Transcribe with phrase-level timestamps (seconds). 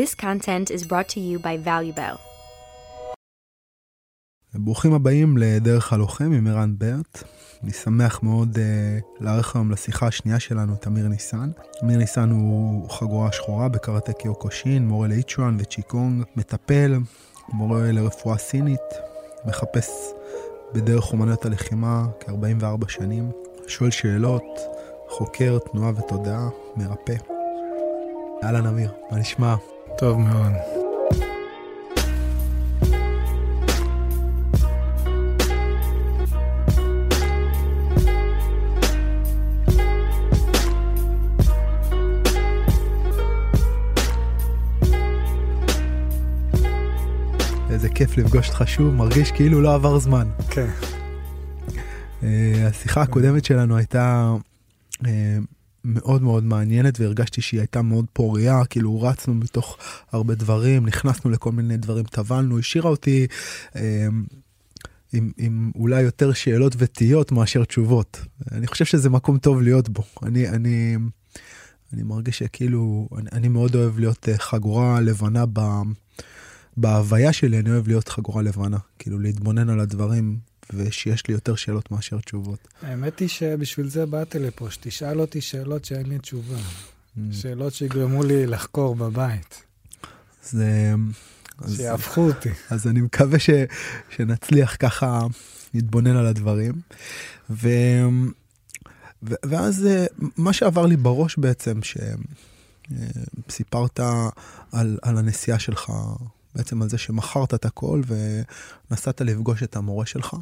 [0.00, 2.16] This content is brought to you by ValueBell.
[4.54, 7.22] ברוכים הבאים לדרך הלוחם עם ערן ברט.
[7.62, 8.60] אני שמח מאוד uh,
[9.20, 11.50] לארח היום לשיחה השנייה שלנו את אמיר ניסן.
[11.84, 16.98] אמיר ניסן הוא חגורה שחורה בקראטה קיוקושין, מורה לאיצ'ואן וצ'יקונג, מטפל,
[17.48, 18.80] מורה לרפואה סינית,
[19.44, 19.90] מחפש
[20.74, 23.30] בדרך אומנויות הלחימה כ-44 שנים,
[23.68, 24.60] שואל שאלות,
[25.08, 27.14] חוקר תנועה ותודעה, מרפא.
[28.44, 29.54] אהלן אמיר, מה נשמע?
[30.00, 30.52] טוב מאוד.
[47.70, 50.28] איזה כיף לפגוש אותך שוב, מרגיש כאילו לא עבר זמן.
[50.50, 50.66] כן.
[52.22, 54.34] אה, השיחה הקודמת שלנו הייתה
[55.06, 55.38] אה,
[55.84, 59.78] מאוד מאוד מעניינת והרגשתי שהיא הייתה מאוד פוריה, כאילו רצנו מתוך
[60.12, 63.26] הרבה דברים, נכנסנו לכל מיני דברים, טבלנו, השאירה אותי
[63.76, 64.06] אה,
[65.12, 68.20] עם, עם אולי יותר שאלות ותהיות מאשר תשובות.
[68.52, 70.02] אני חושב שזה מקום טוב להיות בו.
[70.22, 70.96] אני, אני,
[71.92, 75.60] אני מרגיש שכאילו, אני, אני מאוד אוהב להיות חגורה לבנה ב...
[76.76, 80.38] בהוויה שלי אני אוהב להיות חגורה לבנה, כאילו להתבונן על הדברים
[80.74, 82.68] ושיש לי יותר שאלות מאשר תשובות.
[82.82, 86.56] האמת היא שבשביל זה באתי לפה, שתשאל אותי שאלות שאין לי תשובה.
[86.56, 87.20] Mm.
[87.32, 89.62] שאלות שיגרמו לי לחקור בבית.
[90.42, 90.94] זה...
[91.76, 92.50] שיהפכו אותי.
[92.70, 93.50] אז אני מקווה ש,
[94.10, 95.20] שנצליח ככה
[95.74, 96.72] להתבונן על הדברים.
[97.50, 97.68] ו,
[99.22, 101.80] ו, ואז אה, מה שעבר לי בראש בעצם,
[103.48, 104.28] שסיפרת אה,
[104.72, 105.92] על, על הנסיעה שלך
[106.54, 108.02] בעצם על זה שמכרת את הכל
[108.90, 110.36] ונסעת לפגוש את המורה שלך.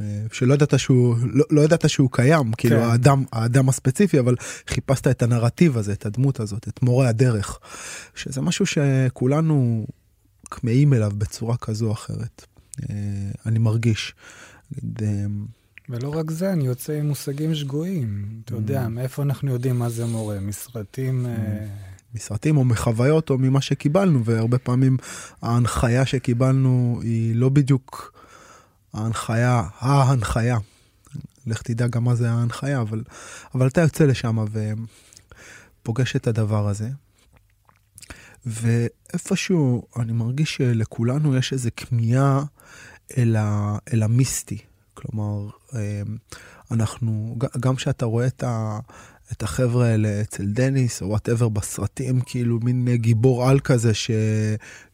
[0.00, 2.52] אה, שלא ידעת שהוא לא, לא ידעת שהוא קיים כן.
[2.56, 4.34] כאילו האדם האדם הספציפי אבל
[4.66, 7.58] חיפשת את הנרטיב הזה את הדמות הזאת את מורה הדרך
[8.14, 9.86] שזה משהו שכולנו
[10.50, 12.46] כמהים אליו בצורה כזו או אחרת
[12.90, 12.96] אה,
[13.46, 14.14] אני מרגיש.
[15.02, 15.08] אה,
[15.88, 18.26] ולא רק זה, אני יוצא עם מושגים שגויים.
[18.44, 18.88] אתה יודע, mm.
[18.88, 20.40] מאיפה אנחנו יודעים מה זה מורה?
[20.40, 21.26] מסרטים...
[21.26, 21.94] Mm.
[22.14, 24.96] מסרטים או מחוויות או ממה שקיבלנו, והרבה פעמים
[25.42, 28.14] ההנחיה שקיבלנו היא לא בדיוק
[28.94, 30.58] ההנחיה, ההנחיה.
[31.46, 33.04] לך תדע גם מה זה ההנחיה, אבל,
[33.54, 34.44] אבל אתה יוצא לשם
[35.82, 36.88] ופוגש את הדבר הזה.
[38.46, 42.44] ואיפשהו אני מרגיש שלכולנו יש איזה כמיהה
[43.18, 43.36] אל,
[43.92, 44.58] אל המיסטי.
[44.94, 46.02] כלומר, אה,
[46.70, 48.78] אנחנו, גם כשאתה רואה את ה...
[49.32, 54.10] את החבר'ה האלה אצל דניס, או whatever בסרטים, כאילו מין גיבור על כזה ש,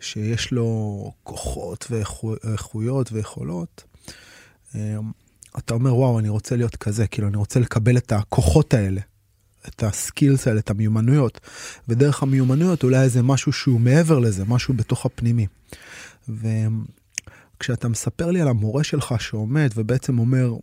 [0.01, 3.90] שיש לו כוחות ואיכויות ויכולות.
[4.75, 4.81] אמ,
[5.59, 9.01] אתה אומר, וואו, אני רוצה להיות כזה, כאילו, אני רוצה לקבל את הכוחות האלה,
[9.69, 11.41] את ה skills האלה, את המיומנויות.
[11.89, 15.47] ודרך המיומנויות אולי איזה משהו שהוא מעבר לזה, משהו בתוך הפנימי.
[16.29, 20.55] וכשאתה מספר לי על המורה שלך שעומד ובעצם אומר,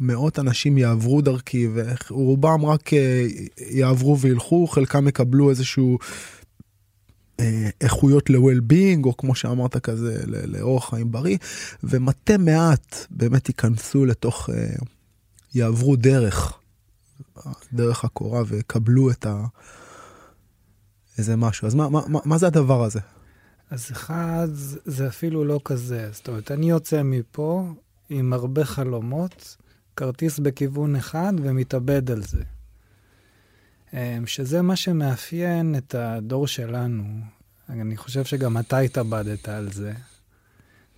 [0.00, 3.26] מאות אנשים יעברו דרכי ורובם רק אה,
[3.70, 5.98] יעברו וילכו, חלקם יקבלו איזשהו
[7.80, 11.38] איכויות ל-well-being, או כמו שאמרת כזה, לאורח חיים בריא,
[11.84, 14.74] ומתי מעט באמת ייכנסו לתוך, אה,
[15.54, 16.52] יעברו דרך,
[17.72, 19.44] דרך הקורה ויקבלו את ה...
[21.18, 21.66] איזה משהו.
[21.66, 23.00] אז מה, מה, מה, מה זה הדבר הזה?
[23.70, 24.48] אז אחד,
[24.84, 26.08] זה אפילו לא כזה.
[26.12, 27.72] זאת אומרת, אני יוצא מפה
[28.10, 29.56] עם הרבה חלומות,
[29.96, 32.42] כרטיס בכיוון אחד ומתאבד על זה.
[33.94, 37.04] אמ, שזה מה שמאפיין את הדור שלנו.
[37.68, 39.92] אני חושב שגם אתה התאבדת על זה.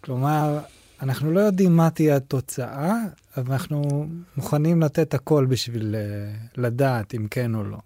[0.01, 0.59] כלומר,
[1.03, 2.95] אנחנו לא יודעים מה תהיה התוצאה,
[3.37, 7.79] אבל אנחנו מוכנים לתת הכל בשביל אה, לדעת אם כן או לא.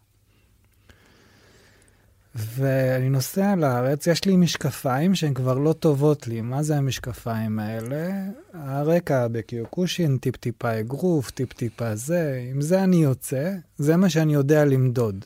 [2.35, 6.41] ואני נוסע לארץ, יש לי משקפיים שהן כבר לא טובות לי.
[6.41, 8.11] מה זה המשקפיים האלה?
[8.53, 12.45] הרקע בקיוקושין, טיפ-טיפה אגרוף, טיפ-טיפה זה.
[12.51, 15.25] עם זה אני יוצא, זה מה שאני יודע למדוד.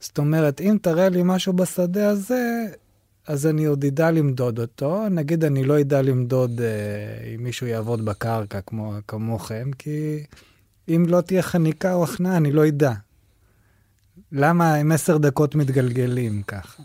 [0.00, 2.66] זאת אומרת, אם תראה לי משהו בשדה הזה,
[3.26, 5.08] אז אני עוד אדע למדוד אותו.
[5.08, 10.24] נגיד אני לא אדע למדוד אה, אם מישהו יעבוד בקרקע כמו, כמוכם, כי
[10.88, 12.92] אם לא תהיה חניקה או הכנעה, אני לא אדע.
[14.32, 16.82] למה הם עשר דקות מתגלגלים ככה?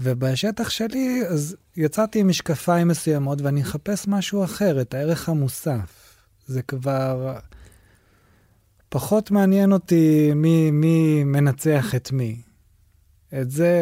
[0.00, 6.16] ובשטח שלי, אז יצאתי עם משקפיים מסוימות ואני אחפש משהו אחר, את הערך המוסף.
[6.46, 7.38] זה כבר
[8.88, 12.36] פחות מעניין אותי מי, מי מנצח את מי.
[13.40, 13.72] את זה,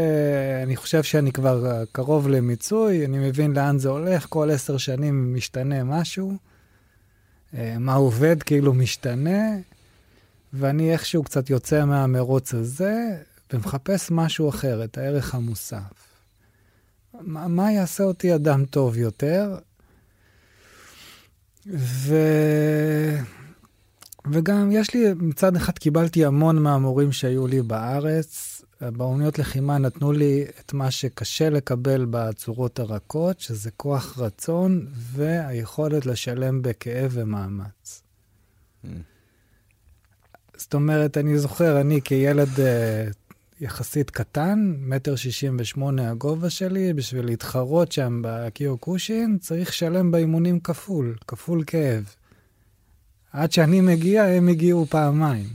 [0.62, 5.84] אני חושב שאני כבר קרוב למיצוי, אני מבין לאן זה הולך, כל עשר שנים משתנה
[5.84, 6.36] משהו.
[7.54, 9.56] אה, מה עובד כאילו משתנה,
[10.52, 16.10] ואני איכשהו קצת יוצא מהמרוץ הזה, ומחפש משהו אחר, את הערך המוסף.
[17.20, 19.58] מה, מה יעשה אותי אדם טוב יותר?
[21.76, 22.16] ו...
[24.32, 28.62] וגם יש לי, מצד אחד קיבלתי המון מהמורים שהיו לי בארץ.
[28.80, 36.62] באומניות לחימה נתנו לי את מה שקשה לקבל בצורות הרכות, שזה כוח רצון והיכולת לשלם
[36.62, 38.02] בכאב ומאמץ.
[38.84, 38.88] Mm.
[40.60, 42.60] זאת אומרת, אני זוכר, אני כילד uh,
[43.60, 51.16] יחסית קטן, מטר שישים ושמונה הגובה שלי, בשביל להתחרות שם בקיוקושין, צריך לשלם באימונים כפול,
[51.26, 52.14] כפול כאב.
[53.32, 55.48] עד שאני מגיע, הם הגיעו פעמיים.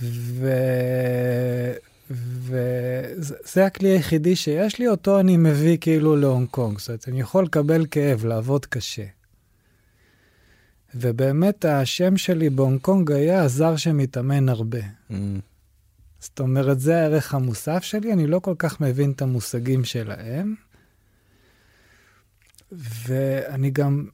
[0.00, 1.78] וזה
[3.56, 3.60] ו...
[3.66, 6.78] הכלי היחידי שיש לי, אותו אני מביא כאילו להונג קונג.
[6.78, 9.04] זאת אומרת, אני יכול לקבל כאב, לעבוד קשה.
[10.94, 14.80] ובאמת השם שלי בהונג קונג היה הזר שמתאמן הרבה.
[15.10, 15.14] Mm.
[16.20, 20.54] זאת אומרת, זה הערך המוסף שלי, אני לא כל כך מבין את המושגים שלהם.
[22.72, 24.06] ואני גם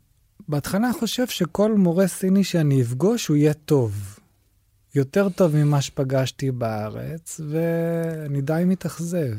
[0.49, 4.19] בהתחלה חושב שכל מורה סיני שאני אפגוש, הוא יהיה טוב.
[4.95, 9.37] יותר טוב ממה שפגשתי בארץ, ואני די מתאכזב.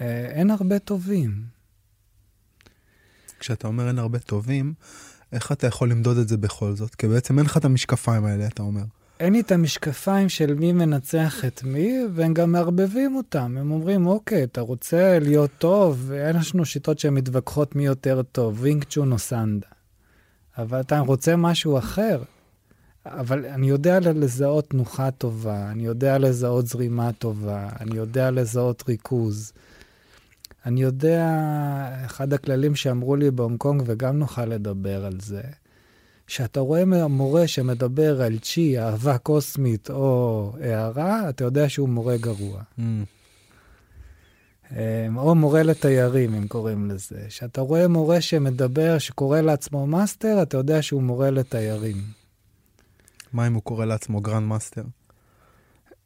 [0.00, 1.42] אה, אין הרבה טובים.
[3.38, 4.74] כשאתה אומר אין הרבה טובים,
[5.32, 6.94] איך אתה יכול למדוד את זה בכל זאת?
[6.94, 8.82] כי בעצם אין לך את המשקפיים האלה, אתה אומר.
[9.20, 13.56] אין לי את המשקפיים של מי מנצח את מי, והם גם מערבבים אותם.
[13.58, 18.58] הם אומרים, אוקיי, אתה רוצה להיות טוב, אין לנו שיטות שהן מתווכחות מי יותר טוב,
[18.60, 19.66] וינג צ'ון או סנדה.
[20.58, 22.22] אבל אתה רוצה משהו אחר.
[23.06, 29.52] אבל אני יודע לזהות תנוחה טובה, אני יודע לזהות זרימה טובה, אני יודע לזהות ריכוז.
[30.68, 31.38] אני יודע,
[32.06, 35.42] אחד הכללים שאמרו לי בהונג קונג, וגם נוכל לדבר על זה,
[36.26, 42.62] כשאתה רואה מורה שמדבר על צ'י, אהבה קוסמית או הארה, אתה יודע שהוא מורה גרוע.
[42.78, 42.82] Mm.
[44.72, 47.24] אמ, או מורה לתיירים, אם קוראים לזה.
[47.28, 51.96] כשאתה רואה מורה שמדבר, שקורא לעצמו master, אתה יודע שהוא מורה לתיירים.
[53.32, 54.82] מה אם הוא קורא לעצמו grand master?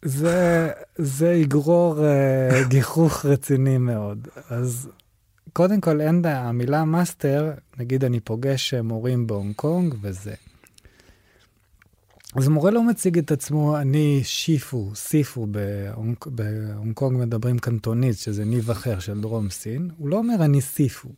[0.04, 4.28] זה, זה יגרור uh, גיחוך רציני מאוד.
[4.50, 4.88] אז
[5.52, 10.34] קודם כל, אין, המילה master, נגיד אני פוגש מורים בהונג קונג וזה.
[12.34, 18.44] אז מורה לא מציג את עצמו, אני שיפו, סיפו, בהונג, בהונג קונג מדברים קנטונית, שזה
[18.44, 21.08] ניב אחר של דרום סין, הוא לא אומר אני סיפו.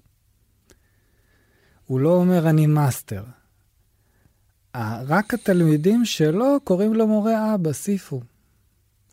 [1.86, 3.22] הוא לא אומר אני master.
[5.06, 8.20] רק התלמידים שלו קוראים לו מורה אבא, סיפו.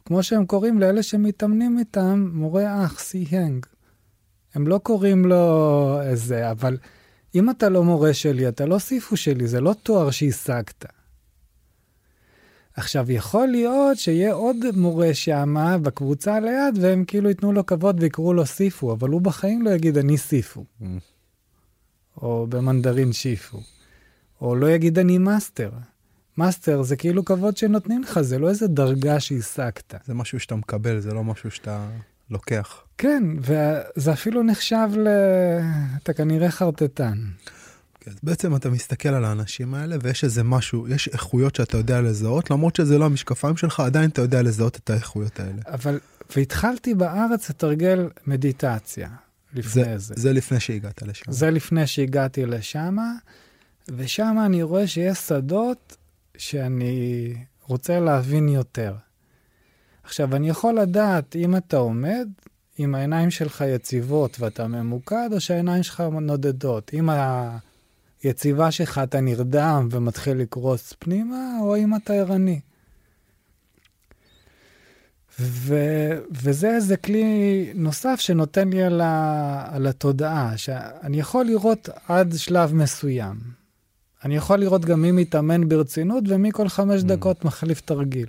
[0.06, 3.66] כמו שהם קוראים לאלה שמתאמנים איתם, מורה אח, סי-הנג.
[4.54, 6.78] הם לא קוראים לו איזה, אבל
[7.36, 10.86] אם אתה לא מורה שלי, אתה לא סיפו שלי, זה לא תואר שהשגת.
[12.76, 18.34] עכשיו, יכול להיות שיהיה עוד מורה שמה בקבוצה ליד, והם כאילו ייתנו לו כבוד ויקראו
[18.34, 20.66] לו סיפו, אבל הוא בחיים לא יגיד אני סיפו.
[20.82, 20.86] Mm.
[22.18, 23.60] או במנדרין שיפו.
[24.42, 25.70] או לא יגיד אני master.
[26.38, 29.94] master זה כאילו כבוד שנותנים לך, זה לא איזה דרגה שהשגת.
[30.06, 31.86] זה משהו שאתה מקבל, זה לא משהו שאתה
[32.30, 32.84] לוקח.
[32.98, 35.08] כן, וזה אפילו נחשב ל...
[36.04, 37.18] אתה כנראה חרטטן.
[38.00, 42.52] כן, בעצם אתה מסתכל על האנשים האלה ויש איזה משהו, יש איכויות שאתה יודע לזהות,
[42.52, 45.62] למרות שזה לא המשקפיים שלך, עדיין אתה יודע לזהות את האיכויות האלה.
[45.66, 46.00] אבל,
[46.36, 49.10] והתחלתי בארץ לתרגל מדיטציה
[49.54, 49.98] לפני זה.
[49.98, 51.32] זה, זה לפני שהגעת לשם.
[51.32, 52.98] זה לפני שהגעתי לשם,
[53.90, 55.98] ושם אני רואה שיש שדות
[56.42, 57.34] שאני
[57.68, 58.96] רוצה להבין יותר.
[60.04, 62.28] עכשיו, אני יכול לדעת אם אתה עומד,
[62.80, 66.92] אם העיניים שלך יציבות ואתה ממוקד, או שהעיניים שלך נודדות.
[66.94, 67.10] אם
[68.24, 72.60] היציבה שלך אתה נרדם ומתחיל לקרוס פנימה, או אם אתה ערני.
[75.40, 75.76] ו,
[76.32, 82.74] וזה איזה כלי נוסף שנותן לי על, ה, על התודעה, שאני יכול לראות עד שלב
[82.74, 83.61] מסוים.
[84.26, 87.06] אני יכול לראות גם מי מתאמן ברצינות ומי כל חמש mm.
[87.06, 88.28] דקות מחליף תרגיל.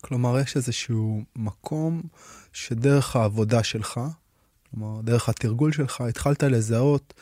[0.00, 2.02] כלומר, יש איזשהו מקום
[2.52, 4.00] שדרך העבודה שלך,
[4.70, 7.14] כלומר, דרך התרגול שלך, התחלת לזהות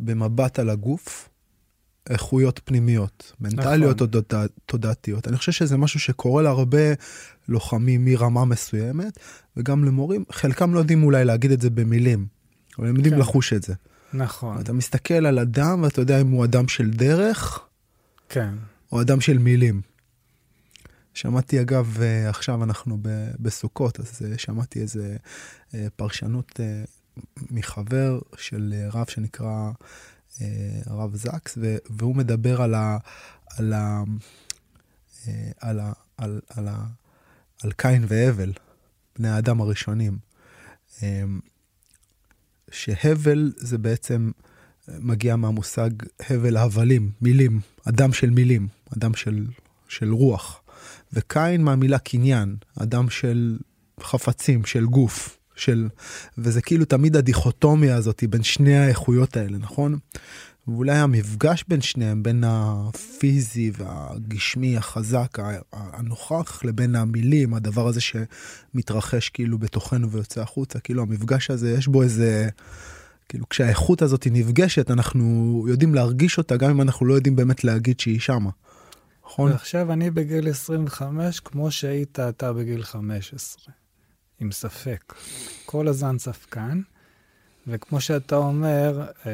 [0.00, 1.28] במבט על הגוף
[2.10, 4.20] איכויות פנימיות, מנטליות נכון.
[4.32, 5.28] או תודעתיות.
[5.28, 6.92] אני חושב שזה משהו שקורה להרבה
[7.48, 9.18] לוחמים מרמה מסוימת,
[9.56, 12.26] וגם למורים, חלקם לא יודעים אולי להגיד את זה במילים,
[12.78, 13.20] אבל הם יודעים כן.
[13.20, 13.74] לחוש את זה.
[14.12, 14.60] נכון.
[14.60, 17.60] אתה מסתכל על אדם ואתה יודע אם הוא אדם של דרך,
[18.28, 18.54] כן.
[18.92, 19.80] או אדם של מילים.
[21.14, 22.98] שמעתי אגב, אה, עכשיו אנחנו
[23.38, 25.16] בסוכות, אז אה, שמעתי איזה
[25.74, 26.60] אה, פרשנות
[27.50, 29.70] מחבר של רב שנקרא
[30.86, 31.58] הרב זקס,
[31.90, 32.98] והוא מדבר על ה...
[33.46, 34.02] על ה...
[35.60, 35.92] על ה...
[36.16, 36.86] על, על, ה,
[37.62, 38.52] על קין והבל,
[39.18, 40.18] בני האדם הראשונים.
[42.70, 44.30] שהבל זה בעצם
[44.88, 45.90] מגיע מהמושג
[46.30, 49.46] הבל הבלים, מילים, אדם של מילים, אדם של,
[49.88, 50.62] של רוח.
[51.12, 53.58] וקין מהמילה קניין, אדם של
[54.00, 55.88] חפצים, של גוף, של...
[56.38, 59.98] וזה כאילו תמיד הדיכוטומיה הזאת בין שני האיכויות האלה, נכון?
[60.70, 65.38] ואולי המפגש בין שניהם, בין הפיזי והגשמי החזק,
[65.72, 72.02] הנוכח, לבין המילים, הדבר הזה שמתרחש כאילו בתוכנו ויוצא החוצה, כאילו המפגש הזה, יש בו
[72.02, 72.48] איזה...
[73.28, 78.00] כאילו כשהאיכות הזאת נפגשת, אנחנו יודעים להרגיש אותה, גם אם אנחנו לא יודעים באמת להגיד
[78.00, 78.50] שהיא שמה.
[79.24, 79.50] נכון?
[79.50, 83.74] ועכשיו אני בגיל 25, כמו שהיית אתה בגיל 15,
[84.40, 85.14] עם ספק.
[85.64, 86.80] כל הזמן ספקן,
[87.66, 89.32] וכמו שאתה אומר, אה,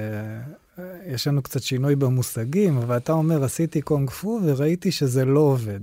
[1.07, 5.81] יש לנו קצת שינוי במושגים, אבל אתה אומר, עשיתי קונג פו וראיתי שזה לא עובד.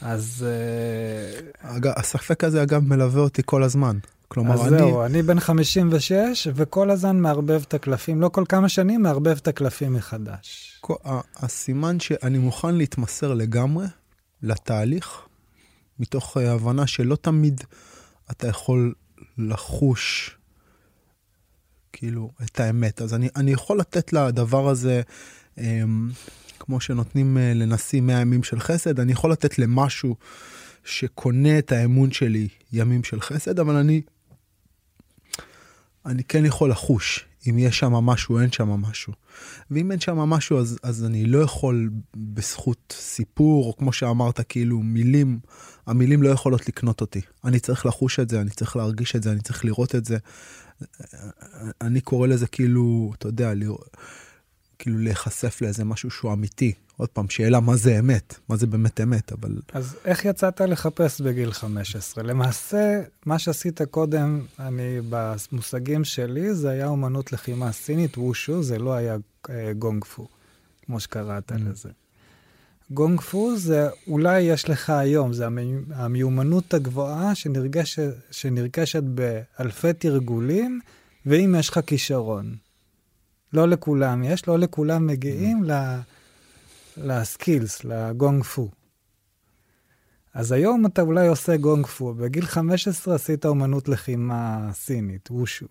[0.00, 0.46] אז...
[0.48, 3.98] אה, אגב, הספק הזה, אגב, מלווה אותי כל הזמן.
[4.28, 4.76] כלומר, אז אני...
[4.76, 9.36] אז זהו, אני בן 56, וכל הזמן מערבב את הקלפים, לא כל כמה שנים מערבב
[9.36, 10.78] את הקלפים מחדש.
[10.80, 10.94] כל,
[11.36, 13.86] הסימן שאני מוכן להתמסר לגמרי
[14.42, 15.20] לתהליך,
[15.98, 17.60] מתוך הבנה שלא תמיד
[18.30, 18.94] אתה יכול
[19.38, 20.36] לחוש
[21.92, 23.02] כאילו, את האמת.
[23.02, 25.02] אז אני, אני יכול לתת לדבר הזה,
[25.58, 26.10] אמ,
[26.58, 30.16] כמו שנותנים אה, לנשיא 100 ימים של חסד, אני יכול לתת למשהו
[30.84, 34.02] שקונה את האמון שלי ימים של חסד, אבל אני,
[36.06, 39.12] אני כן יכול לחוש אם יש שם משהו, אין שם משהו.
[39.70, 44.78] ואם אין שם משהו, אז, אז אני לא יכול בזכות סיפור, או כמו שאמרת, כאילו
[44.78, 45.38] מילים,
[45.86, 47.20] המילים לא יכולות לקנות אותי.
[47.44, 50.18] אני צריך לחוש את זה, אני צריך להרגיש את זה, אני צריך לראות את זה.
[51.80, 53.52] אני קורא לזה כאילו, אתה יודע,
[54.78, 56.72] כאילו להיחשף לאיזה משהו שהוא אמיתי.
[56.96, 59.60] עוד פעם, שאלה מה זה אמת, מה זה באמת אמת, אבל...
[59.72, 62.24] אז איך יצאת לחפש בגיל 15?
[62.24, 68.92] למעשה, מה שעשית קודם, אני, במושגים שלי, זה היה אומנות לחימה סינית, וושו, זה לא
[68.94, 69.16] היה
[69.50, 70.28] אה, גונג פו,
[70.86, 71.54] כמו שקראת mm.
[71.58, 71.88] לזה.
[72.90, 75.46] גונג פו זה אולי יש לך היום, זה
[75.94, 80.80] המיומנות הגבוהה שנרגשת, שנרגשת באלפי תרגולים,
[81.26, 82.56] ואם יש לך כישרון.
[83.52, 85.72] לא לכולם יש, לא לכולם מגיעים mm.
[86.96, 88.68] לסקילס, לגונג פו.
[90.34, 95.66] אז היום אתה אולי עושה גונג פו, בגיל 15 עשית אומנות לחימה סינית, וושו.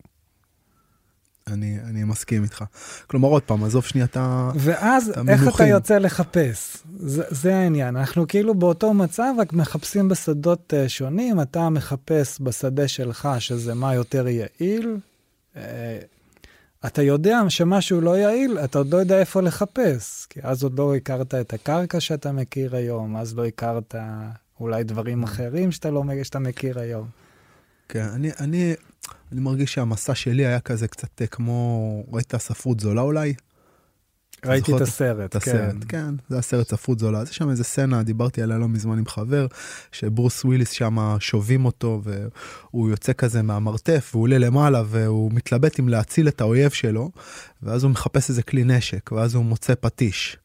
[1.52, 2.64] אני, אני מסכים איתך.
[3.08, 4.62] כלומר, עוד פעם, עזוב שנייה את המינוחים.
[4.66, 6.78] ואז, איך אתה יוצא לחפש?
[6.98, 7.96] זה, זה העניין.
[7.96, 11.42] אנחנו כאילו באותו מצב, רק מחפשים בשדות uh, שונים.
[11.42, 14.98] אתה מחפש בשדה שלך, שזה מה יותר יעיל.
[15.54, 15.58] Uh,
[16.86, 20.26] אתה יודע שמשהו לא יעיל, אתה עוד לא יודע איפה לחפש.
[20.30, 23.96] כי אז עוד לא הכרת את הקרקע שאתה מכיר היום, אז לא הכרת
[24.60, 27.20] אולי דברים אחרים שאתה לא שאתה מכיר היום.
[27.90, 28.74] כן, אני, אני,
[29.32, 33.34] אני מרגיש שהמסע שלי היה כזה קצת אה, כמו, ראית ספרות זולה אולי?
[34.46, 35.88] ראיתי את הסרט, את הסרט, כן.
[35.88, 37.20] כן, זה הסרט ספרות זולה.
[37.20, 39.48] אז יש שם איזה סצנה, דיברתי עליה לא מזמן עם חבר,
[39.92, 45.90] שברוס וויליס שם שובים אותו, והוא יוצא כזה מהמרתף, והוא עולה למעלה, והוא מתלבט אם
[45.90, 47.12] להציל את האויב שלו,
[47.64, 50.38] ואז הוא מחפש איזה כלי נשק, ואז הוא מוצא פטיש.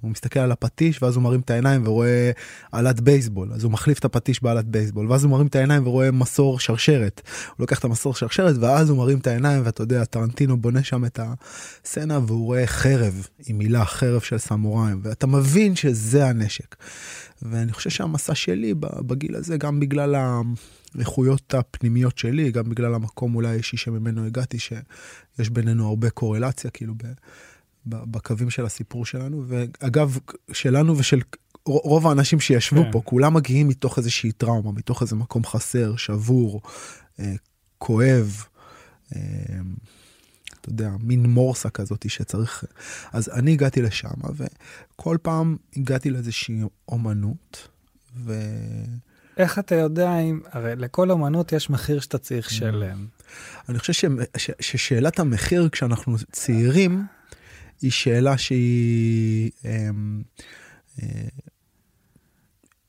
[0.00, 2.30] הוא מסתכל על הפטיש ואז הוא מרים את העיניים ורואה
[2.72, 6.10] עלת בייסבול אז הוא מחליף את הפטיש בעלת בייסבול ואז הוא מרים את העיניים ורואה
[6.10, 10.56] מסור שרשרת הוא לוקח את המסור שרשרת ואז הוא מרים את העיניים ואתה יודע טרנטינו
[10.56, 16.26] בונה שם את הסצנה והוא רואה חרב עם מילה חרב של סמוראים ואתה מבין שזה
[16.26, 16.76] הנשק.
[17.42, 20.14] ואני חושב שהמסע שלי בגיל הזה גם בגלל
[20.94, 26.94] האיכויות הפנימיות שלי גם בגלל המקום אולי האישי שממנו הגעתי שיש בינינו הרבה קורלציה כאילו.
[26.96, 27.06] ב...
[27.86, 30.18] בקווים של הסיפור שלנו, ואגב,
[30.52, 31.20] שלנו ושל
[31.66, 32.92] רוב האנשים שישבו כן.
[32.92, 36.60] פה, כולם מגיעים מתוך איזושהי טראומה, מתוך איזה מקום חסר, שבור,
[37.20, 37.34] אה,
[37.78, 38.44] כואב,
[39.16, 39.20] אה,
[40.60, 42.64] אתה יודע, מין מורסה כזאת שצריך...
[43.12, 47.68] אז אני הגעתי לשם, וכל פעם הגעתי לאיזושהי אומנות,
[48.16, 48.34] ו...
[49.36, 52.50] איך אתה יודע אם, הרי לכל אומנות יש מחיר שאתה צריך mm.
[52.50, 53.06] לשלם.
[53.68, 54.04] אני חושב ש,
[54.36, 57.06] ש, ששאלת המחיר כשאנחנו צעירים,
[57.82, 60.22] היא שאלה שהיא, אמ,
[61.02, 61.28] אה,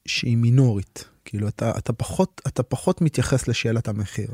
[0.05, 1.05] שהיא מינורית.
[1.25, 4.29] כאילו, אתה, אתה, פחות, אתה פחות מתייחס לשאלת המחיר.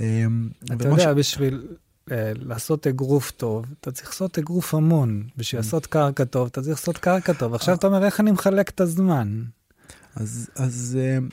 [0.00, 1.06] אמ, אתה יודע, ש...
[1.06, 1.66] בשביל
[2.08, 5.28] uh, לעשות אגרוף טוב, אתה צריך לעשות אגרוף המון.
[5.36, 5.64] בשביל mm.
[5.64, 7.54] לעשות קרקע טוב, אתה צריך לעשות קרקע טוב.
[7.54, 9.42] עכשיו אתה אומר, איך אני מחלק את הזמן?
[10.14, 11.28] אז, אז, אמ,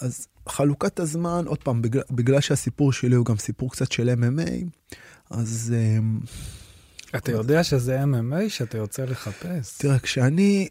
[0.00, 4.50] אז חלוקת הזמן, עוד פעם, בגלל, בגלל שהסיפור שלי הוא גם סיפור קצת של MMA,
[5.30, 5.74] אז...
[7.16, 9.78] אתה יודע שזה MMA שאתה יוצא לחפש?
[9.78, 10.68] תראה, כשאני,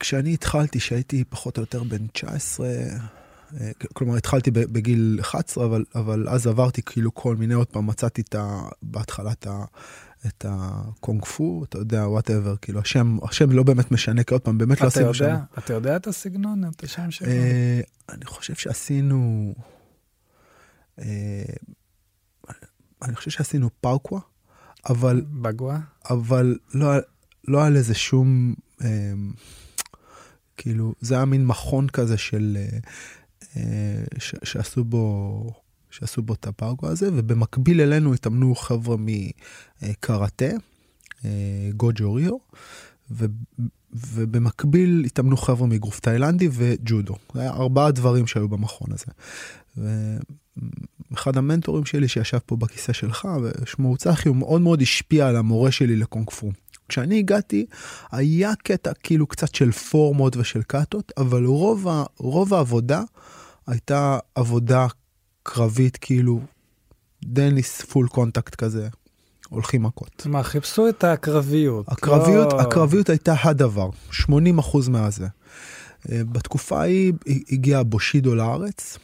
[0.00, 6.28] כשאני התחלתי, שהייתי פחות או יותר בן 19, אה, כלומר התחלתי בגיל 11, אבל, אבל
[6.28, 8.60] אז עברתי כאילו כל מיני, עוד פעם מצאתי את ה...
[8.82, 9.64] בהתחלה את ה...
[10.26, 14.58] את הקונג פו, אתה יודע, whatever, כאילו השם, השם לא באמת משנה, כי עוד פעם,
[14.58, 15.36] באמת לא עשינו שם.
[15.58, 17.28] אתה יודע את הסגנון, את השם שלו?
[17.28, 19.54] אה, אני חושב שעשינו,
[20.98, 21.42] אה,
[23.02, 24.20] אני חושב שעשינו פאוקווה,
[24.86, 25.22] אבל...
[25.30, 25.80] בגווה?
[26.10, 26.92] אבל לא,
[27.48, 28.54] לא על איזה שום,
[28.84, 29.12] אה,
[30.56, 32.78] כאילו, זה היה מין מכון כזה של, אה,
[33.56, 35.52] אה, ש, שעשו בו,
[35.90, 38.96] שעשו בו את הפאוגו הזה, ובמקביל אלינו התאמנו חבר'ה
[39.82, 40.50] מקראטה,
[41.24, 42.36] אה, גוג'ו ריו,
[43.10, 43.26] ו,
[43.92, 47.16] ובמקביל התאמנו חבר'ה מגרוף תאילנדי וג'ודו.
[47.34, 49.06] זה היה ארבעה דברים שהיו במכון הזה.
[51.10, 55.70] ואחד המנטורים שלי שישב פה בכיסא שלך, ושמו צחי, הוא מאוד מאוד השפיע על המורה
[55.70, 56.50] שלי לקונג פו.
[56.88, 57.66] כשאני הגעתי,
[58.12, 63.02] היה קטע כאילו קצת של פורמות ושל קאטות, אבל רוב, ה, רוב העבודה
[63.66, 64.86] הייתה עבודה
[65.42, 66.40] קרבית, כאילו
[67.24, 68.88] דניס full contact כזה,
[69.48, 70.26] הולכים מכות.
[70.26, 71.88] מה, חיפשו את הקרביות.
[71.88, 72.60] הקרביות, לא...
[72.60, 75.26] הקרביות הייתה הדבר, 80 אחוז מהזה.
[76.12, 77.12] אה, בתקופה ההיא
[77.52, 78.98] הגיע בושידו לארץ,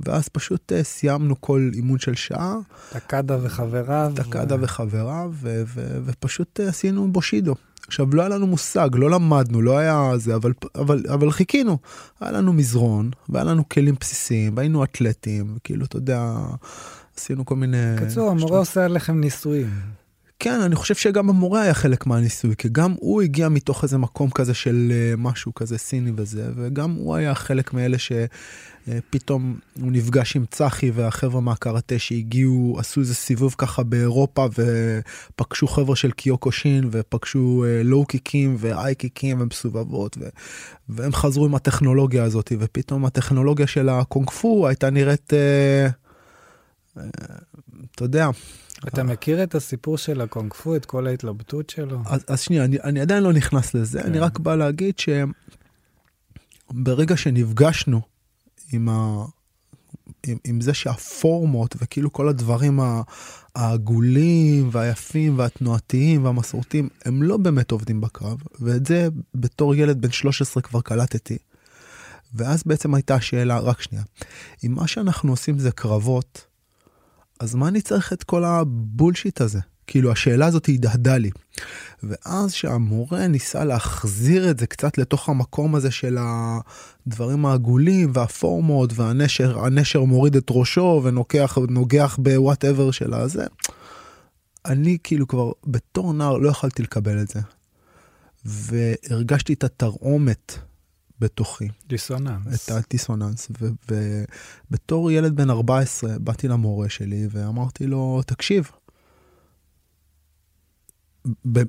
[0.00, 2.56] ואז פשוט אה, סיימנו כל אימון של שעה.
[2.92, 4.12] טקדה וחבריו.
[4.16, 4.62] טקדה ו...
[4.62, 7.54] וחבריו, ו- ו- ופשוט אה, עשינו בושידו.
[7.86, 11.78] עכשיו, לא היה לנו מושג, לא למדנו, לא היה זה, אבל, אבל, אבל חיכינו.
[12.20, 16.32] היה לנו מזרון, והיה לנו כלים בסיסיים, והיינו אתלטים, כאילו, אתה יודע,
[17.16, 17.96] עשינו כל מיני...
[17.96, 19.70] קצור, המורה עושה עליכם ניסויים.
[20.38, 24.30] כן, אני חושב שגם המורה היה חלק מהניסוי, כי גם הוא הגיע מתוך איזה מקום
[24.30, 28.26] כזה של uh, משהו כזה סיני וזה, וגם הוא היה חלק מאלה שפתאום
[28.86, 35.96] uh, הוא נפגש עם צחי והחבר'ה מהקראטה שהגיעו, עשו איזה סיבוב ככה באירופה ופגשו חבר'ה
[35.96, 40.28] של קיוקו שין ופגשו לואו uh, קיקים ואיי קיקים ומסובבות, ו...
[40.88, 47.00] והם חזרו עם הטכנולוגיה הזאת, ופתאום הטכנולוגיה של הקונג פו הייתה נראית, uh, uh,
[47.94, 48.28] אתה יודע,
[48.88, 52.02] אתה מכיר את הסיפור של הקונג פו, את כל ההתלבטות שלו?
[52.06, 54.06] אז, אז שנייה, אני, אני עדיין לא נכנס לזה, כן.
[54.06, 54.94] אני רק בא להגיד
[56.72, 58.15] שברגע שנפגשנו
[58.72, 59.24] עם, ה,
[60.26, 62.80] עם, עם זה שהפורמות וכאילו כל הדברים
[63.54, 70.62] העגולים והיפים והתנועתיים והמסורתיים, הם לא באמת עובדים בקרב, ואת זה בתור ילד בן 13
[70.62, 71.38] כבר קלטתי.
[72.34, 74.04] ואז בעצם הייתה השאלה, רק שנייה,
[74.66, 76.46] אם מה שאנחנו עושים זה קרבות,
[77.40, 79.60] אז מה אני צריך את כל הבולשיט הזה?
[79.86, 81.30] כאילו השאלה הזאת הדהדה לי.
[82.02, 89.64] ואז שהמורה ניסה להחזיר את זה קצת לתוך המקום הזה של הדברים העגולים והפורמות והנשר,
[89.64, 93.46] הנשר מוריד את ראשו ונוגח נוגח בוואטאבר של הזה.
[94.66, 97.40] אני כאילו כבר בתור נער לא יכלתי לקבל את זה.
[98.44, 100.58] והרגשתי את התרעומת
[101.20, 101.68] בתוכי.
[101.88, 102.64] דיסוננס.
[102.64, 103.48] את הדיסוננס.
[104.70, 108.70] ובתור ילד בן 14 באתי למורה שלי ואמרתי לו, תקשיב,
[111.52, 111.62] ב-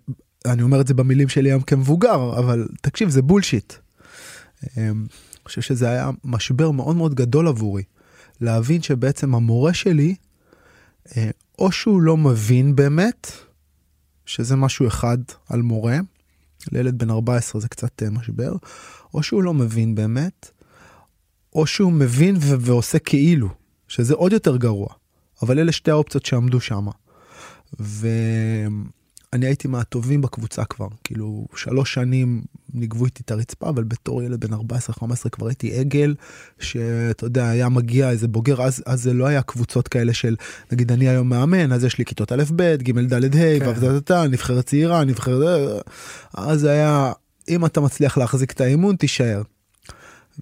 [0.46, 3.74] אני אומר את זה במילים שלי היום כמבוגר, אבל תקשיב, זה בולשיט.
[4.78, 7.84] אמ, אני חושב שזה היה משבר מאוד מאוד גדול עבורי.
[8.41, 10.15] להבין שבעצם המורה שלי,
[11.17, 13.32] אה, או שהוא לא מבין באמת,
[14.26, 15.17] שזה משהו אחד
[15.50, 15.98] על מורה,
[16.72, 18.56] לילד בן 14 זה קצת אה, משבר,
[19.13, 20.52] או שהוא לא מבין באמת,
[21.56, 23.50] או שהוא מבין ו- ועושה כאילו,
[23.88, 24.88] שזה עוד יותר גרוע.
[25.41, 26.88] אבל אלה שתי האופציות שעמדו שם.
[29.38, 34.45] ואני הייתי מהטובים בקבוצה כבר, כאילו שלוש שנים ניגבו איתי את הרצפה, אבל בתור ילד
[34.45, 34.60] בן 14-15
[35.32, 36.15] כבר הייתי עגל,
[36.60, 40.36] שאתה יודע, היה מגיע איזה בוגר, אז, אז זה לא היה קבוצות כאלה של,
[40.71, 43.69] נגיד אני היום מאמן, אז יש לי כיתות א', ב', ג', ד', ה',
[44.10, 45.84] ו', נבחרת צעירה, נבחרת...
[46.34, 47.12] אז היה
[47.50, 49.41] אם אתה מצליח להחזיק את האימון, תישאר.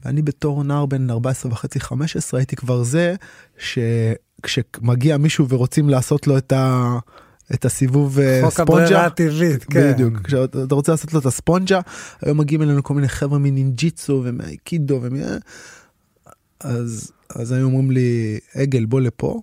[0.05, 3.15] ואני בתור נער בן 14 וחצי 15 הייתי כבר זה
[3.57, 6.97] שכשמגיע מישהו ורוצים לעשות לו את ה...
[7.53, 8.49] את הסיבוב אה, ספונג'ה.
[8.49, 9.93] חוק הברירה הטבעית, כן.
[9.93, 10.21] בדיוק.
[10.21, 11.79] כשאתה רוצה לעשות לו את הספונג'ה,
[12.21, 15.15] היום מגיעים אלינו כל מיני חבר'ה מנינג'יצו ומאיקידו ומ...
[16.59, 19.41] אז, אז היו אומרים לי, עגל בוא לפה,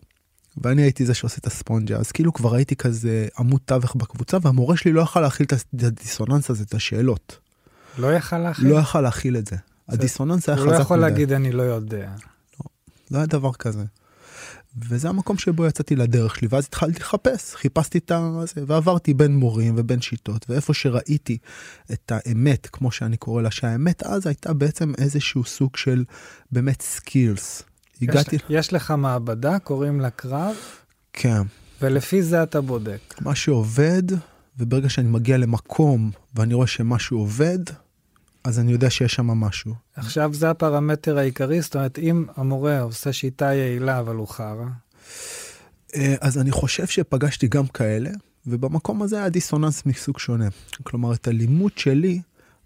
[0.58, 4.76] ואני הייתי זה שעושה את הספונג'ה, אז כאילו כבר הייתי כזה עמוד תווך בקבוצה, והמורה
[4.76, 7.38] שלי לא יכל להכיל את הדיסוננס הזה, את השאלות.
[7.98, 8.68] לא יכל להכיל?
[8.68, 9.56] לא יכל להכיל את זה.
[9.88, 10.74] הדיסוננס היה חזק מדי.
[10.74, 12.10] הוא לא יכול להגיד אני לא יודע.
[12.60, 12.66] לא,
[13.10, 13.84] לא היה דבר כזה.
[14.76, 18.12] וזה המקום שבו יצאתי לדרך שלי, ואז התחלתי לחפש, חיפשתי את
[18.44, 21.38] זה, ועברתי בין מורים ובין שיטות, ואיפה שראיתי
[21.92, 26.04] את האמת, כמו שאני קורא לה, שהאמת אז הייתה בעצם איזשהו סוג של
[26.52, 27.62] באמת skills.
[28.02, 28.36] הגעתי...
[28.36, 30.54] יש, יש לך מעבדה, קוראים לה קרב.
[31.12, 31.42] כן.
[31.82, 33.14] ולפי זה אתה בודק.
[33.20, 34.02] מה שעובד,
[34.58, 37.58] וברגע שאני מגיע למקום ואני רואה שמשהו עובד,
[38.44, 39.74] אז אני יודע שיש שם משהו.
[39.96, 44.66] עכשיו זה הפרמטר העיקרי, זאת אומרת, אם המורה עושה שיטה יעילה אבל הוא חרא,
[45.96, 48.10] אה, אז אני חושב שפגשתי גם כאלה,
[48.46, 50.48] ובמקום הזה היה דיסוננס מסוג שונה.
[50.82, 52.20] כלומר, את הלימוד שלי,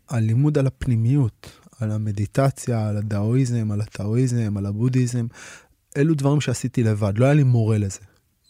[0.09, 5.27] הלימוד על הפנימיות, על המדיטציה, על הדאואיזם, על הטאואיזם, על הבודהיזם,
[5.97, 8.01] אלו דברים שעשיתי לבד, לא היה לי מורה לזה.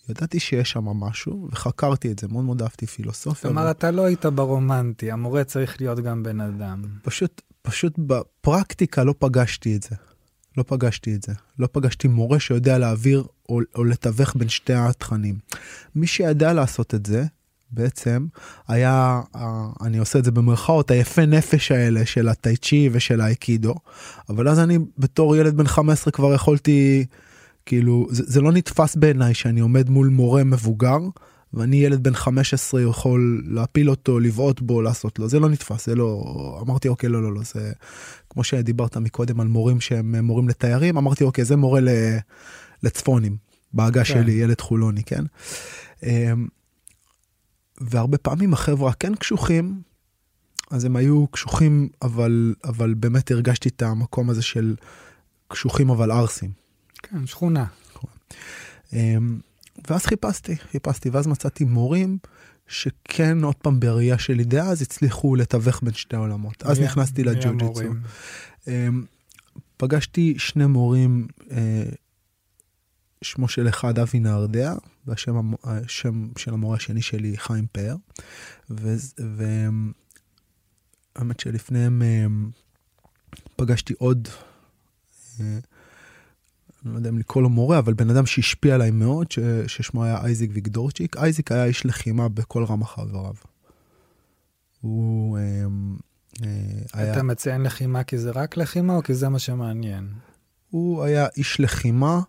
[0.08, 3.50] ידעתי שיש שם משהו, וחקרתי את זה, מאוד מאוד אהבתי פילוסופיה.
[3.50, 6.82] כלומר, אתה לא היית ברומנטי, המורה צריך להיות גם בן אדם.
[7.02, 9.96] פשוט, פשוט בפרקטיקה לא פגשתי את זה.
[10.56, 11.32] לא פגשתי את זה.
[11.58, 15.38] לא פגשתי מורה שיודע להעביר או, או לתווך בין שתי התכנים.
[15.94, 17.24] מי שידע לעשות את זה,
[17.70, 18.26] בעצם
[18.68, 19.20] היה,
[19.82, 23.74] אני עושה את זה במרכאות, היפה נפש האלה של הטאי צ'י ושל האיקידו,
[24.28, 27.06] אבל אז אני בתור ילד בן 15 כבר יכולתי,
[27.66, 30.98] כאילו, זה, זה לא נתפס בעיניי שאני עומד מול מורה מבוגר,
[31.54, 35.94] ואני ילד בן 15 יכול להפיל אותו, לבעוט בו, לעשות לו, זה לא נתפס, זה
[35.94, 37.72] לא, אמרתי אוקיי, לא, לא, לא, זה
[38.30, 41.80] כמו שדיברת מקודם על מורים שהם מורים לתיירים, אמרתי אוקיי, זה מורה
[42.82, 43.36] לצפונים,
[43.72, 44.14] בעגה כן.
[44.14, 45.24] שלי, ילד חולוני, כן?
[46.02, 46.46] אמ,
[47.80, 49.80] והרבה פעמים החבר'ה כן קשוחים,
[50.70, 54.76] אז הם היו קשוחים, אבל, אבל באמת הרגשתי את המקום הזה של
[55.48, 56.65] קשוחים אבל ערסים.
[57.02, 57.66] כן, שכונה.
[58.92, 59.40] אמ,
[59.90, 62.18] ואז חיפשתי, חיפשתי, ואז מצאתי מורים
[62.68, 66.62] שכן, עוד פעם, בראייה שלי דאז, הצליחו לתווך בין שתי העולמות.
[66.62, 67.92] אז נכנסתי לג'ו-ג'יצו.
[68.68, 69.04] אמ,
[69.76, 71.84] פגשתי שני מורים, אה,
[73.22, 74.74] שמו של אחד אבי נהרדע,
[75.06, 77.96] והשם של המורה השני שלי חיים פאר.
[78.70, 79.90] והאמת
[81.40, 82.50] שלפניהם אמ,
[83.56, 84.28] פגשתי עוד
[85.40, 85.58] אה,
[86.86, 90.04] אני לא יודע אם לקרוא לו מורה, אבל בן אדם שהשפיע עליי מאוד, ש, ששמו
[90.04, 91.16] היה אייזיק ויגדורצ'יק.
[91.16, 93.34] אייזיק היה איש לחימה בכל רמ"ח חבריו.
[94.80, 95.42] הוא אה,
[96.44, 96.50] אה,
[96.92, 97.12] היה...
[97.12, 100.08] אתה מציין לחימה כי זה רק לחימה, או כי זה מה שמעניין?
[100.70, 102.20] הוא היה איש לחימה,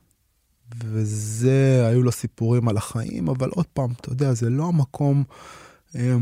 [0.84, 5.24] וזה, היו לו סיפורים על החיים, אבל עוד פעם, אתה יודע, זה לא המקום...
[5.96, 6.16] אה,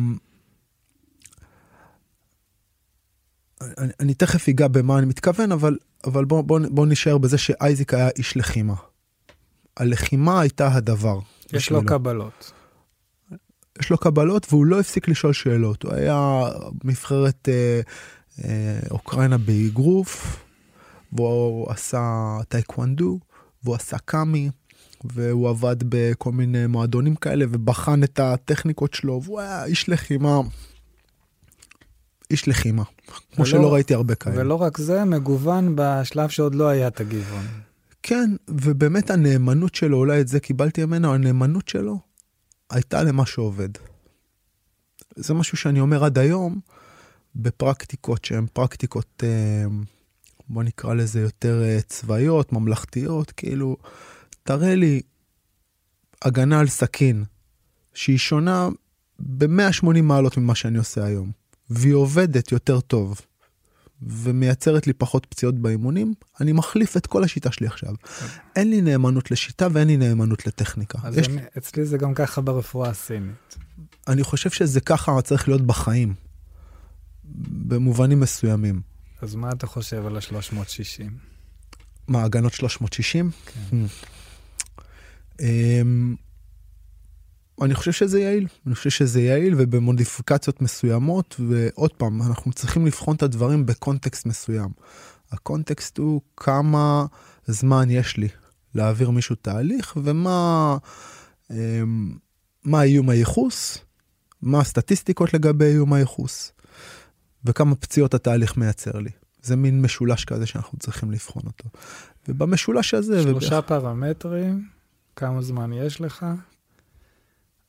[3.62, 7.94] אני, אני תכף אגע במה אני מתכוון, אבל אבל בוא, בוא, בוא נשאר בזה שאייזיק
[7.94, 8.76] היה איש לחימה.
[9.78, 11.20] הלחימה הייתה הדבר.
[11.54, 11.72] יש.
[11.72, 12.52] לו קבלות.
[13.80, 15.84] יש לו קבלות והוא לא הפסיק לשאול שאלות.
[15.84, 16.42] הוא היה
[16.84, 17.82] מנבחרת אה,
[18.44, 20.44] אה, אוקראינה באגרוף,
[21.14, 23.20] והוא עשה טייקוונדו,
[23.64, 24.50] והוא עשה קאמי,
[25.04, 30.42] והוא עבד בכל מיני מועדונים כאלה ובחן את הטכניקות שלו, והוא היה איש לחימה
[32.32, 34.36] איש לחימה, כמו ולא, שלא ראיתי הרבה כאלה.
[34.38, 37.46] ולא רק זה, מגוון בשלב שעוד לא היה את הגיוון.
[38.04, 42.00] כן, ובאמת הנאמנות שלו, אולי את זה קיבלתי ממנו, הנאמנות שלו
[42.70, 43.70] הייתה למה שעובד.
[45.16, 46.60] זה משהו שאני אומר עד היום,
[47.36, 49.66] בפרקטיקות שהן פרקטיקות, אה,
[50.50, 53.78] בוא נקרא לזה יותר אה, צבאיות, ממלכתיות, כאילו,
[54.44, 55.02] תראה לי
[56.22, 57.24] הגנה על סכין,
[57.94, 58.70] שהיא שונה
[59.20, 61.32] ב-180 מעלות ממה שאני עושה היום.
[61.70, 63.22] והיא עובדת יותר טוב
[64.02, 67.94] ומייצרת לי פחות פציעות באימונים, אני מחליף את כל השיטה שלי עכשיו.
[68.56, 71.00] אין לי נאמנות לשיטה ואין לי נאמנות לטכניקה.
[71.04, 73.56] אז אני, אצלי זה גם ככה ברפואה הסינית.
[74.08, 76.14] אני חושב שזה ככה צריך להיות בחיים,
[77.68, 78.82] במובנים מסוימים.
[79.22, 81.04] אז מה אתה חושב על ה-360?
[82.08, 83.32] מה, הגנות 360?
[83.70, 83.78] כן.
[87.62, 93.16] אני חושב שזה יעיל, אני חושב שזה יעיל ובמודיפיקציות מסוימות, ועוד פעם, אנחנו צריכים לבחון
[93.16, 94.70] את הדברים בקונטקסט מסוים.
[95.32, 97.06] הקונטקסט הוא כמה
[97.48, 98.28] זמן יש לי
[98.76, 100.78] להעביר מישהו תהליך, ומה
[101.52, 102.16] אמ,
[102.64, 103.78] מה איום הייחוס,
[104.42, 106.52] מה הסטטיסטיקות לגבי איום הייחוס,
[107.46, 109.10] וכמה פציעות התהליך מייצר לי.
[109.44, 111.70] זה מין משולש כזה שאנחנו צריכים לבחון אותו.
[112.28, 113.24] ובמשולש הזה...
[113.24, 113.68] שלושה ובח...
[113.68, 114.68] פרמטרים,
[115.16, 116.26] כמה זמן יש לך,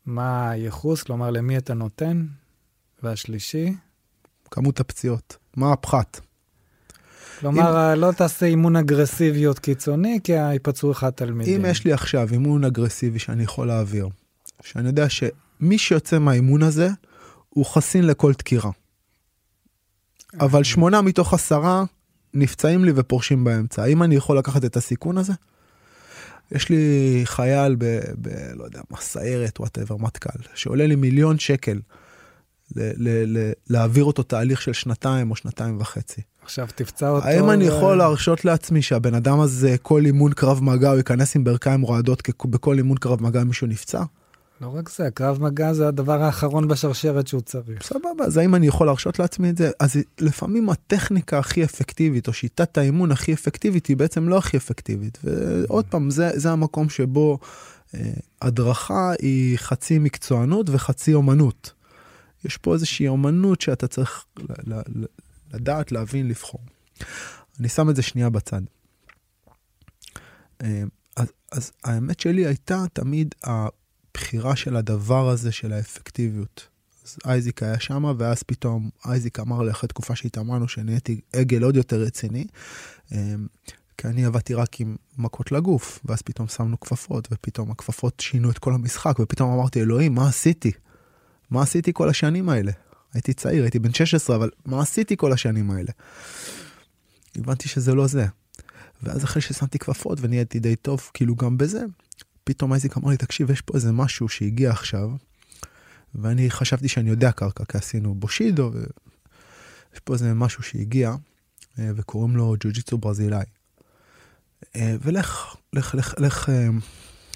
[0.07, 2.27] מה הייחוס, כלומר למי אתה נותן,
[3.03, 3.75] והשלישי?
[4.51, 6.21] כמות הפציעות, מה הפחת.
[7.41, 8.01] כלומר, אם...
[8.01, 11.65] לא תעשה אימון אגרסיביות קיצוני, כי ייפצעו לך תלמידים.
[11.65, 14.09] אם יש לי עכשיו אימון אגרסיבי שאני יכול להעביר,
[14.63, 16.89] שאני יודע שמי שיוצא מהאימון הזה,
[17.49, 18.71] הוא חסין לכל דקירה.
[20.41, 21.85] אבל שמונה מתוך עשרה
[22.35, 23.83] נפצעים לי ופורשים באמצע.
[23.83, 25.33] האם אני יכול לקחת את הסיכון הזה?
[26.53, 27.85] יש לי חייל ב...
[28.23, 31.79] ב לא יודע מה, סיירת, whatever, מטכ"ל, שעולה לי מיליון שקל
[32.77, 36.21] ל, ל, ל, להעביר אותו תהליך של שנתיים או שנתיים וחצי.
[36.43, 37.27] עכשיו תפצע אותו.
[37.27, 41.45] האם אני יכול להרשות לעצמי שהבן אדם הזה, כל אימון קרב מגע, הוא ייכנס עם
[41.45, 44.03] ברכיים רועדות, בכל אימון קרב מגע מישהו נפצע?
[44.61, 47.83] לא רק זה, קרב מגע זה הדבר האחרון בשרשרת שהוא צריך.
[47.83, 49.71] סבבה, אז האם אני יכול להרשות לעצמי את זה?
[49.81, 55.19] אז לפעמים הטכניקה הכי אפקטיבית, או שיטת האימון הכי אפקטיבית, היא בעצם לא הכי אפקטיבית.
[55.25, 57.39] ועוד פעם, זה, זה המקום שבו
[57.95, 61.73] אה, הדרכה היא חצי מקצוענות וחצי אומנות.
[62.45, 64.25] יש פה איזושהי אומנות שאתה צריך
[65.53, 66.61] לדעת, להבין, לבחור.
[67.61, 68.61] אני שם את זה שנייה בצד.
[70.63, 70.83] אה,
[71.17, 73.35] אז, אז האמת שלי הייתה תמיד
[74.17, 76.69] הבחירה של הדבר הזה, של האפקטיביות.
[77.05, 81.77] אז אייזיק היה שם, ואז פתאום אייזיק אמר לי אחרי תקופה שהתאמרנו שנהייתי עגל עוד
[81.77, 82.47] יותר רציני.
[83.13, 83.35] אה,
[83.99, 88.59] כי אני עבדתי רק עם מכות לגוף, ואז פתאום שמנו כפפות, ופתאום הכפפות שינו את
[88.59, 90.73] כל המשחק, ופתאום אמרתי, אלוהים, מה עשיתי?
[91.51, 92.73] מה עשיתי כל השנים האלה?
[93.15, 95.93] הייתי צעיר, הייתי בן 16, אבל מה עשיתי כל השנים האלה?
[97.37, 98.27] הבנתי שזה לא זה.
[99.03, 101.85] ואז אחרי ששמתי כפפות ונהייתי די טוב, כאילו גם בזה,
[102.47, 105.11] פתאום אייזיק אמר לי, תקשיב, יש פה איזה משהו שהגיע עכשיו,
[106.15, 111.15] ואני חשבתי שאני יודע קרקע, כי עשינו בושידו, ויש פה איזה משהו שהגיע,
[111.79, 113.45] אה, וקוראים לו ג'ו-ג'יצו ברזילאי.
[114.77, 116.69] אה, ולך, לך, לך, לך, אה,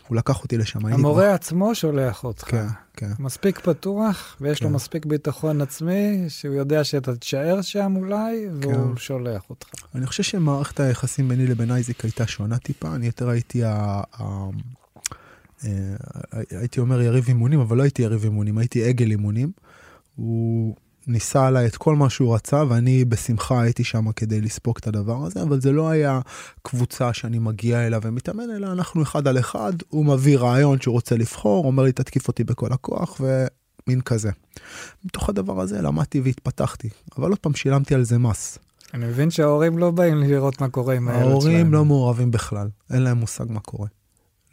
[0.09, 0.87] הוא לקח אותי לשם.
[0.87, 1.35] המורה כבר...
[1.35, 2.45] עצמו שולח אותך.
[2.45, 3.13] כן, כן.
[3.19, 4.65] מספיק פתוח, ויש כן.
[4.65, 8.97] לו מספיק ביטחון עצמי, שהוא יודע שאתה תישאר שם אולי, והוא כן.
[8.97, 9.69] שולח אותך.
[9.95, 14.03] אני חושב שמערכת היחסים ביני לבין אייזיק הייתה שונה טיפה, אני יותר הייתי ה...
[14.21, 14.49] ה...
[15.65, 15.71] אה,
[16.51, 19.53] הייתי אומר יריב אימונים, אבל לא הייתי יריב אימונים, הייתי עגל אימונים.
[20.17, 20.75] הוא
[21.07, 25.27] ניסה עליי את כל מה שהוא רצה, ואני בשמחה הייתי שם כדי לספוג את הדבר
[25.27, 26.21] הזה, אבל זה לא היה
[26.63, 31.17] קבוצה שאני מגיע אליה ומתאמן, אלא אנחנו אחד על אחד, הוא מביא רעיון שהוא רוצה
[31.17, 34.31] לבחור, אומר לי תתקיף אותי בכל הכוח, ומין כזה.
[35.05, 38.59] מתוך הדבר הזה למדתי והתפתחתי, אבל עוד פעם שילמתי על זה מס.
[38.95, 41.31] אני מבין שההורים לא באים לראות מה קורה עם הילד שלהם.
[41.31, 43.89] ההורים לא מעורבים בכלל, אין להם מושג מה קורה.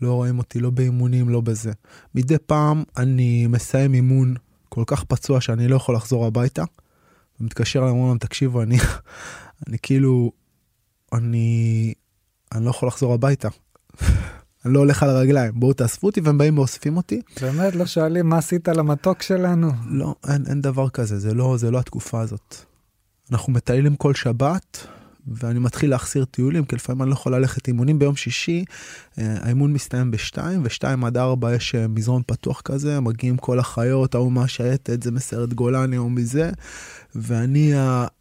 [0.01, 1.71] לא רואים אותי לא באימונים, לא בזה.
[2.15, 4.35] מדי פעם אני מסיים אימון
[4.69, 6.63] כל כך פצוע שאני לא יכול לחזור הביתה.
[7.41, 8.77] ומתקשר אליהם, אומרים להם, תקשיבו, אני,
[9.67, 10.31] אני כאילו,
[11.13, 11.93] אני,
[12.51, 13.47] אני לא יכול לחזור הביתה.
[14.65, 17.21] אני לא הולך על הרגליים, בואו תאספו אותי, והם באים ואוספים אותי.
[17.41, 19.71] באמת, לא שואלים מה עשית למתוק שלנו?
[19.89, 22.55] לא, אין, אין דבר כזה, זה לא, זה לא התקופה הזאת.
[23.31, 24.87] אנחנו מטיילים כל שבת,
[25.27, 27.99] ואני מתחיל להחסיר טיולים, כי לפעמים אני לא יכול ללכת אימונים.
[27.99, 28.65] ביום שישי,
[29.19, 34.15] אה, האימון מסתיים בשתיים, ושתיים עד ארבע יש אה, מזרון פתוח כזה, מגיעים כל החיות,
[34.15, 36.51] ההוא מהשייטת, זה מסרט גולני או מזה,
[37.15, 37.71] ואני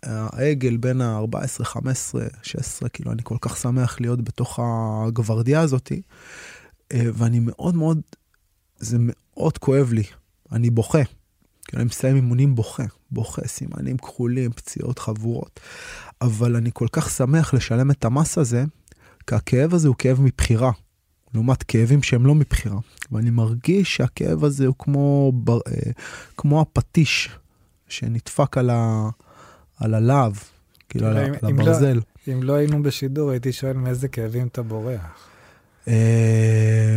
[0.03, 6.03] העגל בין ה-14, 15, 16, כאילו אני כל כך שמח להיות בתוך הגוורדיה הזאתי,
[6.92, 8.01] אה, ואני מאוד מאוד,
[8.79, 10.05] זה מאוד כואב לי,
[10.53, 11.03] אני בוכה.
[11.69, 15.61] כי אני מסיים אימונים בוכה, בוכה, סימנים כחולים, פציעות חבורות.
[16.20, 18.64] אבל אני כל כך שמח לשלם את המס הזה,
[19.26, 20.70] כי הכאב הזה הוא כאב מבחירה,
[21.35, 22.79] לעומת כאבים שהם לא מבחירה.
[23.12, 25.90] ואני מרגיש שהכאב הזה הוא כמו, בר, אה,
[26.37, 27.29] כמו הפטיש
[27.88, 29.09] שנדפק על, ה,
[29.81, 30.33] על הלהב,
[30.88, 31.94] כאילו על, על לא- הברזל.
[31.94, 35.00] לא, אם לא היינו בשידור, הייתי שואל מאיזה כאבים אתה בורח.
[35.85, 35.88] Uh,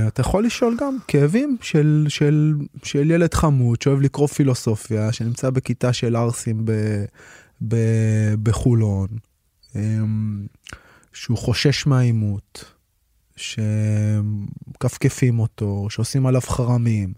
[0.08, 5.94] אתה יכול לשאול גם כאבים של, של, של ילד חמוד שאוהב לקרוא פילוסופיה, שנמצא בכיתה
[5.94, 6.72] של ערסים ב,
[8.44, 9.08] בחולון,
[9.68, 9.72] um,
[11.14, 12.74] שהוא חושש מהעימות,
[13.36, 17.14] שמכפכפים אותו, שעושים עליו חרמים,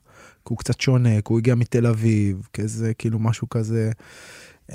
[0.46, 3.92] כי הוא קצת שונה, כי הוא הגיע מתל אביב, כזה, כאילו משהו כזה.
[4.72, 4.74] Um,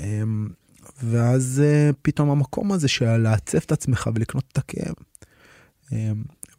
[1.03, 4.95] ואז uh, פתאום המקום הזה של לעצב את עצמך ולקנות את הכאב.
[5.87, 5.93] Um,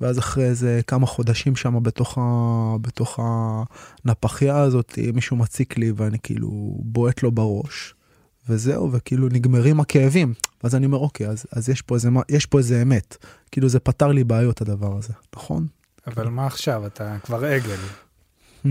[0.02, 2.22] ואז אחרי איזה כמה חודשים שם בתוך, ה...
[2.82, 3.20] בתוך
[4.06, 7.94] הנפחייה הזאת, מישהו מציק לי ואני כאילו בועט לו בראש,
[8.50, 10.34] וזהו, וכאילו נגמרים הכאבים.
[10.64, 13.18] ואז אני אומר, אוקיי, אז, אז יש, פה איזה, יש פה איזה אמת.
[13.52, 15.68] כאילו זה פתר לי בעיות הדבר הזה, נכון?
[16.08, 16.86] אבל מה עכשיו?
[16.88, 17.80] אתה כבר עגל.
[18.66, 18.70] Hmm.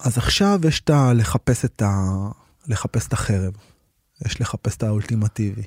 [0.00, 1.12] אז עכשיו יש את ה...
[1.12, 2.10] לחפש את ה...
[2.66, 3.52] לחפש את החרב.
[4.26, 5.64] יש לחפש את האולטימטיבי.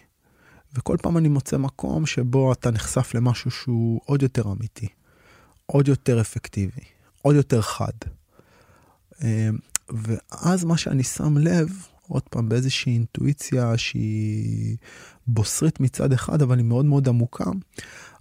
[0.73, 4.87] וכל פעם אני מוצא מקום שבו אתה נחשף למשהו שהוא עוד יותר אמיתי,
[5.65, 6.81] עוד יותר אפקטיבי,
[7.21, 7.91] עוד יותר חד.
[9.23, 9.57] אמ,
[9.89, 11.69] ואז מה שאני שם לב,
[12.11, 14.77] עוד פעם באיזושהי אינטואיציה שהיא
[15.27, 17.45] בוסרית מצד אחד, אבל היא מאוד מאוד עמוקה,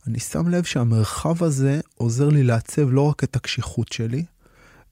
[0.07, 4.25] אני שם לב שהמרחב הזה עוזר לי לעצב לא רק את הקשיחות שלי,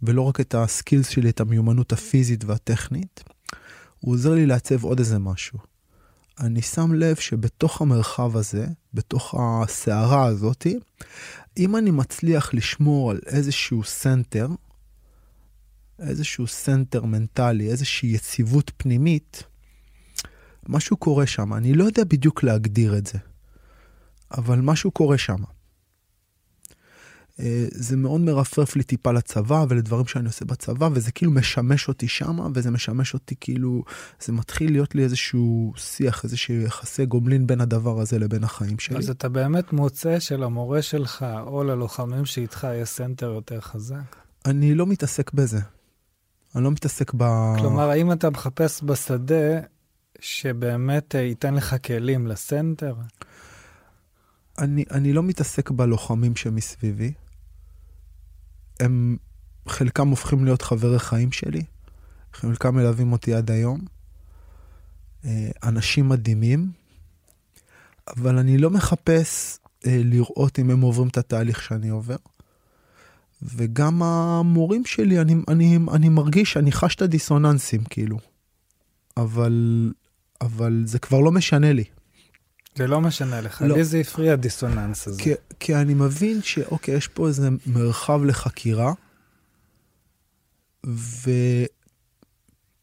[0.02, 3.24] ולא רק את הסקילס שלי, את המיומנות הפיזית והטכנית,
[4.00, 5.58] הוא עוזר לי לעצב עוד איזה משהו.
[6.40, 10.78] אני שם לב שבתוך המרחב הזה, בתוך הסערה הזאתי,
[11.56, 14.48] אם אני מצליח לשמור על איזשהו center,
[16.00, 19.42] איזשהו center מנטלי, איזושהי יציבות פנימית,
[20.68, 21.54] משהו קורה שם.
[21.54, 23.18] אני לא יודע בדיוק להגדיר את זה,
[24.30, 25.42] אבל משהו קורה שם.
[27.40, 32.08] אה, זה מאוד מרפרף לי טיפה לצבא ולדברים שאני עושה בצבא, וזה כאילו משמש אותי
[32.08, 33.82] שמה, וזה משמש אותי כאילו,
[34.20, 38.98] זה מתחיל להיות לי איזשהו שיח, איזשהו יחסי גומלין בין הדבר הזה לבין החיים שלי.
[38.98, 44.16] אז אתה באמת מוצא שלמורה שלך או ללוחמים שאיתך יהיה center יותר חזק?
[44.46, 45.60] אני לא מתעסק בזה.
[46.54, 47.24] אני לא מתעסק ב...
[47.58, 49.60] כלומר, האם אתה מחפש בשדה
[50.20, 52.94] שבאמת אה, ייתן לך כלים ל center?
[54.58, 57.12] אני, אני לא מתעסק בלוחמים שמסביבי.
[58.80, 59.16] הם,
[59.68, 61.62] חלקם הופכים להיות חברי חיים שלי,
[62.32, 63.80] חלקם מלווים אותי עד היום.
[65.24, 66.70] אה, אנשים מדהימים,
[68.16, 72.16] אבל אני לא מחפש אה, לראות אם הם עוברים את התהליך שאני עובר.
[73.42, 78.18] וגם המורים שלי, אני, אני, אני מרגיש, אני חש את הדיסוננסים, כאילו.
[79.16, 79.92] אבל,
[80.40, 81.84] אבל זה כבר לא משנה לי.
[82.76, 83.76] זה לא משנה לך, לא.
[83.76, 85.22] לי זה הפריע הדיסוננס הזה.
[85.22, 88.92] כי, כי אני מבין שאוקיי, יש פה איזה מרחב לחקירה,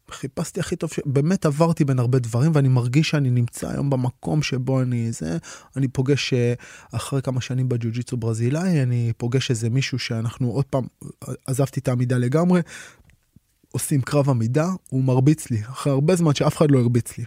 [0.09, 0.99] וחיפשתי הכי טוב, ש...
[1.05, 5.37] באמת עברתי בין הרבה דברים, ואני מרגיש שאני נמצא היום במקום שבו אני זה,
[5.75, 6.53] אני פוגש אה,
[6.91, 10.83] אחרי כמה שנים בג'ו-ג'יצו ברזילאי, אני פוגש איזה מישהו שאנחנו עוד פעם,
[11.45, 12.61] עזבתי את העמידה לגמרי,
[13.71, 17.25] עושים קרב עמידה, הוא מרביץ לי, אחרי הרבה זמן שאף אחד לא הרביץ לי.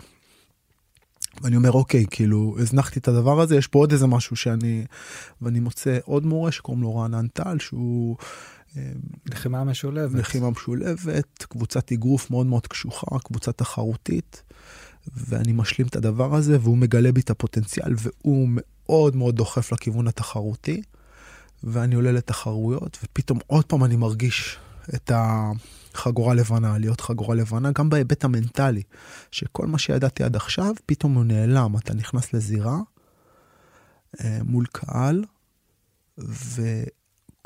[1.43, 4.85] ואני אומר אוקיי כאילו הזנחתי את הדבר הזה יש פה עוד איזה משהו שאני
[5.43, 8.17] ואני מוצא עוד מורה שקוראים לו רענן טל שהוא.
[8.77, 8.93] אה,
[9.27, 10.19] לחימה משולבת.
[10.19, 14.43] לחימה משולבת, קבוצת אגרוף מאוד מאוד קשוחה, קבוצה תחרותית,
[15.17, 20.09] ואני משלים את הדבר הזה, והוא מגלה בי את הפוטנציאל, והוא מאוד מאוד דוחף לכיוון
[20.09, 20.83] התחרותי,
[21.65, 24.59] ואני עולה לתחרויות, ופתאום עוד פעם אני מרגיש
[24.95, 28.83] את החגורה לבנה, להיות חגורה לבנה, גם בהיבט המנטלי,
[29.31, 31.77] שכל מה שידעתי עד עכשיו, פתאום הוא נעלם.
[31.77, 32.79] אתה נכנס לזירה
[34.21, 35.25] אה, מול קהל,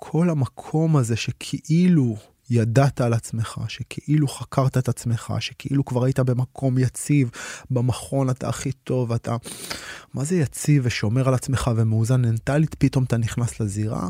[0.03, 2.17] וכל המקום הזה שכאילו
[2.51, 7.31] ידעת על עצמך, שכאילו חקרת את עצמך, שכאילו כבר היית במקום יציב,
[7.71, 9.37] במכון אתה הכי טוב, אתה...
[10.15, 14.09] מה זה יציב ושומר על עצמך ומאוזן מנטלית, פתאום אתה נכנס לזירה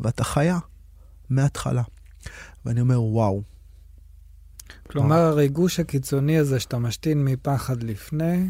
[0.00, 0.58] ואתה חיה
[1.30, 1.82] מההתחלה.
[2.64, 3.42] ואני אומר, וואו.
[4.90, 5.28] כלומר, וואו.
[5.28, 8.48] הריגוש הקיצוני הזה שאתה משתין מפחד לפני,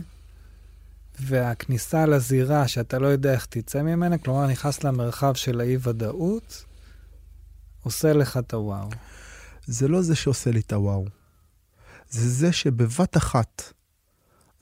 [1.20, 6.64] והכניסה לזירה שאתה לא יודע איך תצא ממנה, כלומר, נכנס למרחב של האי-ודאות,
[7.84, 8.88] עושה לך את הוואו.
[9.66, 11.04] זה לא זה שעושה לי את הוואו.
[12.10, 13.62] זה זה שבבת אחת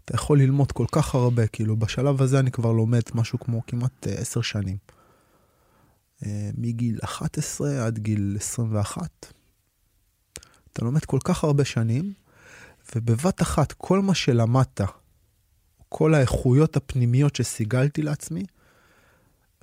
[0.05, 4.07] אתה יכול ללמוד כל כך הרבה, כאילו בשלב הזה אני כבר לומד משהו כמו כמעט
[4.07, 4.77] אה, עשר שנים.
[6.27, 9.27] אה, מגיל 11 עד גיל 21.
[10.73, 12.13] אתה לומד כל כך הרבה שנים,
[12.97, 14.81] ובבת אחת כל מה שלמדת,
[15.89, 18.45] כל האיכויות הפנימיות שסיגלתי לעצמי,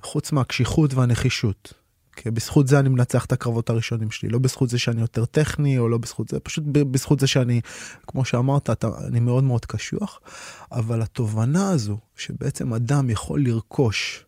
[0.02, 1.79] חוץ מהקשיחות והנחישות.
[2.22, 5.78] כי בזכות זה אני מנצח את הקרבות הראשונים שלי, לא בזכות זה שאני יותר טכני
[5.78, 7.60] או לא בזכות זה, פשוט בזכות זה שאני,
[8.06, 10.20] כמו שאמרת, אתה, אני מאוד מאוד קשוח,
[10.72, 14.24] אבל התובנה הזו שבעצם אדם יכול לרכוש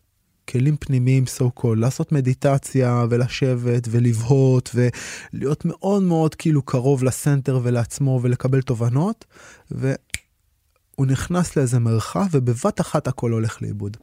[0.49, 8.19] כלים פנימיים so called, לעשות מדיטציה ולשבת ולבהות ולהיות מאוד מאוד כאילו קרוב לסנטר ולעצמו
[8.23, 9.25] ולקבל תובנות,
[9.71, 13.97] והוא נכנס לאיזה מרחב ובבת אחת הכל הולך לאיבוד.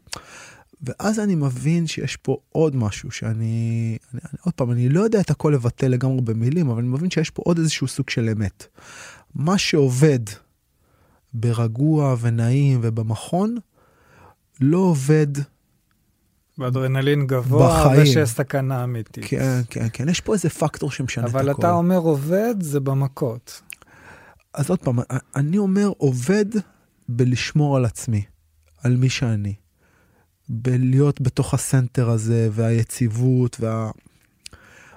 [0.83, 5.21] ואז אני מבין שיש פה עוד משהו שאני, אני, אני, עוד פעם, אני לא יודע
[5.21, 8.67] את הכל לבטא לגמרי במילים, אבל אני מבין שיש פה עוד איזשהו סוג של אמת.
[9.35, 10.19] מה שעובד
[11.35, 13.57] ברגוע ונעים ובמכון,
[14.61, 15.27] לא עובד
[16.59, 18.03] באדרנלין גבוה, בחיים.
[18.03, 19.25] ושיש סכנה אמיתית.
[19.29, 21.39] כן, כן, כן, יש פה איזה פקטור שמשנה את הכל.
[21.39, 23.63] אבל אתה אומר עובד, זה במכות.
[24.55, 24.99] אז עוד פעם,
[25.37, 26.45] אני אומר עובד
[27.09, 28.23] בלשמור על עצמי,
[28.83, 29.55] על מי שאני.
[30.53, 33.91] בלהיות בתוך הסנטר הזה, והיציבות, וה...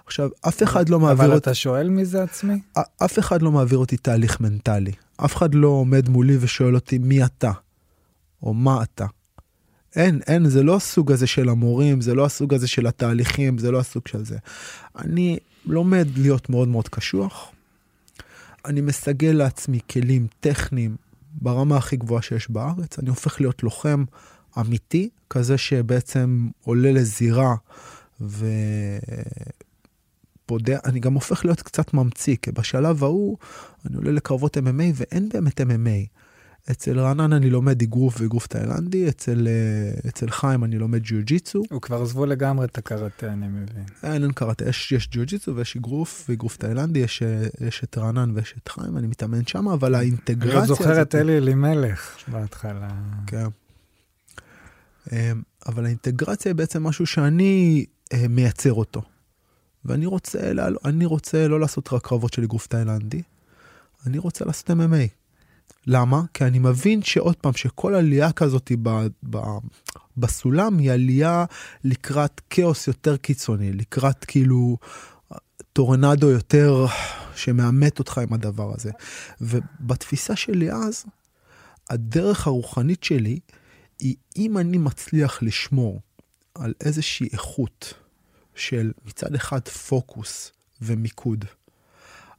[0.06, 1.32] עכשיו, אף אחד לא מעביר אותי...
[1.32, 2.62] אבל אתה שואל מי זה עצמי?
[3.06, 4.92] אף אחד לא מעביר אותי תהליך מנטלי.
[5.18, 7.52] אף אחד לא עומד מולי ושואל אותי מי אתה,
[8.44, 9.06] או מה אתה.
[9.96, 13.72] אין, אין, זה לא הסוג הזה של המורים, זה לא הסוג הזה של התהליכים, זה
[13.72, 14.38] לא הסוג של זה.
[14.96, 17.52] אני לומד להיות מאוד מאוד קשוח.
[18.66, 20.96] אני מסגל לעצמי כלים טכניים
[21.34, 23.00] ברמה הכי גבוהה שיש בארץ.
[23.00, 24.04] אני הופך להיות לוחם
[24.60, 27.56] אמיתי, כזה שבעצם עולה לזירה
[30.46, 33.38] ופודע, אני גם הופך להיות קצת ממציא, כי בשלב ההוא
[33.86, 36.08] אני עולה לקרבות MMA ואין באמת MMA.
[36.72, 41.64] אצל רענן אני לומד אגרוף ואגרוף תאילנדי, אצל, אה, אצל חיים אני לומד ג'יוג'יצו.
[41.70, 43.86] הוא כבר עזבו לגמרי את הקראטה, אני מבין.
[44.04, 48.32] אין, אין קראטה, יש, יש ג'יוג'יצו ויש אגרוף ואגרוף תאילנדי, יש, אה, יש את רענן
[48.36, 50.60] ויש את חיים, אני מתאמן שם, אבל האינטגרציה...
[50.60, 52.90] אני זוכר את אלי אלימלך בהתחלה.
[53.28, 53.48] כן.
[55.12, 59.02] אמ, אבל האינטגרציה היא בעצם משהו שאני אה, מייצר אותו.
[59.86, 60.78] ואני רוצה, לעל...
[60.86, 63.22] אני רוצה לא לעשות רק קרבות של אגרוף תאילנדי,
[64.08, 65.08] אני רוצה לעשות MMA.
[65.88, 66.22] למה?
[66.34, 69.38] כי אני מבין שעוד פעם, שכל עלייה כזאת ב, ב,
[70.18, 71.46] בסולם היא עלייה
[71.84, 74.78] לקראת כאוס יותר קיצוני, לקראת כאילו
[75.74, 76.86] טורנדו יותר
[77.36, 78.92] שמאמת אותך עם הדבר הזה.
[79.42, 81.06] ובתפיסה שלי אז,
[81.90, 83.40] הדרך הרוחנית שלי
[84.00, 86.02] היא אם אני מצליח לשמור
[86.56, 87.94] על איזושהי איכות
[88.56, 91.46] של מצד אחד פוקוס ומיקוד,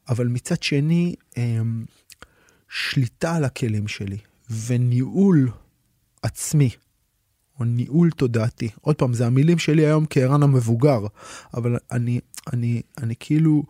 [0.08, 1.84] אבל מצד שני אמ,
[2.68, 4.18] שליטה על הכלים שלי
[4.50, 5.50] וניהול
[6.22, 6.70] עצמי,
[7.60, 8.68] או ניהול תודעתי.
[8.80, 11.06] עוד פעם, זה המילים שלי היום כערן המבוגר,
[11.54, 12.20] אבל אני,
[12.52, 13.62] אני, אני כאילו,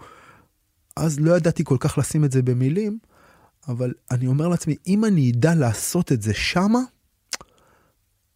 [0.96, 2.98] אז לא ידעתי כל כך לשים את זה במילים,
[3.68, 6.80] אבל אני אומר לעצמי, אם אני אדע לעשות את זה שמה,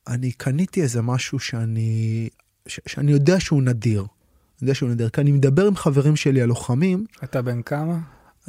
[0.09, 2.28] אני קניתי איזה משהו שאני,
[2.66, 4.00] ש, שאני יודע שהוא נדיר.
[4.00, 4.09] אני
[4.62, 7.04] יודע שהוא נדיר, כי אני מדבר עם חברים שלי הלוחמים.
[7.24, 7.98] אתה בן כמה?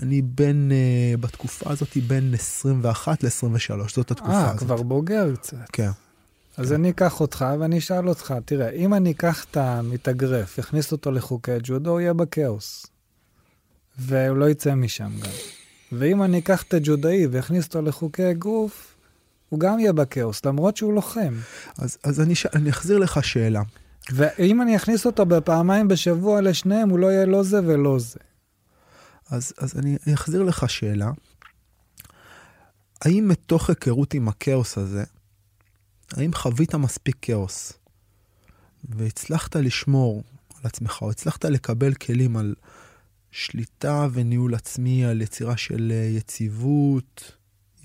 [0.02, 3.30] אני בין, uh, בתקופה הזאת, בין 21 ל-23,
[3.94, 4.54] זאת התקופה 아, הזאת.
[4.54, 5.58] אה, כבר בוגר קצת.
[5.74, 5.90] כן.
[6.58, 6.76] אז כן.
[6.76, 11.52] אני אקח אותך ואני אשאל אותך, תראה, אם אני אקח את המתאגרף, אכניס אותו לחוקי
[11.64, 12.86] ג'ודו, הוא יהיה בכאוס.
[14.00, 15.32] והוא לא יצא משם גם.
[15.92, 18.89] ואם אני אקח את הג'ודאי ואכניס אותו לחוקי אגרוף,
[19.50, 21.34] הוא גם יהיה בכאוס, למרות שהוא לוחם.
[21.78, 22.46] אז, אז אני, ש...
[22.46, 23.62] אני אחזיר לך שאלה.
[24.12, 28.20] ואם אני אכניס אותו בפעמיים בשבוע לשניהם, הוא לא יהיה לא זה ולא זה.
[29.30, 31.12] אז, אז אני אחזיר לך שאלה.
[33.02, 35.04] האם מתוך היכרות עם הכאוס הזה,
[36.12, 37.74] האם חווית מספיק כאוס
[38.84, 42.56] והצלחת לשמור על עצמך, או הצלחת לקבל כלים על
[43.32, 47.32] שליטה וניהול עצמי, על יצירה של אה, יציבות,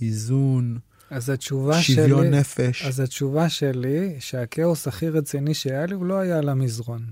[0.01, 0.79] איזון,
[1.11, 2.85] אז התשובה שוויון שלי, נפש?
[2.85, 7.05] אז התשובה שלי, שהכאוס הכי רציני שהיה לי, הוא לא היה על המזרון.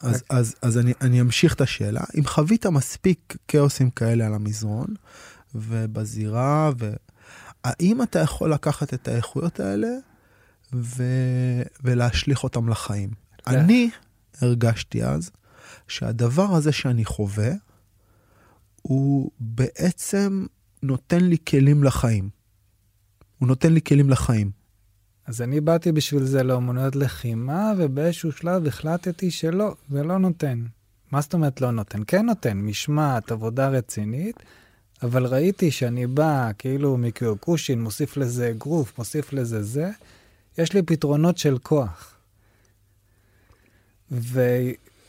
[0.00, 2.00] אז, אז, אז אני, אני אמשיך את השאלה.
[2.18, 4.86] אם חווית מספיק כאוסים כאלה על המזרון
[5.54, 6.92] ובזירה, ו...
[7.64, 9.88] האם אתה יכול לקחת את האיכויות האלה
[10.74, 11.04] ו...
[11.84, 13.10] ולהשליך אותם לחיים?
[13.44, 13.58] כן.
[13.58, 13.90] אני
[14.40, 15.30] הרגשתי אז
[15.88, 17.50] שהדבר הזה שאני חווה,
[18.82, 20.46] הוא בעצם
[20.84, 22.28] נותן לי כלים לחיים.
[23.38, 24.50] הוא נותן לי כלים לחיים.
[25.26, 30.64] אז אני באתי בשביל זה לאומנויות לחימה, ובאיזשהו שלב החלטתי שלא, זה לא נותן.
[31.12, 32.02] מה זאת אומרת לא נותן?
[32.06, 34.36] כן נותן, משמעת, עבודה רצינית,
[35.02, 39.90] אבל ראיתי שאני בא כאילו מקיוקושין, מוסיף לזה אגרוף, מוסיף לזה זה,
[40.58, 42.14] יש לי פתרונות של כוח.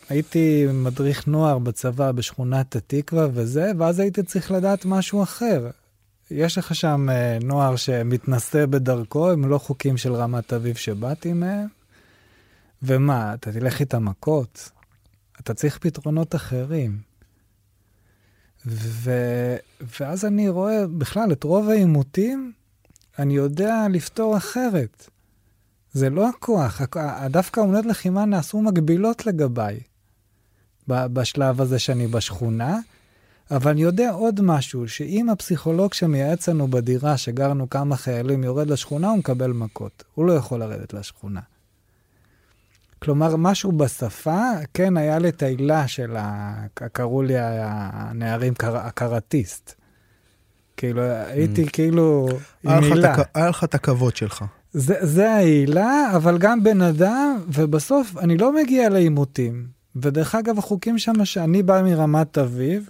[0.09, 5.69] והייתי מדריך נוער בצבא בשכונת התקווה וזה, ואז הייתי צריך לדעת משהו אחר.
[6.31, 11.67] יש לך שם אה, נוער שמתנשא בדרכו, הם לא חוקים של רמת אביב שבאתי מהם.
[12.83, 14.69] ומה, אתה תלך איתם מכות?
[15.39, 16.97] אתה צריך פתרונות אחרים.
[18.67, 19.11] ו...
[19.99, 22.51] ואז אני רואה בכלל את רוב העימותים,
[23.19, 25.09] אני יודע לפתור אחרת.
[25.91, 29.79] זה לא הכוח, הכ- דווקא אומנות לחימה נעשו מגבילות לגביי
[30.88, 32.79] בשלב הזה שאני בשכונה,
[33.51, 39.09] אבל אני יודע עוד משהו, שאם הפסיכולוג שמייעץ לנו בדירה, שגרנו כמה חיילים, יורד לשכונה,
[39.09, 40.03] הוא מקבל מכות.
[40.15, 41.41] הוא לא יכול לרדת לשכונה.
[42.99, 44.41] כלומר, משהו בשפה,
[44.73, 46.53] כן, היה לי את העילה של ה...
[46.73, 48.77] קראו לי הנערים קר...
[48.77, 49.73] הקראטיסט.
[50.77, 52.27] כאילו, הייתי כאילו
[52.63, 53.15] היה עם עילה.
[53.33, 54.45] היה לך את הכבוד שלך.
[54.73, 59.74] זה, זה העילה, אבל גם בן אדם, ובסוף אני לא מגיע לעימותים.
[59.95, 62.89] ודרך אגב, החוקים שם, שאני בא מרמת אביב,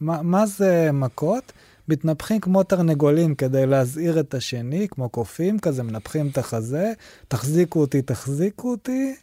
[0.00, 1.52] מה, מה זה מכות?
[1.88, 6.92] מתנפחים כמו תרנגולים כדי להזהיר את השני, כמו קופים כזה, מנפחים את החזה,
[7.28, 9.14] תחזיקו אותי, תחזיקו אותי.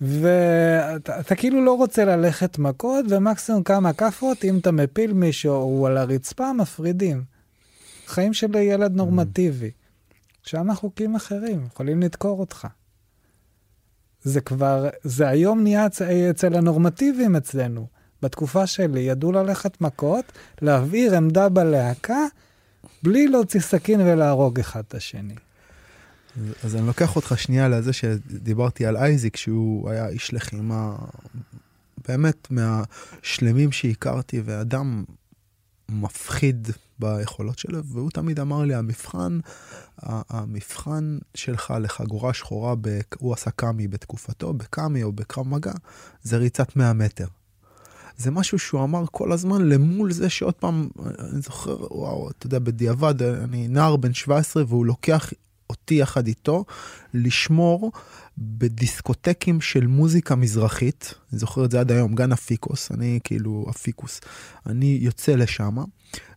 [0.00, 5.86] ואתה אתה כאילו לא רוצה ללכת מכות, ומקסימום כמה כאפות, אם אתה מפיל מישהו, הוא
[5.86, 7.22] על הרצפה, מפרידים.
[8.06, 9.70] חיים של ילד נורמטיבי.
[10.42, 12.66] שם חוקים אחרים, יכולים לדקור אותך.
[14.24, 17.86] זה כבר, זה היום נהיה אצ- אצל הנורמטיביים אצלנו.
[18.22, 20.24] בתקופה שלי ידעו ללכת מכות,
[20.62, 22.18] להבעיר עמדה בלהקה,
[23.02, 25.34] בלי להוציא סכין ולהרוג אחד את השני.
[26.36, 30.96] אז- אז אני לוקח אותך שנייה לזה שדיברתי על אייזיק, שהוא היה איש לחימה
[32.08, 35.04] באמת מהשלמים שהכרתי, ואדם
[35.92, 36.68] מפחיד
[36.98, 39.38] ביכולות שלו, והוא תמיד אמר לי, המבחן,
[40.02, 45.72] המבחן שלך לחגורה שחורה, ב- הוא עשה קאמי בתקופתו, בקאמי או בקרב מגע,
[46.22, 47.26] זה ריצת 100 מטר.
[48.16, 50.88] זה משהו שהוא אמר כל הזמן למול זה שעוד פעם,
[51.18, 55.30] אני זוכר, וואו, אתה יודע, בדיעבד, אני נער בן 17 והוא לוקח
[55.72, 56.64] אותי יחד איתו
[57.14, 57.92] לשמור
[58.38, 64.20] בדיסקוטקים של מוזיקה מזרחית, אני זוכר את זה עד היום, גן אפיקוס, אני כאילו אפיקוס,
[64.66, 65.76] אני יוצא לשם,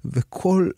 [0.05, 0.69] וכל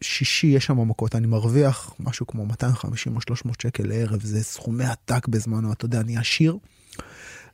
[0.00, 4.84] שישי יש שם מכות, אני מרוויח משהו כמו 250 או 300 שקל לערב, זה סכומי
[4.84, 6.56] עתק בזמנו, אתה יודע, אני עשיר,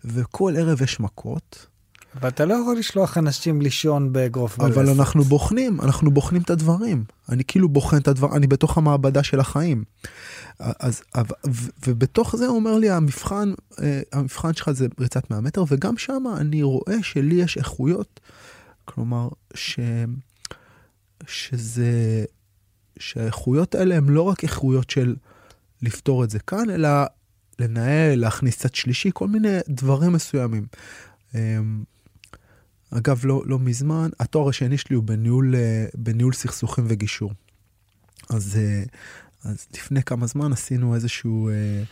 [0.04, 1.66] וכל ערב יש מכות.
[2.14, 4.76] אבל אתה לא יכול לשלוח אנשים לישון באגרוף בלסת.
[4.76, 7.04] אבל אנחנו בוחנים, אנחנו בוחנים את הדברים.
[7.28, 9.84] אני כאילו בוחן את הדברים, אני בתוך המעבדה של החיים.
[10.58, 11.02] אז,
[11.86, 13.52] ובתוך זה אומר לי, המבחן,
[13.82, 18.20] אה, המבחן שלך זה ריצת 100 מטר, וגם שם אני רואה שלי יש איכויות,
[18.84, 19.80] כלומר, ש,
[21.26, 22.24] שזה,
[22.98, 25.16] שהאיכויות האלה הן לא רק איכויות של
[25.82, 26.88] לפתור את זה כאן, אלא
[27.58, 30.66] לנהל, להכניס קצת שלישי, כל מיני דברים מסוימים.
[32.90, 37.32] אגב, לא, לא מזמן, התואר השני שלי הוא בניהול, אה, בניהול סכסוכים וגישור.
[38.30, 38.82] אז, אה,
[39.50, 41.82] אז לפני כמה זמן עשינו איזשהו, אה,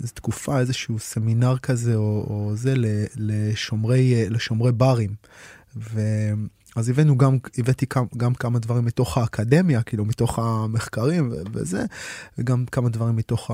[0.00, 2.74] איזו תקופה, איזשהו סמינר כזה, או, או זה,
[3.16, 5.14] לשומרי, לשומרי ברים.
[5.76, 11.84] ואז הבאנו גם, הבאתי גם, גם כמה דברים מתוך האקדמיה, כאילו מתוך המחקרים וזה,
[12.38, 13.50] וגם כמה דברים מתוך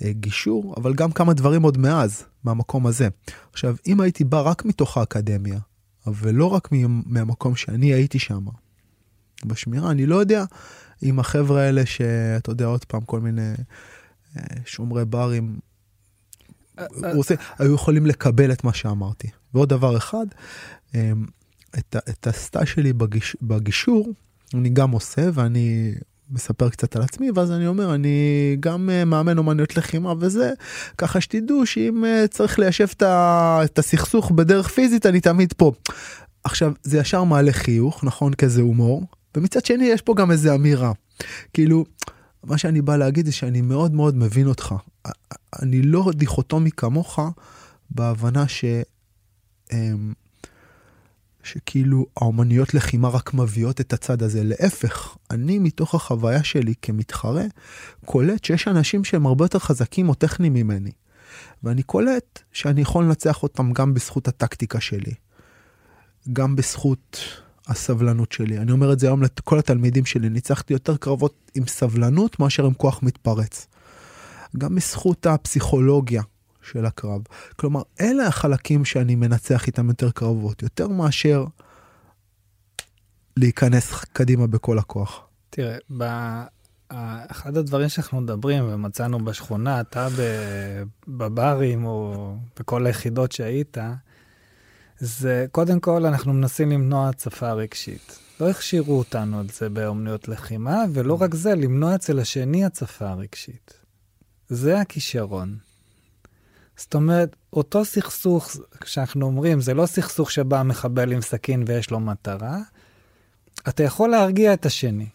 [0.00, 3.08] הגישור, אבל גם כמה דברים עוד מאז, מהמקום הזה.
[3.52, 5.58] עכשיו, אם הייתי בא רק מתוך האקדמיה,
[6.14, 6.68] ולא רק
[7.06, 8.44] מהמקום שאני הייתי שם.
[9.44, 10.44] בשמירה, אני לא יודע
[11.02, 13.52] אם החבר'ה האלה שאתה יודע עוד פעם כל מיני
[14.36, 15.58] אה, שומרי ברים,
[16.78, 17.14] אה, אה.
[17.14, 19.28] רוצה, היו יכולים לקבל את מה שאמרתי.
[19.54, 20.26] ועוד דבר אחד,
[21.78, 24.12] את, את הסטאז' שלי בגיש, בגישור,
[24.54, 25.94] אני גם עושה ואני
[26.30, 30.52] מספר קצת על עצמי ואז אני אומר אני גם אה, מאמן אומנויות לחימה וזה
[30.98, 32.86] ככה שתדעו שאם אה, צריך ליישב
[33.64, 35.72] את הסכסוך בדרך פיזית אני תמיד פה.
[36.44, 39.02] עכשיו זה ישר מעלה חיוך נכון כזה הומור
[39.36, 40.92] ומצד שני יש פה גם איזה אמירה
[41.52, 41.84] כאילו
[42.44, 44.74] מה שאני בא להגיד זה שאני מאוד מאוד מבין אותך
[45.62, 47.18] אני לא דיכוטומי כמוך
[47.90, 48.64] בהבנה ש.
[49.72, 50.12] אמ,
[51.52, 54.44] שכאילו האומנויות לחימה רק מביאות את הצד הזה.
[54.44, 57.44] להפך, אני מתוך החוויה שלי כמתחרה,
[58.04, 60.90] קולט שיש אנשים שהם הרבה יותר חזקים או טכניים ממני.
[61.62, 65.14] ואני קולט שאני יכול לנצח אותם גם בזכות הטקטיקה שלי,
[66.32, 67.18] גם בזכות
[67.66, 68.58] הסבלנות שלי.
[68.58, 72.74] אני אומר את זה היום לכל התלמידים שלי, ניצחתי יותר קרבות עם סבלנות מאשר עם
[72.74, 73.66] כוח מתפרץ.
[74.58, 76.22] גם בזכות הפסיכולוגיה,
[76.62, 77.22] של הקרב.
[77.56, 81.44] כלומר, אלה החלקים שאני מנצח איתם יותר קרבות, יותר מאשר
[83.36, 85.20] להיכנס קדימה בכל הכוח.
[85.50, 86.04] תראה, ב...
[87.30, 90.08] אחד הדברים שאנחנו מדברים ומצאנו בשכונה, אתה
[91.08, 93.78] בברים או בכל היחידות שהיית,
[94.98, 98.18] זה קודם כל אנחנו מנסים למנוע הצפה רגשית.
[98.40, 103.74] לא הכשירו אותנו על זה באומנויות לחימה, ולא רק זה, למנוע אצל השני הצפה רגשית.
[104.48, 105.58] זה הכישרון.
[106.80, 112.00] זאת אומרת, אותו סכסוך שאנחנו אומרים, זה לא סכסוך שבא מחבל עם סכין ויש לו
[112.00, 112.58] מטרה,
[113.68, 115.06] אתה יכול להרגיע את השני.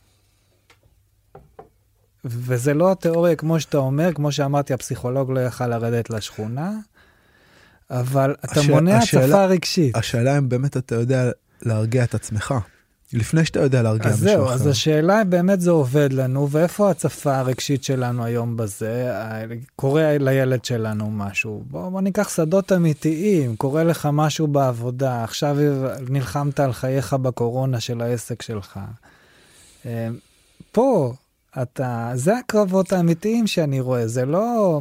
[2.26, 6.72] וזה לא התיאוריה כמו שאתה אומר, כמו שאמרתי, הפסיכולוג לא יכל לרדת לשכונה,
[7.90, 9.96] אבל אתה השאל, מונע הצפה רגשית.
[9.96, 12.54] השאלה אם באמת אתה יודע להרגיע את עצמך.
[13.16, 14.34] לפני שאתה יודע להרגיע מישהו אחר.
[14.34, 19.14] אז זהו, אז השאלה אם באמת זה עובד לנו, ואיפה הצפה הרגשית שלנו היום בזה?
[19.76, 21.64] קורה לילד שלנו משהו.
[21.70, 25.58] בוא, בוא ניקח שדות אמיתיים, קורה לך משהו בעבודה, עכשיו
[26.10, 28.80] נלחמת על חייך בקורונה של העסק שלך.
[29.86, 30.08] אה,
[30.72, 31.14] פה,
[31.62, 34.80] אתה, זה הקרבות האמיתיים שאני רואה, זה לא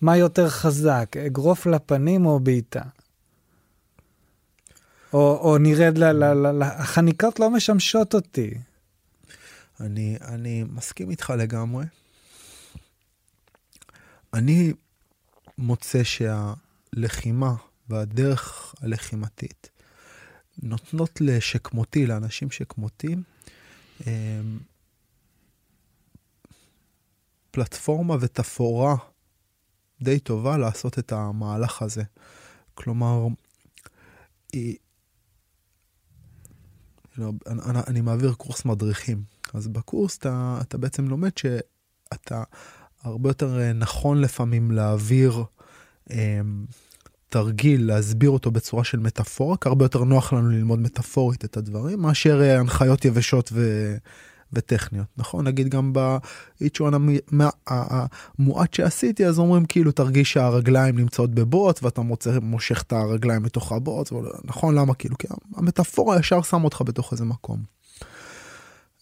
[0.00, 2.82] מה יותר חזק, אגרוף לפנים או בעיטה.
[5.12, 8.54] או, או נרד, ל, ל, ל, ל, החניקות לא משמשות אותי.
[9.80, 11.84] אני, אני מסכים איתך לגמרי.
[14.34, 14.72] אני
[15.58, 17.54] מוצא שהלחימה
[17.88, 19.70] והדרך הלחימתית
[20.62, 23.16] נותנות לשכמותי, לאנשים שכמותי,
[24.06, 24.58] אמ,
[27.50, 28.96] פלטפורמה ותפאורה
[30.02, 32.02] די טובה לעשות את המהלך הזה.
[32.74, 33.26] כלומר,
[37.22, 39.22] לא, אני, אני מעביר קורס מדריכים.
[39.54, 42.42] אז בקורס אתה, אתה בעצם לומד שאתה
[43.02, 45.44] הרבה יותר אה, נכון לפעמים להעביר
[46.10, 46.40] אה,
[47.28, 52.02] תרגיל, להסביר אותו בצורה של מטאפורה, כי הרבה יותר נוח לנו ללמוד מטאפורית את הדברים,
[52.02, 53.94] מאשר אה, הנחיות יבשות ו...
[54.52, 55.46] וטכניות, נכון?
[55.46, 56.92] נגיד גם באיצ'ואן
[58.38, 63.72] המועט שעשיתי, אז אומרים כאילו תרגיש שהרגליים נמצאות בבוץ ואתה מוצא, מושך את הרגליים לתוך
[63.72, 64.12] הבוץ,
[64.44, 64.74] נכון?
[64.74, 64.94] למה?
[64.94, 67.62] כאילו, כי המטאפורה ישר שם אותך בתוך איזה מקום.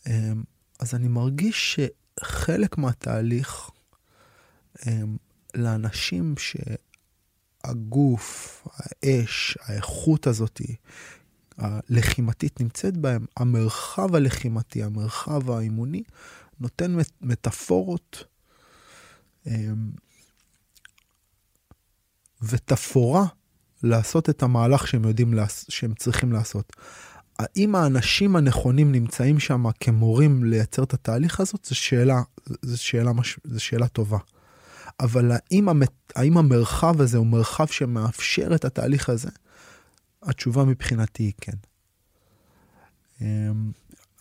[0.06, 0.42] אמ,
[0.80, 1.80] אז אני מרגיש
[2.20, 3.70] שחלק מהתהליך
[4.86, 5.16] אמ,
[5.54, 6.34] לאנשים
[7.64, 10.60] שהגוף, האש, האיכות הזאת,
[11.60, 16.02] הלחימתית נמצאת בהם, המרחב הלחימתי, המרחב האימוני,
[16.60, 18.24] נותן מטאפורות
[19.46, 19.90] אמ,
[22.42, 23.26] ותפאורה
[23.82, 25.34] לעשות את המהלך שהם יודעים,
[25.68, 26.72] שהם צריכים לעשות.
[27.38, 32.22] האם האנשים הנכונים נמצאים שם כמורים לייצר את התהליך הזאת, זו שאלה,
[32.62, 33.10] זו שאלה,
[33.44, 34.18] זו שאלה טובה.
[35.00, 39.30] אבל האם, המת, האם המרחב הזה הוא מרחב שמאפשר את התהליך הזה?
[40.22, 41.52] התשובה מבחינתי היא כן.
[43.20, 43.70] אמ,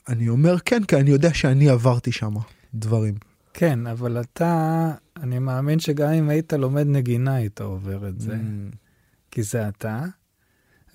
[0.07, 2.33] אני אומר כן, כי אני יודע שאני עברתי שם
[2.73, 3.15] דברים.
[3.53, 8.33] כן, אבל אתה, אני מאמין שגם אם היית לומד נגינה, היית עובר את זה.
[8.33, 8.75] Mm.
[9.31, 10.05] כי זה אתה.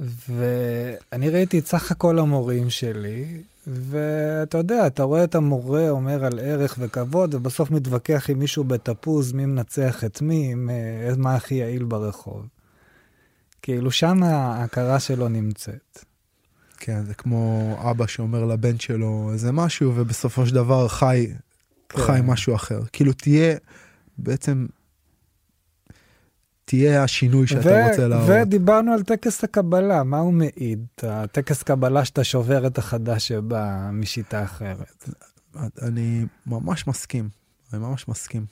[0.00, 6.38] ואני ראיתי את סך הכל המורים שלי, ואתה יודע, אתה רואה את המורה אומר על
[6.38, 10.54] ערך וכבוד, ובסוף מתווכח עם מישהו בתפוז, מי מנצח את מי,
[11.16, 12.46] מה הכי יעיל ברחוב.
[13.64, 16.04] כאילו, שם ההכרה שלו נמצאת.
[16.78, 21.32] כן, זה כמו אבא שאומר לבן שלו איזה משהו, ובסופו של דבר חי,
[21.88, 21.98] כן.
[21.98, 22.80] חי משהו אחר.
[22.92, 23.56] כאילו, תהיה
[24.18, 24.66] בעצם
[26.64, 28.28] תהיה השינוי שאתה ו- רוצה להראות.
[28.42, 30.86] ודיברנו על טקס הקבלה, מה הוא מעיד?
[31.02, 35.08] הטקס קבלה שאתה שובר את החדש שבא משיטה אחרת.
[35.82, 37.28] אני ממש מסכים,
[37.72, 38.46] אני ממש מסכים.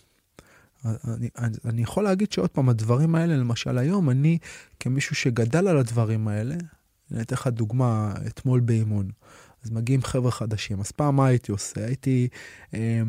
[0.84, 1.28] אני,
[1.64, 4.38] אני, יכול להגיד שעוד פעם, הדברים האלה, למשל היום, אני
[4.80, 6.54] כמישהו שגדל על הדברים האלה,
[7.12, 9.10] אני אתן לך דוגמה, אתמול באימון.
[9.64, 11.84] אז מגיעים חבר'ה חדשים, אז פעם מה הייתי עושה?
[11.84, 12.28] הייתי...
[12.74, 13.02] אה,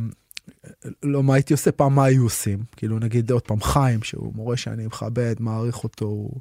[1.03, 2.63] לא מה הייתי עושה, פעם מה היו עושים.
[2.75, 6.39] כאילו נגיד עוד פעם חיים, שהוא מורה שאני מכבד, מעריך אותו, הוא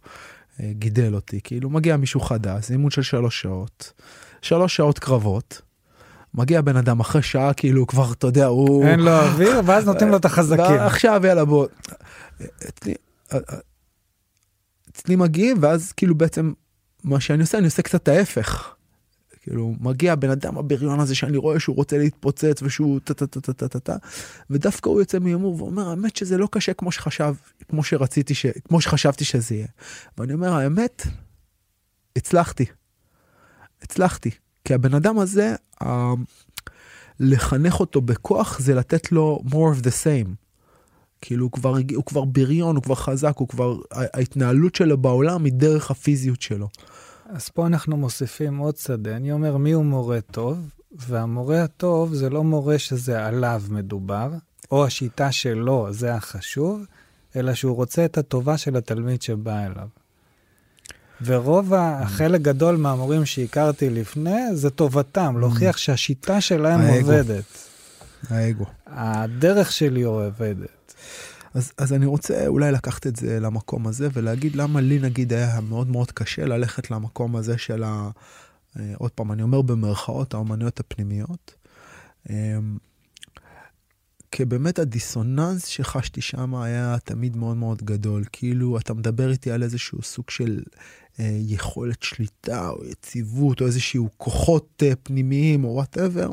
[0.60, 1.40] אה, גידל אותי.
[1.44, 3.92] כאילו מגיע מישהו חדש, אימון של שלוש שעות,
[4.42, 5.62] שלוש שעות קרבות.
[6.34, 10.10] מגיע בן אדם אחרי שעה כאילו כבר אתה יודע הוא אין לו אוויר ואז נותנים
[10.10, 11.66] לו את החזקים עכשיו יאללה בוא.
[12.68, 12.94] אצלי,
[14.90, 16.52] אצלי מגיעים ואז כאילו בעצם
[17.04, 18.74] מה שאני עושה אני עושה קצת ההפך.
[19.42, 23.40] כאילו, מגיע הבן אדם הבריון הזה שאני רואה שהוא רוצה להתפוצץ ושהוא טה טה טה
[23.40, 23.96] טה טה טה טה,
[24.50, 27.34] ודווקא הוא יוצא מהימור ואומר, האמת שזה לא קשה כמו שחשב,
[27.68, 28.46] כמו שרציתי, ש...
[28.46, 29.66] כמו שחשבתי שזה יהיה.
[30.18, 31.06] ואני אומר, האמת,
[32.16, 32.64] הצלחתי.
[33.82, 34.30] הצלחתי.
[34.64, 36.12] כי הבן אדם הזה, ה...
[37.20, 40.28] לחנך אותו בכוח זה לתת לו more of the same.
[41.20, 45.52] כאילו הוא כבר, הוא כבר בריון, הוא כבר חזק, הוא כבר, ההתנהלות שלו בעולם היא
[45.52, 46.68] דרך הפיזיות שלו.
[47.26, 49.16] אז פה אנחנו מוסיפים עוד שדה.
[49.16, 50.58] אני אומר, מי הוא מורה טוב?
[50.92, 54.30] והמורה הטוב זה לא מורה שזה עליו מדובר,
[54.70, 56.84] או השיטה שלו, זה החשוב,
[57.36, 59.88] אלא שהוא רוצה את הטובה של התלמיד שבא אליו.
[61.24, 66.96] ורוב החלק גדול מהמורים שהכרתי לפני, זה טובתם, להוכיח שהשיטה שלהם האגו.
[66.96, 67.44] עובדת.
[68.28, 68.64] האגו.
[68.86, 70.94] הדרך שלי עובדת.
[71.54, 75.60] אז, אז אני רוצה אולי לקחת את זה למקום הזה ולהגיד למה לי נגיד היה
[75.60, 78.10] מאוד מאוד קשה ללכת למקום הזה של ה...
[78.78, 81.54] אה, עוד פעם, אני אומר במרכאות, האומנויות הפנימיות.
[84.32, 88.24] כי באמת הדיסוננס שחשתי שם היה תמיד מאוד מאוד גדול.
[88.32, 90.62] כאילו, אתה מדבר איתי על איזשהו סוג של
[91.20, 96.30] אה, יכולת שליטה או יציבות או איזשהו כוחות אה, פנימיים או whatever.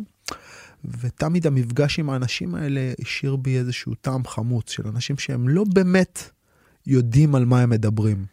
[0.99, 6.29] ותמיד המפגש עם האנשים האלה השאיר בי איזשהו טעם חמוץ של אנשים שהם לא באמת
[6.87, 8.25] יודעים על מה הם מדברים.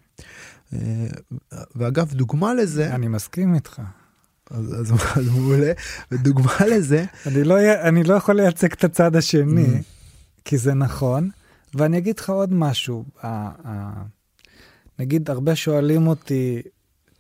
[0.73, 1.07] אה,
[1.77, 2.95] ואגב, דוגמה לזה...
[2.95, 3.83] אני מסכים איתך.
[4.51, 4.93] אז,
[5.27, 5.73] מעולה,
[6.11, 7.05] ודוגמה לזה...
[7.27, 9.83] אני לא, אני לא יכול לייצג את הצד השני, mm.
[10.45, 11.31] כי זה נכון,
[11.75, 13.05] ואני אגיד לך עוד משהו.
[14.99, 16.63] נגיד, הרבה שואלים אותי,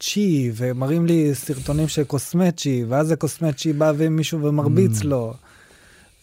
[0.00, 5.06] צ'י, ומראים לי סרטונים של קוסמצ'י, ואז הקוסמצ'י בא ומישהו ומרביץ mm.
[5.06, 5.34] לו.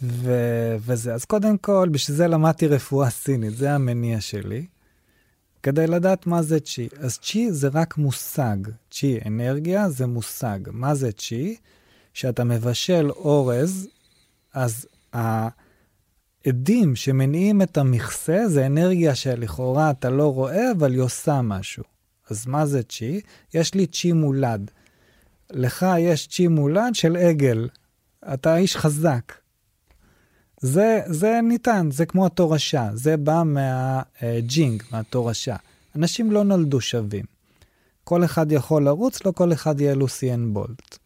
[0.04, 1.14] ו- וזה.
[1.14, 4.66] אז קודם כל, בשביל זה למדתי רפואה סינית, זה המניע שלי,
[5.64, 6.88] כדי לדעת מה זה צ'י.
[7.00, 8.58] אז צ'י זה רק מושג.
[8.92, 10.60] צ'י, אנרגיה, זה מושג.
[10.72, 11.56] מה זה צ'י?
[12.14, 13.88] כשאתה מבשל אורז,
[14.54, 21.84] אז העדים שמניעים את המכסה זה אנרגיה שלכאורה אתה לא רואה, אבל היא עושה משהו.
[22.30, 23.22] אז מה זה צ'י?
[23.54, 24.72] יש לי צ'י מולד.
[25.52, 27.70] לך יש צ'י מולד של עגל.
[28.34, 29.43] אתה איש חזק.
[30.64, 35.56] זה, זה ניתן, זה כמו התורשה, זה בא מהג'ינג, מהתורשה.
[35.96, 37.26] אנשים לא נולדו שווים.
[38.04, 40.98] כל אחד יכול לרוץ, לא כל אחד יהיה לוסיאן בולט.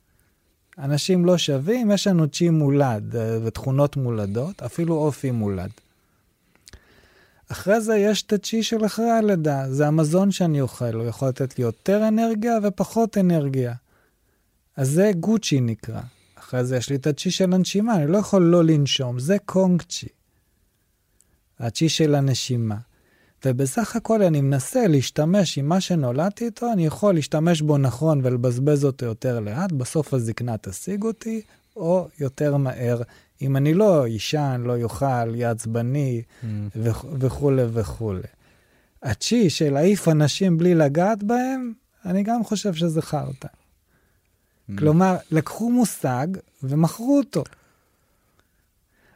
[0.77, 5.71] אנשים לא שווים, יש לנו צ'י מולד אה, ותכונות מולדות, אפילו אופי מולד.
[7.51, 11.57] אחרי זה יש את הצ'י של אחרי הלידה, זה המזון שאני אוכל, הוא יכול לתת
[11.57, 13.73] לי יותר אנרגיה ופחות אנרגיה.
[14.75, 16.01] אז זה גוצ'י נקרא.
[16.47, 19.81] אחרי זה יש לי את הצ'י של הנשימה, אני לא יכול לא לנשום, זה קונג
[19.81, 20.07] צ'י.
[21.59, 22.75] הצ'י של הנשימה.
[23.45, 28.85] ובסך הכל אני מנסה להשתמש עם מה שנולדתי איתו, אני יכול להשתמש בו נכון ולבזבז
[28.85, 31.41] אותו יותר לאט, בסוף הזקנה תשיג אותי,
[31.75, 33.01] או יותר מהר,
[33.41, 36.45] אם אני לא יישן, לא יאכל, יהיה עצבני mm.
[37.19, 38.27] וכולי וכולי.
[39.03, 41.73] הצ'י של להעיף אנשים בלי לגעת בהם,
[42.05, 43.47] אני גם חושב שזה חרטא.
[44.77, 46.27] כלומר, לקחו מושג
[46.63, 47.43] ומכרו אותו.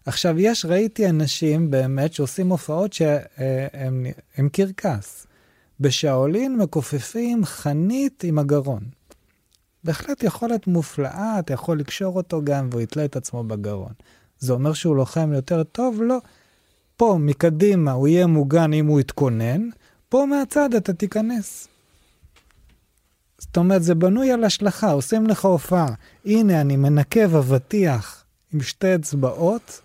[0.05, 5.27] עכשיו, יש, ראיתי אנשים באמת שעושים הופעות שהם קרקס.
[5.79, 8.83] בשאולין מכופפים חנית עם הגרון.
[9.83, 13.93] בהחלט יכולת מופלאה, אתה יכול לקשור אותו גם והוא יתלה את עצמו בגרון.
[14.39, 16.01] זה אומר שהוא לוחם יותר טוב?
[16.01, 16.17] לא.
[16.97, 19.69] פה, מקדימה, הוא יהיה מוגן אם הוא יתכונן,
[20.09, 21.67] פה מהצד אתה תיכנס.
[23.41, 25.87] זאת אומרת, זה בנוי על השלכה, עושים לך הופעה.
[26.25, 28.23] הנה, אני מנקב אבטיח
[28.53, 29.81] עם שתי אצבעות,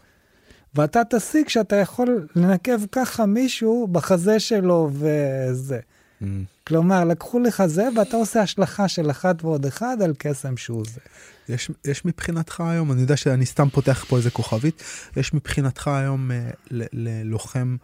[0.75, 5.79] ואתה תסיק שאתה יכול לנקב ככה מישהו בחזה שלו וזה.
[6.23, 6.25] Mm.
[6.67, 11.01] כלומר, לקחו לך זה, ואתה עושה השלכה של אחת ועוד אחד על קסם שהוא זה.
[11.49, 14.83] יש, יש מבחינתך היום, אני יודע שאני סתם פותח פה איזה כוכבית,
[15.17, 17.77] יש מבחינתך היום אה, ללוחם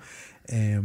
[0.53, 0.77] אה,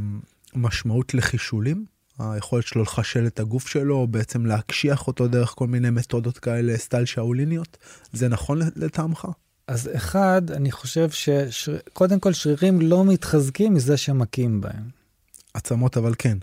[0.55, 1.96] משמעות לחישולים?
[2.19, 7.05] היכולת שלו לחשל את הגוף שלו, בעצם להקשיח אותו דרך כל מיני מתודות כאלה, סטייל
[7.05, 7.77] שאוליניות?
[8.13, 9.27] זה נכון לטעמך?
[9.67, 11.09] אז אחד, אני חושב
[11.49, 14.83] שקודם כל שרירים לא מתחזקים מזה שמכים בהם.
[15.53, 16.37] עצמות אבל כן.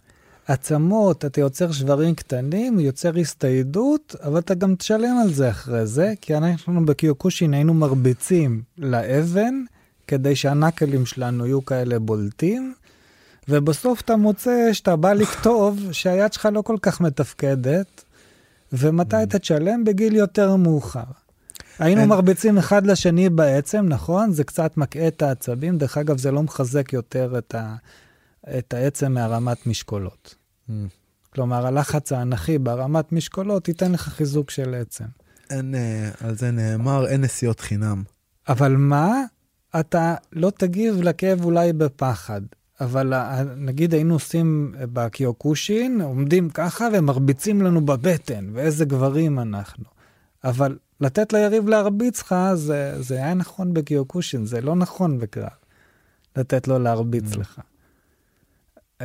[0.47, 6.13] עצמות, אתה יוצר שברים קטנים, יוצר הסתיידות, אבל אתה גם תשלם על זה אחרי זה,
[6.21, 9.55] כי אנחנו בקיוקושין היינו מרביצים לאבן,
[10.07, 12.75] כדי שהנקלים שלנו יהיו כאלה בולטים,
[13.49, 18.05] ובסוף אתה מוצא שאתה בא לכתוב שהיד שלך לא כל כך מתפקדת,
[18.73, 19.85] ומתי אתה תשלם?
[19.85, 21.05] בגיל יותר מאוחר.
[21.79, 22.09] היינו אין...
[22.09, 24.33] מרביצים אחד לשני בעצם, נכון?
[24.33, 25.79] זה קצת מקהה את העצבים.
[25.79, 27.75] דרך אגב, זה לא מחזק יותר את, ה...
[28.59, 30.35] את העצם מהרמת משקולות.
[30.69, 30.73] Mm.
[31.31, 35.05] כלומר, הלחץ האנכי ברמת משקולות ייתן לך חיזוק של עצם.
[35.51, 38.03] אין, אה, על זה נאמר, אין נסיעות חינם.
[38.49, 39.23] אבל מה?
[39.81, 42.41] אתה לא תגיב לכאב אולי בפחד.
[42.85, 43.13] אבל
[43.57, 49.85] נגיד היינו עושים בקיוקושין, עומדים ככה ומרביצים לנו בבטן, ואיזה גברים אנחנו.
[50.45, 55.49] אבל לתת ליריב להרביץ לך, זה, זה היה נכון בקיוקושין, זה לא נכון בקרב.
[56.37, 57.39] לתת לו להרביץ mm.
[57.39, 57.61] לך.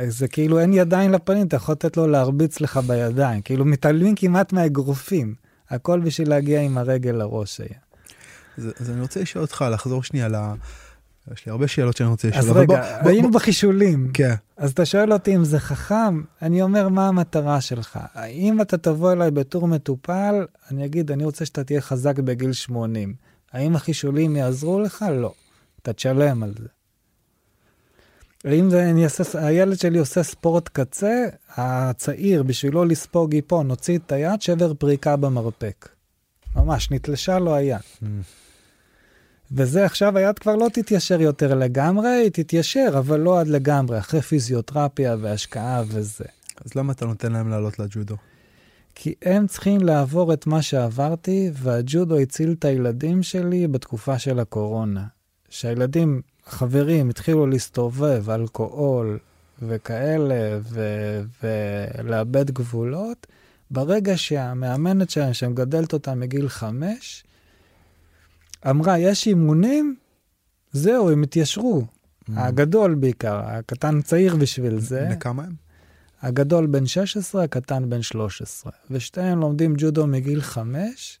[0.06, 3.42] זה כאילו אין ידיים לפנים, אתה יכול לתת לו להרביץ לך בידיים.
[3.42, 5.34] כאילו מתעלמים כמעט מהאגרופים.
[5.70, 7.78] הכל בשביל להגיע עם הרגל לראש היה.
[8.56, 10.36] אז, אני רוצה לשאול אותך, לחזור שנייה ל...
[11.32, 12.44] יש לי הרבה שאלות שאני רוצה לשאול.
[12.44, 14.10] אז רגע, בוא, היינו בוא, בחישולים.
[14.14, 14.34] כן.
[14.56, 17.98] אז אתה שואל אותי אם זה חכם, אני אומר, מה המטרה שלך?
[18.14, 23.14] האם אתה תבוא אליי בתור מטופל, אני אגיד, אני רוצה שאתה תהיה חזק בגיל 80.
[23.52, 25.04] האם החישולים יעזרו לך?
[25.12, 25.32] לא.
[25.82, 26.68] אתה תשלם על זה.
[28.44, 34.42] האם אני אעשה, הילד שלי עושה ספורט קצה, הצעיר, בשבילו לספוג איפון, הוציא את היד,
[34.42, 35.88] שבר פריקה במרפק.
[36.56, 37.80] ממש, נתלשה לו היד.
[39.52, 44.22] וזה עכשיו היד כבר לא תתיישר יותר לגמרי, היא תתיישר, אבל לא עד לגמרי, אחרי
[44.22, 46.24] פיזיותרפיה והשקעה וזה.
[46.64, 48.16] אז למה אתה נותן להם לעלות לג'ודו?
[48.94, 55.04] כי הם צריכים לעבור את מה שעברתי, והג'ודו הציל את הילדים שלי בתקופה של הקורונה.
[55.50, 59.18] שהילדים, חברים, התחילו להסתובב, אלכוהול
[59.62, 63.26] וכאלה, ו- ולאבד גבולות,
[63.70, 67.24] ברגע שהמאמנת שלהם, שמגדלת אותם מגיל חמש,
[68.66, 69.96] אמרה, יש אימונים,
[70.72, 71.82] זהו, הם התיישרו.
[71.82, 72.32] Mm.
[72.36, 75.08] הגדול בעיקר, הקטן צעיר בשביל זה.
[75.12, 75.54] וכמה הם?
[76.22, 78.72] הגדול בן 16, הקטן בן 13.
[78.90, 81.18] ושתיהם לומדים ג'ודו מגיל 5,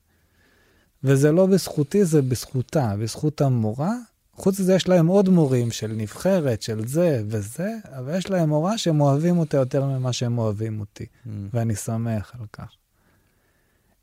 [1.04, 3.94] וזה לא בזכותי, זה בזכותה, בזכות המורה.
[4.34, 8.78] חוץ מזה יש להם עוד מורים של נבחרת, של זה וזה, אבל יש להם מורה
[8.78, 11.28] שהם אוהבים אותה יותר ממה שהם אוהבים אותי, mm.
[11.52, 12.72] ואני שמח על כך.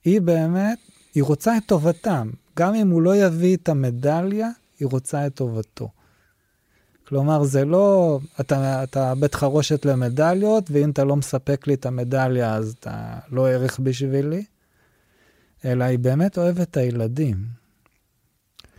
[0.05, 0.77] היא באמת,
[1.15, 2.29] היא רוצה את טובתם.
[2.57, 4.49] גם אם הוא לא יביא את המדליה,
[4.79, 5.89] היא רוצה את טובתו.
[7.07, 12.55] כלומר, זה לא, אתה, אתה בית חרושת למדליות, ואם אתה לא מספק לי את המדליה,
[12.55, 14.43] אז אתה לא ערך בשבילי,
[15.65, 17.37] אלא היא באמת אוהבת את הילדים.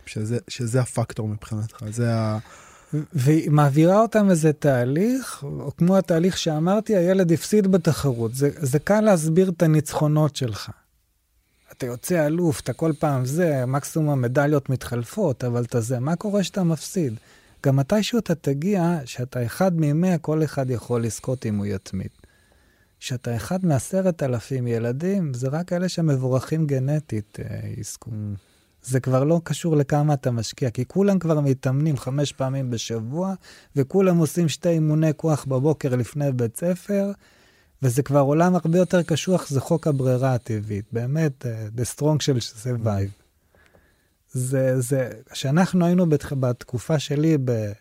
[0.05, 2.37] שזה, שזה הפקטור מבחינתך, זה ה...
[2.93, 8.35] והיא מעבירה אותם איזה תהליך, או כמו התהליך שאמרתי, הילד הפסיד בתחרות.
[8.35, 10.69] זה, זה קל להסביר את הניצחונות שלך.
[11.79, 16.43] אתה יוצא אלוף, אתה כל פעם זה, מקסימום המדליות מתחלפות, אבל אתה זה, מה קורה
[16.43, 17.13] שאתה מפסיד?
[17.65, 22.09] גם מתישהו אתה תגיע שאתה אחד ממאה, כל אחד יכול לזכות אם הוא יתמיד.
[22.99, 28.11] שאתה אחד מעשרת אלפים ילדים, זה רק אלה שמבורכים גנטית אה, יזכו.
[28.83, 33.33] זה כבר לא קשור לכמה אתה משקיע, כי כולם כבר מתאמנים חמש פעמים בשבוע,
[33.75, 37.11] וכולם עושים שתי אימוני כוח בבוקר לפני בית ספר,
[37.83, 42.37] וזה כבר עולם הרבה יותר קשוח, זה חוק הברירה הטבעית, באמת, uh, the strong של
[42.63, 43.19] survive.
[44.31, 46.33] זה, זה, כשאנחנו היינו בתח...
[46.33, 47.71] בתקופה שלי ב...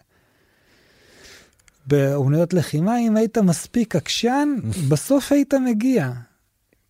[1.87, 4.49] באומנויות לחימה, אם היית מספיק עקשן,
[4.89, 6.13] בסוף היית מגיע.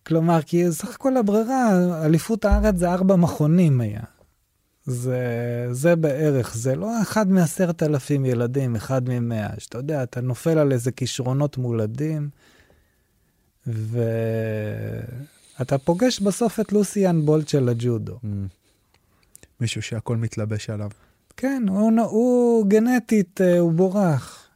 [0.07, 1.69] כלומר, כי סך הכל הברירה,
[2.05, 4.01] אליפות הארץ זה ארבע מכונים היה.
[4.85, 5.19] זה,
[5.71, 10.71] זה בערך, זה לא אחד מעשרת אלפים ילדים, אחד ממאה, שאתה יודע, אתה נופל על
[10.71, 12.29] איזה כישרונות מולדים,
[13.67, 18.19] ואתה פוגש בסוף את לוסיאן בולט של הג'ודו.
[18.23, 18.27] Mm.
[19.59, 20.89] מישהו שהכל מתלבש עליו.
[21.37, 24.47] כן, הוא, הוא גנטית, אה, הוא בורח.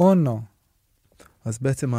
[0.00, 0.40] אונו.
[1.44, 1.92] אז בעצם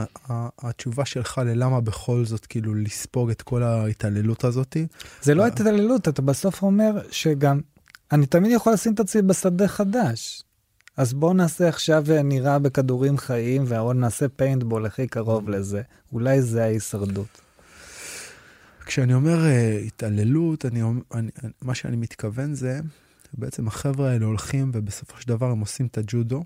[0.59, 4.88] התשובה שלך ללמה בכל זאת כאילו לספוג את כל ההתעללות הזאתי?
[5.21, 7.61] זה לא התעללות, אתה בסוף אומר שגם,
[8.11, 10.43] אני תמיד יכול לשים את עצמי בשדה חדש.
[10.98, 15.82] אז בואו נעשה עכשיו נראה בכדורים חיים, ועוד נעשה פיינטבול הכי קרוב לזה.
[16.14, 17.41] אולי זה ההישרדות.
[18.86, 20.82] כשאני אומר uh, התעללות, אני,
[21.14, 21.32] אני,
[21.62, 22.80] מה שאני מתכוון זה,
[23.34, 26.44] בעצם החבר'ה האלה הולכים ובסופו של דבר הם עושים את הג'ודו,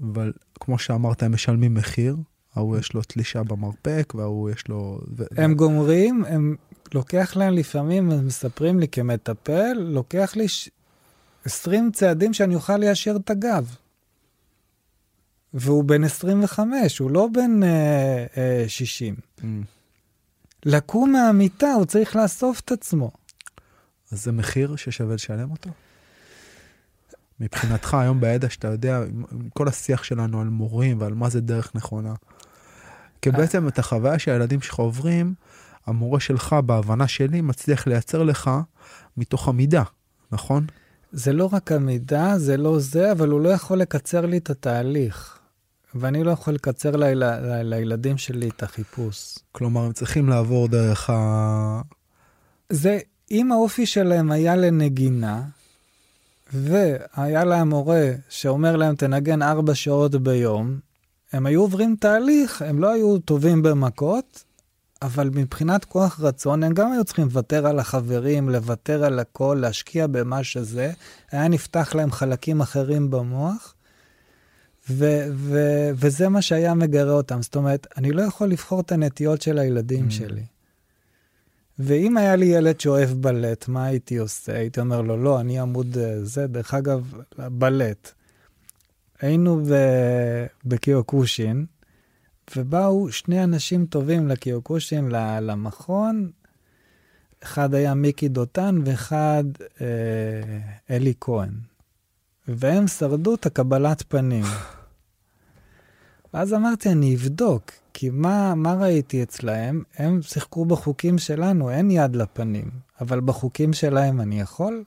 [0.00, 2.16] אבל כמו שאמרת, הם משלמים מחיר.
[2.54, 5.00] ההוא יש לו תלישה במרפק, וההוא יש לו...
[5.36, 6.56] הם גומרים, הם...
[6.94, 10.68] לוקח להם לפעמים, הם מספרים לי כמטפל, לוקח לי ש...
[11.44, 13.76] 20 צעדים שאני אוכל ליישר את הגב.
[15.54, 19.14] והוא בן 25, הוא לא בן אה, אה, 60.
[19.38, 19.42] Mm.
[20.64, 23.10] לקום מהמיטה, הוא צריך לאסוף את עצמו.
[24.12, 25.70] אז זה מחיר ששווה לשלם אותו?
[27.40, 28.98] מבחינתך, היום בידע שאתה יודע,
[29.32, 32.14] עם כל השיח שלנו על מורים ועל מה זה דרך נכונה.
[33.22, 33.36] כי אה.
[33.36, 35.34] בעצם את החוויה שהילדים שלך עוברים,
[35.86, 38.50] המורה שלך, בהבנה שלי, מצליח לייצר לך
[39.16, 39.82] מתוך המידה,
[40.32, 40.66] נכון?
[41.12, 45.38] זה לא רק המידה, זה לא זה, אבל הוא לא יכול לקצר לי את התהליך.
[45.94, 47.22] ואני לא יכול לקצר ליל...
[47.62, 49.38] לילדים שלי את החיפוש.
[49.52, 51.80] כלומר, הם צריכים לעבור דרך ה...
[52.70, 52.98] זה,
[53.30, 55.42] אם האופי שלהם היה לנגינה,
[56.52, 60.78] והיה להם מורה שאומר להם, תנגן ארבע שעות ביום,
[61.32, 64.44] הם היו עוברים תהליך, הם לא היו טובים במכות,
[65.02, 70.06] אבל מבחינת כוח רצון, הם גם היו צריכים לוותר על החברים, לוותר על הכל, להשקיע
[70.06, 70.92] במה שזה.
[71.30, 73.74] היה נפתח להם חלקים אחרים במוח,
[74.90, 77.42] ו- ו- וזה מה שהיה מגרה אותם.
[77.42, 80.10] זאת אומרת, אני לא יכול לבחור את הנטיות של הילדים mm.
[80.10, 80.44] שלי.
[81.78, 84.56] ואם היה לי ילד שאוהב בלט, מה הייתי עושה?
[84.56, 88.12] הייתי אומר לו, לא, אני עמוד אה, זה, דרך אגב, בלט.
[89.20, 89.60] היינו
[90.64, 91.66] בקיוקושין,
[92.56, 95.08] ובאו שני אנשים טובים לקיוקושין,
[95.40, 96.30] למכון.
[97.42, 99.44] אחד היה מיקי דותן ואחד
[99.80, 99.86] אה,
[100.90, 101.50] אלי כהן.
[102.48, 104.44] והם שרדו את הקבלת פנים.
[106.34, 109.82] ואז אמרתי, אני אבדוק, כי מה, מה ראיתי אצלהם?
[109.96, 112.70] הם שיחקו בחוקים שלנו, אין יד לפנים,
[113.00, 114.84] אבל בחוקים שלהם אני יכול?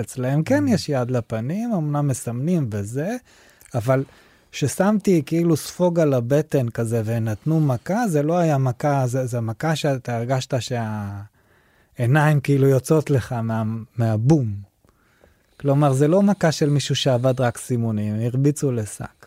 [0.00, 0.70] אצלהם כן mm.
[0.70, 3.16] יש יד לפנים, אמנם מסמנים וזה,
[3.74, 4.04] אבל
[4.52, 9.76] כששמתי כאילו ספוג על הבטן כזה ונתנו מכה, זה לא היה מכה, זה, זה מכה
[9.76, 10.54] שאתה הרגשת
[11.98, 13.62] שהעיניים כאילו יוצאות לך מה,
[13.96, 14.54] מהבום.
[15.60, 19.26] כלומר, זה לא מכה של מישהו שעבד רק סימונים, הרביצו לשק.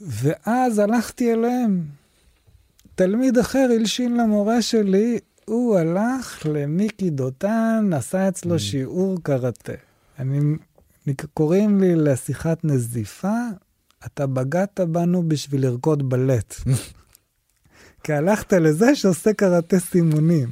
[0.00, 1.84] ואז הלכתי אליהם.
[2.94, 8.58] תלמיד אחר הלשין למורה שלי, הוא הלך למיקי דותן, עשה אצלו mm.
[8.58, 9.72] שיעור קראטה.
[10.18, 10.56] אני,
[11.34, 13.36] קוראים לי לשיחת נזיפה,
[14.06, 16.54] אתה בגדת בנו בשביל לרקוד בלט.
[18.04, 20.48] כי הלכת לזה שעושה קראטה סימונים.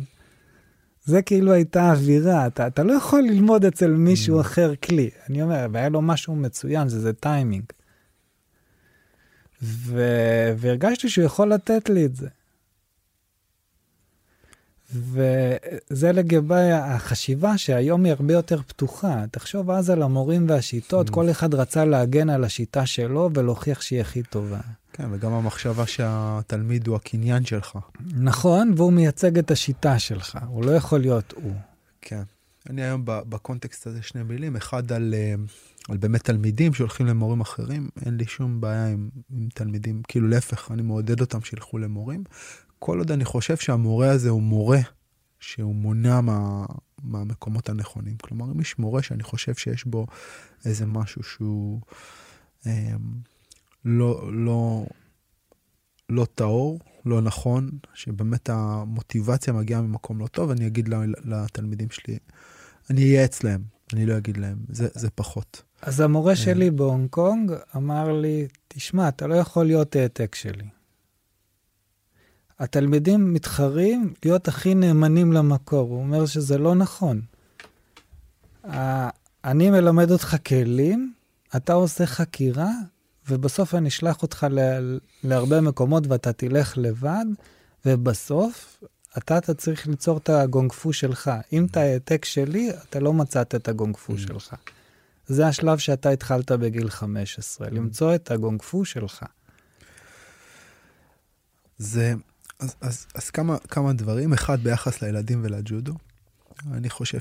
[1.04, 4.40] זה כאילו הייתה אווירה, אתה, אתה לא יכול ללמוד אצל מישהו mm.
[4.40, 5.10] אחר כלי.
[5.28, 7.64] אני אומר, והיה לו משהו מצוין, שזה טיימינג.
[9.62, 10.02] ו...
[10.56, 12.28] והרגשתי שהוא יכול לתת לי את זה.
[14.94, 19.24] וזה לגבי החשיבה שהיום היא הרבה יותר פתוחה.
[19.30, 21.12] תחשוב אז על המורים והשיטות, mm.
[21.12, 24.60] כל אחד רצה להגן על השיטה שלו ולהוכיח שהיא הכי טובה.
[24.92, 27.78] כן, וגם המחשבה שהתלמיד הוא הקניין שלך.
[28.14, 31.52] נכון, והוא מייצג את השיטה שלך, הוא לא יכול להיות הוא.
[32.00, 32.22] כן.
[32.70, 35.34] אני היום בקונטקסט הזה שני מילים, אחד על, אה,
[35.88, 40.70] על באמת תלמידים שהולכים למורים אחרים, אין לי שום בעיה עם, עם תלמידים, כאילו להפך,
[40.70, 42.24] אני מעודד אותם שילכו למורים.
[42.78, 44.80] כל עוד אני חושב שהמורה הזה הוא מורה
[45.40, 46.66] שהוא מונע מה,
[47.02, 48.16] מהמקומות הנכונים.
[48.16, 50.06] כלומר, אם יש מורה שאני חושב שיש בו
[50.64, 51.80] איזה משהו שהוא
[52.66, 52.94] אה,
[53.84, 54.86] לא, לא,
[56.08, 60.88] לא טהור, לא נכון, שבאמת המוטיבציה מגיעה ממקום לא טוב, אני אגיד
[61.24, 62.18] לתלמידים שלי,
[62.90, 63.60] אני אהיה אצלם,
[63.92, 65.62] אני לא אגיד להם, זה, זה פחות.
[65.82, 70.77] אז המורה שלי בהונג קונג אמר לי, תשמע, אתה לא יכול להיות העתק שלי.
[72.58, 75.88] התלמידים מתחרים להיות הכי נאמנים למקור.
[75.88, 77.20] הוא אומר שזה לא נכון.
[79.44, 81.12] אני מלמד אותך כלים,
[81.56, 82.70] אתה עושה חקירה,
[83.28, 87.24] ובסוף אני אשלח אותך ל- להרבה מקומות ואתה תלך לבד,
[87.86, 88.82] ובסוף
[89.18, 91.30] אתה, אתה צריך ליצור את הגונגפו שלך.
[91.52, 94.18] אם אתה העתק שלי, אתה לא מצאת את הגונגפו mm.
[94.18, 94.54] שלך.
[95.26, 99.24] זה השלב שאתה התחלת בגיל 15, למצוא את הגונגפו שלך.
[101.78, 102.14] זה,
[102.58, 105.94] אז, אז, אז כמה, כמה דברים, אחד ביחס לילדים ולג'ודו.
[106.72, 107.18] אני חושב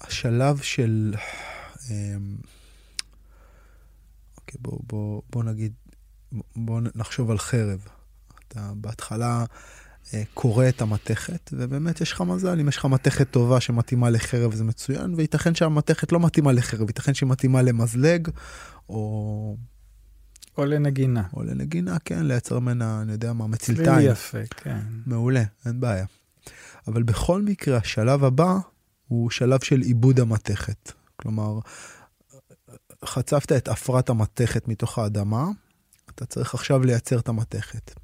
[0.00, 1.14] שהשלב של,
[1.90, 2.36] אמ,
[4.36, 5.72] אוקיי, בוא, בוא, בוא נגיד,
[6.56, 7.88] בוא נחשוב על חרב.
[8.48, 9.44] אתה בהתחלה
[10.14, 14.54] אה, קורא את המתכת, ובאמת יש לך מזל, אם יש לך מתכת טובה שמתאימה לחרב
[14.54, 18.28] זה מצוין, וייתכן שהמתכת לא מתאימה לחרב, ייתכן שהיא מתאימה למזלג,
[18.88, 19.56] או...
[20.58, 21.22] או לנגינה.
[21.32, 23.96] או לנגינה, כן, לייצר ממנה, אני יודע מה, מצלתיים.
[23.96, 24.78] צליל יפה, כן.
[25.06, 26.06] מעולה, אין בעיה.
[26.88, 28.58] אבל בכל מקרה, השלב הבא
[29.08, 30.92] הוא שלב של עיבוד המתכת.
[31.16, 31.58] כלומר,
[33.04, 35.46] חצבת את עפרת המתכת מתוך האדמה,
[36.14, 37.94] אתה צריך עכשיו לייצר את המתכת.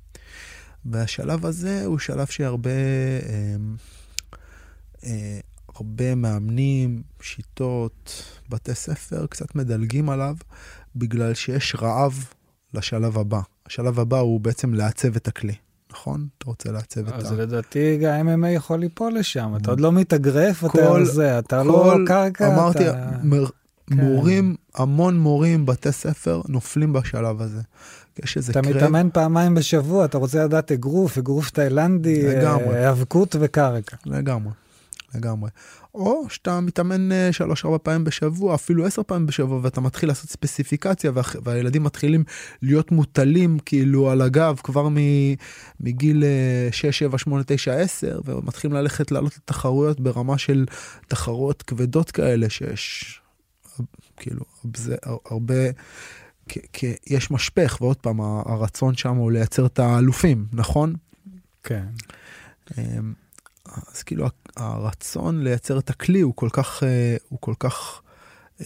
[0.84, 3.57] והשלב הזה הוא שלב שהרבה אה,
[5.05, 5.40] אה,
[5.74, 10.36] הרבה מאמנים, שיטות, בתי ספר קצת מדלגים עליו,
[10.96, 12.24] בגלל שיש רעב
[12.74, 13.40] לשלב הבא.
[13.66, 15.54] השלב הבא הוא בעצם לעצב את הכלי.
[15.92, 16.26] נכון?
[16.38, 17.16] אתה רוצה לעצב את ה...
[17.16, 21.94] אז לדעתי גם MMA יכול ליפול לשם, אתה עוד לא מתאגרף, אתה זה, אתה לא
[22.06, 23.28] קרקע, אמרתי, כן.
[23.90, 27.60] מורים, המון מורים, בתי ספר, נופלים בשלב הזה.
[28.24, 28.64] יש איזה קרב.
[28.66, 32.28] אתה מתאמן פעמיים בשבוע, אתה רוצה לדעת אגרוף, אגרוף תאילנדי,
[32.70, 33.96] היאבקות וקרקע.
[34.06, 34.52] לגמרי,
[35.14, 35.50] לגמרי.
[35.94, 41.11] או שאתה מתאמן אה, שלוש-ארבע פעמים בשבוע, אפילו עשר פעמים בשבוע, ואתה מתחיל לעשות ספציפיקציה,
[41.14, 42.24] וה, והילדים מתחילים
[42.62, 44.88] להיות מוטלים כאילו על הגב כבר
[45.80, 46.24] מגיל
[46.70, 50.66] 6, 7, 8, 9, 10, ומתחילים ללכת לעלות לתחרויות ברמה של
[51.08, 53.20] תחרויות כבדות כאלה, שיש
[54.16, 54.44] כאילו
[54.76, 54.96] זה
[55.26, 55.54] הרבה,
[56.72, 60.94] כי יש משפך, ועוד פעם, הרצון שם הוא לייצר את האלופים, נכון?
[61.62, 61.84] כן.
[63.76, 68.02] אז כאילו הרצון לייצר את הכלי הוא כל כך, אה, הוא כל כך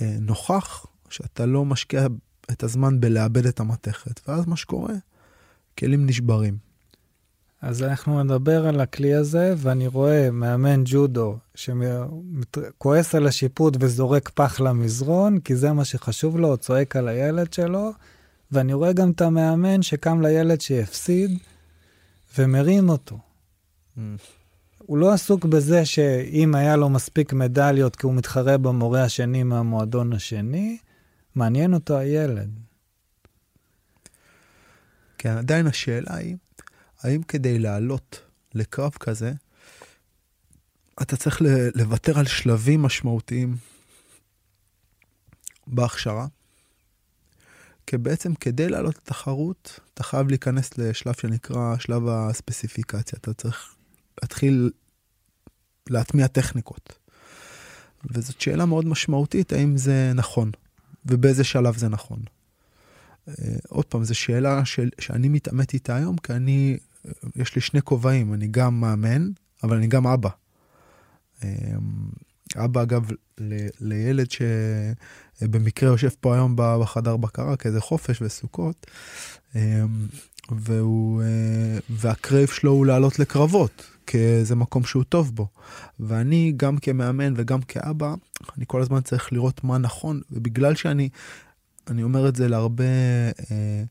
[0.00, 2.06] אה, נוכח, שאתה לא משקיע
[2.50, 4.94] את הזמן בלאבד את המתכת, ואז מה שקורה,
[5.78, 6.58] כלים נשברים.
[7.62, 14.60] אז אנחנו נדבר על הכלי הזה, ואני רואה מאמן ג'ודו שכועס על השיפוט וזורק פח
[14.60, 17.92] למזרון, כי זה מה שחשוב לו, הוא צועק על הילד שלו,
[18.52, 21.38] ואני רואה גם את המאמן שקם לילד שהפסיד
[22.38, 23.18] ומרים אותו.
[23.96, 24.00] Mm.
[24.86, 30.12] הוא לא עסוק בזה שאם היה לו מספיק מדליות כי הוא מתחרה במורה השני מהמועדון
[30.12, 30.78] השני,
[31.34, 32.50] מעניין אותו הילד.
[35.18, 36.36] כן, עדיין השאלה היא,
[37.02, 38.20] האם כדי לעלות
[38.54, 39.32] לקרב כזה,
[41.02, 41.42] אתה צריך
[41.74, 43.56] לוותר על שלבים משמעותיים
[45.66, 46.26] בהכשרה?
[47.86, 53.18] כי בעצם כדי לעלות לתחרות, אתה חייב להיכנס לשלב שנקרא שלב הספציפיקציה.
[53.22, 53.73] אתה צריך
[54.22, 54.70] להתחיל
[55.90, 56.98] להטמיע טכניקות.
[58.10, 60.50] וזאת שאלה מאוד משמעותית, האם זה נכון,
[61.06, 62.18] ובאיזה שלב זה נכון.
[63.28, 63.32] Uh,
[63.68, 66.76] עוד פעם, זו שאלה של, שאני מתעמת איתה היום, כי אני,
[67.36, 69.30] יש לי שני כובעים, אני גם מאמן,
[69.62, 70.28] אבל אני גם אבא.
[71.40, 71.44] Uh,
[72.56, 74.26] אבא, אגב, ל, לילד
[75.40, 78.86] שבמקרה יושב פה היום בחדר בקרה, כאיזה חופש וסוכות,
[79.52, 79.56] uh,
[80.50, 81.22] והוא,
[81.90, 85.48] והקרייב שלו הוא לעלות לקרבות, כאיזה מקום שהוא טוב בו.
[86.00, 88.14] ואני גם כמאמן וגם כאבא,
[88.56, 91.08] אני כל הזמן צריך לראות מה נכון, ובגלל שאני,
[91.86, 92.84] אני אומר את זה להרבה
[93.50, 93.82] אה,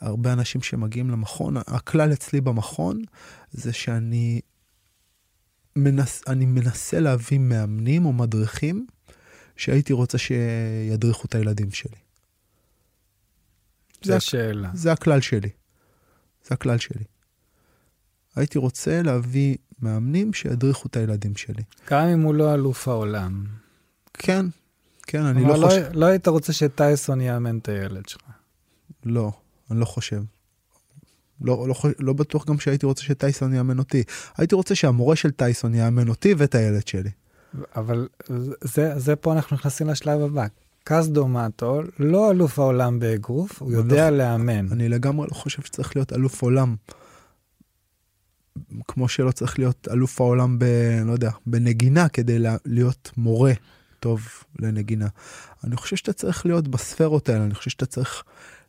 [0.00, 3.02] הרבה אנשים שמגיעים למכון, הכלל אצלי במכון
[3.50, 4.40] זה שאני
[5.76, 8.86] מנס, אני מנסה להביא מאמנים או מדריכים
[9.56, 11.96] שהייתי רוצה שידריכו את הילדים שלי.
[14.04, 14.70] זה השאלה.
[14.74, 15.48] זה הכלל שלי.
[16.44, 17.04] זה הכלל שלי.
[18.36, 21.62] הייתי רוצה להביא מאמנים שידריכו את הילדים שלי.
[21.90, 23.44] גם אם הוא לא אלוף העולם.
[24.14, 24.46] כן,
[25.06, 25.88] כן, אני לא, לא חושב...
[25.92, 28.22] לא היית רוצה שטייסון יאמן את הילד שלך.
[29.04, 29.32] לא,
[29.70, 30.22] אני לא חושב.
[31.40, 34.02] לא, לא, לא בטוח גם שהייתי רוצה שטייסון יאמן אותי.
[34.36, 37.10] הייתי רוצה שהמורה של טייסון יאמן אותי ואת הילד שלי.
[37.76, 38.08] אבל
[38.60, 40.46] זה, זה פה אנחנו נכנסים לשלב הבא.
[40.84, 44.72] קסדומטו, לא אלוף העולם באגרוף, הוא יודע לא- לאמן.
[44.72, 46.74] אני לגמרי לא חושב שצריך להיות אלוף עולם.
[48.88, 50.64] כמו שלא צריך להיות אלוף העולם ב...
[51.04, 53.52] לא יודע, בנגינה כדי לה- להיות מורה
[54.00, 54.28] טוב
[54.58, 55.08] לנגינה.
[55.64, 58.24] אני חושב שאתה צריך להיות בספרות האלה, אני חושב שאתה צריך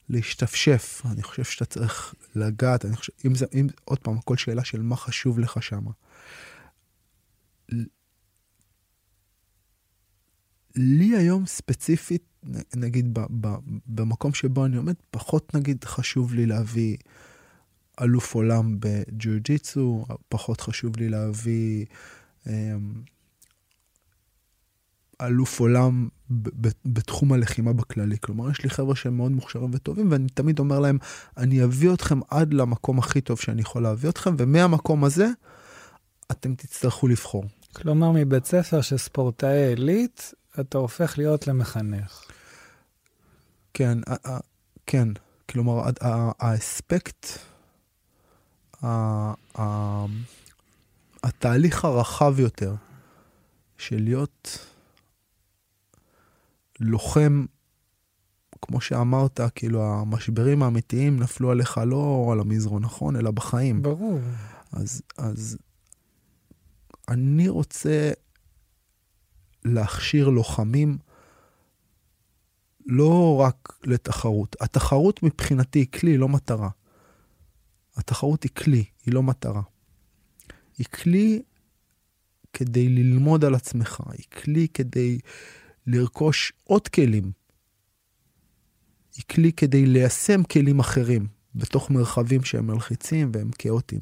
[0.09, 4.63] להשתפשף, אני חושב שאתה צריך לגעת, אני חושב, אם זה, אם, עוד פעם, הכל שאלה
[4.63, 5.91] של מה חשוב לך שמה.
[10.75, 12.23] לי היום ספציפית,
[12.75, 13.55] נגיד ב, ב,
[13.85, 16.97] במקום שבו אני עומד, פחות נגיד חשוב לי להביא
[18.01, 21.85] אלוף עולם בג'יוג'יצו, פחות חשוב לי להביא
[22.47, 22.93] אמ,
[25.21, 26.07] אלוף עולם
[26.85, 28.17] בתחום הלחימה בכללי.
[28.21, 30.97] כלומר, יש לי חבר'ה שהם מאוד מוכשרים וטובים, ואני תמיד אומר להם,
[31.37, 35.27] אני אביא אתכם עד למקום הכי טוב שאני יכול להביא אתכם, ומהמקום הזה
[36.31, 37.45] אתם תצטרכו לבחור.
[37.75, 42.23] כלומר, מבית ספר של ספורטאי עילית, אתה הופך להיות למחנך.
[43.73, 43.97] כן,
[44.85, 45.07] כן.
[45.49, 45.89] כלומר,
[46.39, 47.27] האספקט,
[51.23, 52.75] התהליך הרחב יותר
[53.77, 54.67] של להיות
[56.79, 57.45] לוחם,
[58.61, 63.15] כמו שאמרת, כאילו המשברים האמיתיים נפלו עליך לא על המזרון, נכון?
[63.15, 63.81] אלא בחיים.
[63.81, 64.19] ברור.
[64.71, 65.57] אז, אז
[67.09, 68.11] אני רוצה
[69.65, 70.97] להכשיר לוחמים
[72.85, 74.55] לא רק לתחרות.
[74.61, 76.69] התחרות מבחינתי היא כלי, לא מטרה.
[77.95, 79.61] התחרות היא כלי, היא לא מטרה.
[80.77, 81.41] היא כלי
[82.53, 85.19] כדי ללמוד על עצמך, היא כלי כדי
[85.87, 87.31] לרכוש עוד כלים.
[89.15, 94.01] היא כלי כדי ליישם כלים אחרים בתוך מרחבים שהם מלחיצים והם כאוטיים.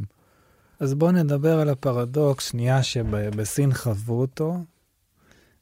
[0.79, 4.65] אז בואו נדבר על הפרדוקס, שנייה שבסין חוו אותו.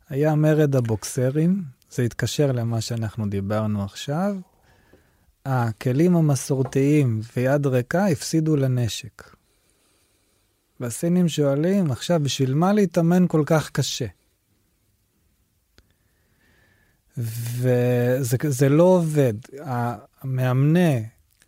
[0.09, 4.35] היה מרד הבוקסרים, זה התקשר למה שאנחנו דיברנו עכשיו.
[5.45, 9.35] הכלים המסורתיים ויד ריקה הפסידו לנשק.
[10.79, 14.05] והסינים שואלים, עכשיו, בשביל מה להתאמן כל כך קשה?
[17.17, 19.33] וזה זה לא עובד.
[19.59, 21.05] המאמני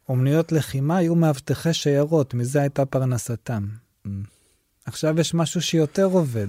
[0.10, 3.68] אומנויות לחימה היו מאבטחי שיירות, מזה הייתה פרנסתם.
[4.06, 4.10] Mm.
[4.86, 6.48] עכשיו יש משהו שיותר עובד.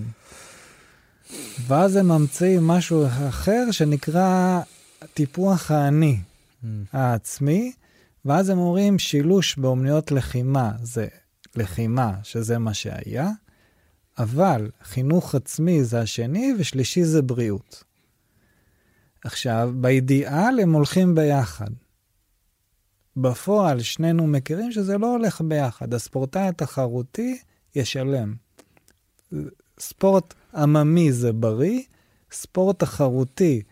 [1.66, 4.61] ואז הם ממציאים משהו אחר שנקרא
[5.14, 6.18] טיפוח האני.
[6.92, 7.72] העצמי,
[8.24, 11.06] ואז הם אומרים שילוש באומנויות לחימה זה
[11.56, 13.30] לחימה, שזה מה שהיה,
[14.18, 17.84] אבל חינוך עצמי זה השני, ושלישי זה בריאות.
[19.24, 21.70] עכשיו, באידיאל הם הולכים ביחד.
[23.16, 25.94] בפועל, שנינו מכירים שזה לא הולך ביחד.
[25.94, 27.38] הספורטאי התחרותי
[27.74, 28.34] ישלם.
[29.78, 31.82] ספורט עממי זה בריא,
[32.32, 33.62] ספורט תחרותי,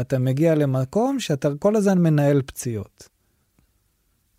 [0.00, 3.08] אתה מגיע למקום שאתה כל הזמן מנהל פציעות.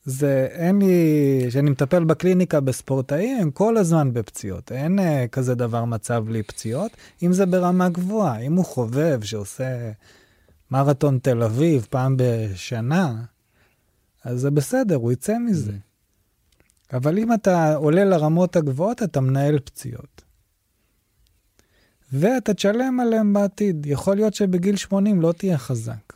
[0.06, 4.72] זה, אין לי, כשאני מטפל בקליניקה בספורטאים, הם כל הזמן בפציעות.
[4.72, 6.92] אין uh, כזה דבר מצב בלי פציעות,
[7.24, 8.40] אם זה ברמה גבוהה.
[8.40, 9.92] אם הוא חובב שעושה
[10.72, 13.24] מרתון תל אביב פעם בשנה,
[14.24, 15.74] אז זה בסדר, הוא יצא מזה.
[16.94, 20.25] אבל אם אתה עולה לרמות הגבוהות, אתה מנהל פציעות.
[22.12, 23.86] ואתה תשלם עליהם בעתיד.
[23.86, 26.16] יכול להיות שבגיל 80 לא תהיה חזק.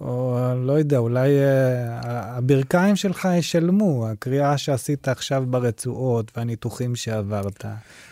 [0.00, 7.64] או לא יודע, אולי uh, הברכיים שלך ישלמו, הקריאה שעשית עכשיו ברצועות והניתוחים שעברת,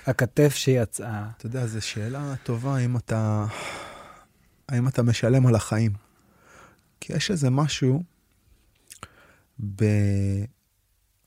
[0.07, 1.29] הכתף שיצאה.
[1.37, 3.47] אתה יודע, זו שאלה טובה אם אתה,
[4.69, 5.93] האם אתה משלם על החיים.
[7.01, 8.03] כי יש איזה משהו,
[9.77, 9.85] ב...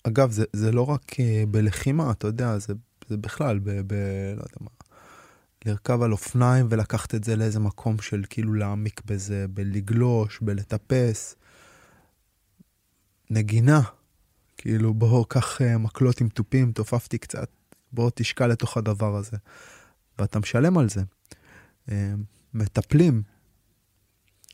[0.04, 2.74] אגב, זה, זה לא רק uh, בלחימה, אתה יודע, זה,
[3.10, 3.94] זה בכלל, ב, ב...
[4.38, 4.70] לא יודע מה,
[5.66, 11.36] לרכב על אופניים ולקחת את זה לאיזה מקום של כאילו להעמיק בזה, בלגלוש, בלטפס.
[13.30, 13.82] נגינה,
[14.58, 17.50] כאילו בוא קח uh, מקלות עם תופים, תופפתי קצת,
[17.92, 19.38] בוא תשקע לתוך הדבר הזה.
[20.20, 21.02] ואתה משלם על זה.
[21.88, 21.92] Uh,
[22.54, 23.24] מטפלים,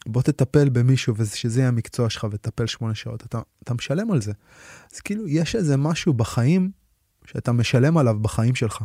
[0.05, 4.31] בוא תטפל במישהו ושזה יהיה המקצוע שלך ותטפל שמונה שעות, אתה, אתה משלם על זה.
[4.93, 6.71] אז כאילו, יש איזה משהו בחיים
[7.33, 8.83] שאתה משלם עליו בחיים שלך.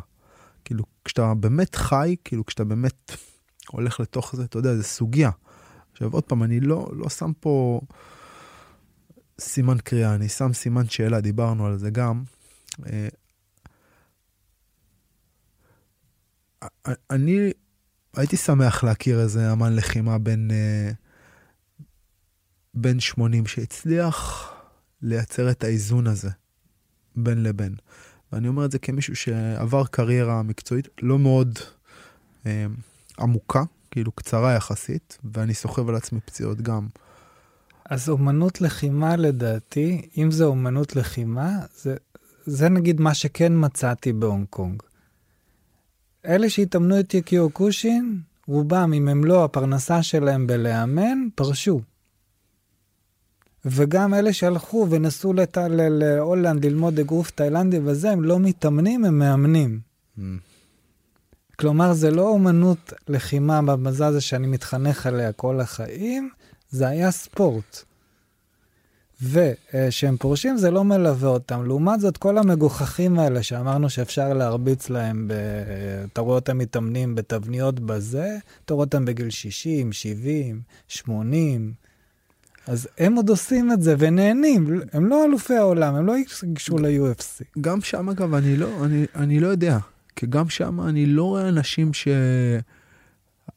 [0.65, 3.13] כאילו, כשאתה באמת חי, כאילו, כשאתה באמת
[3.69, 5.31] הולך לתוך זה, אתה יודע, זה סוגיה.
[5.93, 7.81] עכשיו, עוד פעם, אני לא, לא שם פה
[9.41, 12.23] סימן קריאה, אני שם סימן שאלה, דיברנו על זה גם.
[12.87, 13.09] אה,
[17.11, 17.51] אני
[18.17, 20.91] הייתי שמח להכיר איזה אמן לחימה בין, אה,
[22.75, 24.53] בין 80 שהצליח
[25.03, 26.31] לייצר את האיזון הזה
[27.17, 27.75] בין לבין.
[28.33, 31.59] ואני אומר את זה כמישהו שעבר קריירה מקצועית לא מאוד
[32.47, 32.67] אה,
[33.19, 36.87] עמוקה, כאילו קצרה יחסית, ואני סוחב על עצמי פציעות גם.
[37.91, 41.97] אז אומנות לחימה לדעתי, אם זה אומנות לחימה, זה,
[42.47, 44.83] זה נגיד מה שכן מצאתי בהונג קונג.
[46.27, 51.81] אלה שהתאמנו את יקיוקושין, רובם, אם הם לא הפרנסה שלהם בלאמן, פרשו.
[53.67, 55.59] וגם אלה שהלכו ונסעו לת...
[55.71, 59.81] להולנד ללמוד אגרוף תאילנדי וזה, הם לא מתאמנים, הם מאמנים.
[60.19, 60.21] Mm.
[61.59, 66.31] כלומר, זה לא אומנות לחימה במזל הזה שאני מתחנך עליה כל החיים,
[66.71, 67.83] זה היה ספורט.
[69.23, 71.65] וכשהם פורשים זה לא מלווה אותם.
[71.67, 75.33] לעומת זאת, כל המגוחכים האלה שאמרנו שאפשר להרביץ להם, ב...
[76.13, 81.86] אתה רואה אותם מתאמנים בתבניות בזה, אתה רואה אותם בגיל 60, 70, 80.
[82.67, 87.45] אז הם עוד עושים את זה ונהנים, הם לא אלופי העולם, הם לא ייגשו ל-UFC.
[87.61, 89.79] גם שם, אגב, אני לא, אני, אני לא יודע,
[90.17, 92.09] כי גם שם אני לא רואה אנשים ש...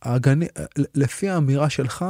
[0.01, 0.47] הגני...
[0.95, 2.05] לפי האמירה שלך,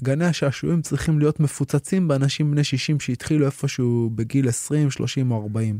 [0.00, 5.78] גני השעשועים צריכים להיות מפוצצים באנשים בני 60 שהתחילו איפשהו בגיל 20, 30 או 40.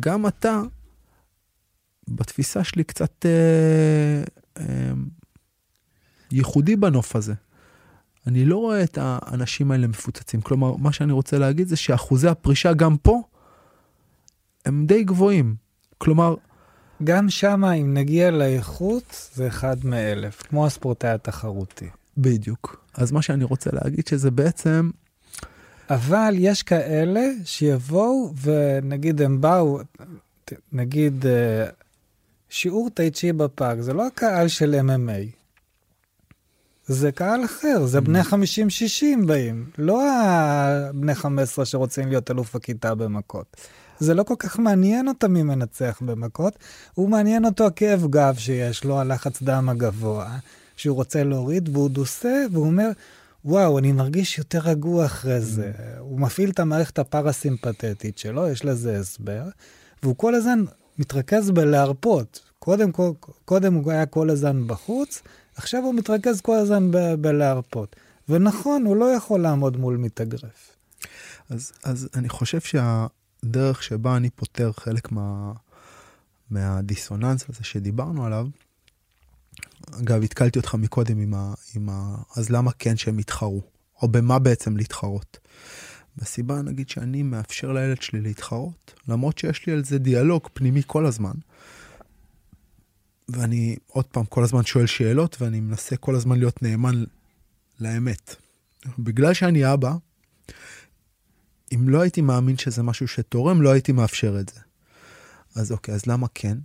[0.00, 0.60] גם אתה,
[2.08, 4.22] בתפיסה שלי, קצת אה,
[4.58, 4.92] אה,
[6.32, 7.34] ייחודי בנוף הזה.
[8.26, 10.40] אני לא רואה את האנשים האלה מפוצצים.
[10.40, 13.22] כלומר, מה שאני רוצה להגיד זה שאחוזי הפרישה גם פה
[14.66, 15.54] הם די גבוהים.
[15.98, 16.34] כלומר...
[17.04, 21.88] גם שם, אם נגיע לאיכות, זה אחד מאלף, כמו הספורטאי התחרותי.
[22.16, 22.84] בדיוק.
[22.94, 24.90] אז מה שאני רוצה להגיד שזה בעצם...
[25.90, 29.78] אבל יש כאלה שיבואו ונגיד הם באו,
[30.72, 31.66] נגיד אה,
[32.48, 35.41] שיעור טייצ'י בפארק, זה לא הקהל של MMA.
[36.92, 38.24] זה קהל אחר, זה בני 50-60
[39.26, 43.56] באים, לא הבני 15 שרוצים להיות אלוף הכיתה במכות.
[44.00, 46.58] זה לא כל כך מעניין אותם מי מנצח במכות,
[46.94, 50.38] הוא מעניין אותו הכאב גב שיש לו, הלחץ דם הגבוה,
[50.76, 52.90] שהוא רוצה להוריד, והוא דוסה, והוא אומר,
[53.44, 55.72] וואו, אני מרגיש יותר רגוע אחרי זה.
[55.98, 59.42] הוא מפעיל את המערכת הפרסימפטית שלו, יש לזה הסבר,
[60.02, 60.64] והוא כל הזמן
[60.98, 62.40] מתרכז בלהרפות.
[62.58, 62.90] קודם,
[63.44, 65.22] קודם הוא היה כל הזמן בחוץ,
[65.56, 67.96] עכשיו הוא מתרכז כל הזמן ב- בלהרפות.
[68.28, 70.76] ונכון, הוא לא יכול לעמוד מול מתאגרף.
[71.50, 75.52] אז, אז אני חושב שהדרך שבה אני פותר חלק מה,
[76.50, 78.46] מהדיסוננס הזה שדיברנו עליו,
[80.00, 82.16] אגב, התקלתי אותך מקודם עם ה, עם ה...
[82.36, 83.62] אז למה כן שהם יתחרו?
[84.02, 85.38] או במה בעצם להתחרות?
[86.16, 91.06] בסיבה, נגיד, שאני מאפשר לילד שלי להתחרות, למרות שיש לי על זה דיאלוג פנימי כל
[91.06, 91.34] הזמן.
[93.28, 97.04] ואני עוד פעם כל הזמן שואל שאלות, ואני מנסה כל הזמן להיות נאמן
[97.80, 98.36] לאמת.
[98.98, 99.94] בגלל שאני אבא,
[101.74, 104.60] אם לא הייתי מאמין שזה משהו שתורם, לא הייתי מאפשר את זה.
[105.56, 106.58] אז אוקיי, אז למה כן?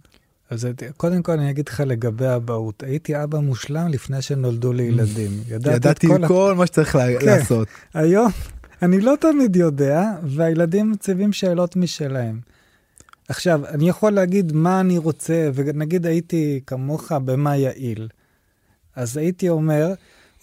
[0.49, 0.67] אז
[0.97, 5.31] קודם כל אני אגיד לך לגבי אבהות, הייתי אבא מושלם לפני שנולדו לי ילדים.
[5.47, 7.25] ידעתי, ידעתי כל, כל מה שצריך כן.
[7.25, 7.67] לעשות.
[7.93, 8.31] היום
[8.81, 12.39] אני לא תמיד יודע, והילדים מציבים שאלות משלהם.
[13.29, 18.07] עכשיו, אני יכול להגיד מה אני רוצה, ונגיד הייתי כמוך במה יעיל.
[18.95, 19.93] אז הייתי אומר,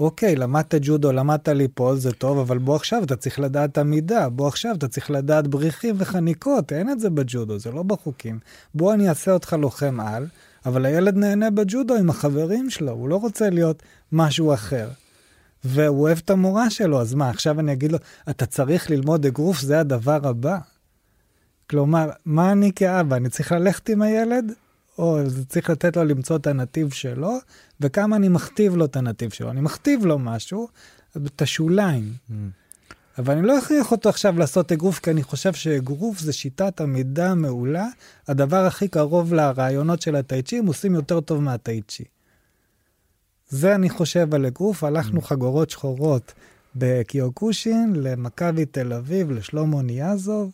[0.00, 4.48] אוקיי, למדת ג'ודו, למדת ליפול, זה טוב, אבל בוא עכשיו, אתה צריך לדעת עמידה, בוא
[4.48, 8.38] עכשיו, אתה צריך לדעת בריחים וחניקות, אין את זה בג'ודו, זה לא בחוקים.
[8.74, 10.26] בוא אני אעשה אותך לוחם על,
[10.66, 13.82] אבל הילד נהנה בג'ודו עם החברים שלו, הוא לא רוצה להיות
[14.12, 14.88] משהו אחר.
[15.64, 17.98] והוא אוהב את המורה שלו, אז מה, עכשיו אני אגיד לו,
[18.30, 20.58] אתה צריך ללמוד אגרוף, זה הדבר הבא.
[21.70, 24.52] כלומר, מה אני כאבא, אני צריך ללכת עם הילד,
[24.98, 25.18] או
[25.48, 27.38] צריך לתת לו למצוא את הנתיב שלו,
[27.80, 29.50] וכמה אני מכתיב לו את הנתיב שלו.
[29.50, 30.68] אני מכתיב לו משהו,
[31.16, 32.12] את השוליים.
[32.30, 32.32] Mm.
[33.18, 37.34] אבל אני לא אכריח אותו עכשיו לעשות אגרוף, כי אני חושב שאגרוף זה שיטת עמידה
[37.34, 37.86] מעולה.
[38.28, 42.04] הדבר הכי קרוב לרעיונות של הטייצ'י, הם עושים יותר טוב מהטייצ'י.
[43.48, 45.24] זה אני חושב על אגרוף, הלכנו mm.
[45.24, 46.32] חגורות שחורות
[46.76, 50.50] בקיוקושין, למכבי תל אביב, לשלמה ניאזוב.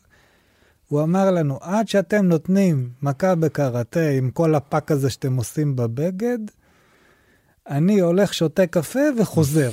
[0.90, 6.38] הוא אמר לנו, עד שאתם נותנים מכה בקראטה עם כל הפאק הזה שאתם עושים בבגד,
[7.68, 9.70] אני הולך, שותה קפה וחוזר.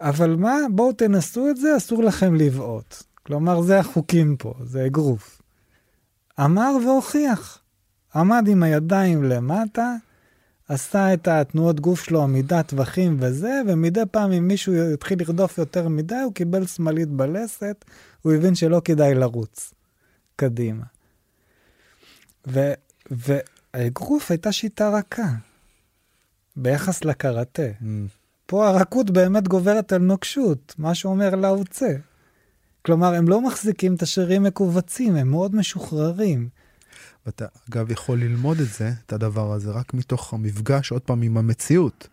[0.00, 3.02] אבל מה, בואו תנסו את זה, אסור לכם לבעוט.
[3.22, 5.42] כלומר, זה החוקים פה, זה אגרוף.
[6.40, 7.58] אמר והוכיח.
[8.14, 9.94] עמד עם הידיים למטה,
[10.68, 15.88] עשה את התנועות גוף שלו, עמידת טווחים וזה, ומדי פעם אם מישהו יתחיל לרדוף יותר
[15.88, 17.84] מדי, הוא קיבל שמאלית בלסת,
[18.22, 19.74] הוא הבין שלא כדאי לרוץ
[20.36, 20.84] קדימה.
[23.10, 25.28] והאגרוף הייתה שיטה רכה
[26.56, 27.68] ביחס לקראטה.
[27.80, 27.84] Mm.
[28.46, 31.96] פה הרכות באמת גוברת על נוקשות, מה שאומר לאו צה.
[32.82, 36.48] כלומר, הם לא מחזיקים את השרירים מכווצים, הם מאוד משוחררים.
[37.26, 41.36] ואתה, אגב, יכול ללמוד את זה, את הדבר הזה, רק מתוך המפגש, עוד פעם, עם
[41.36, 42.08] המציאות.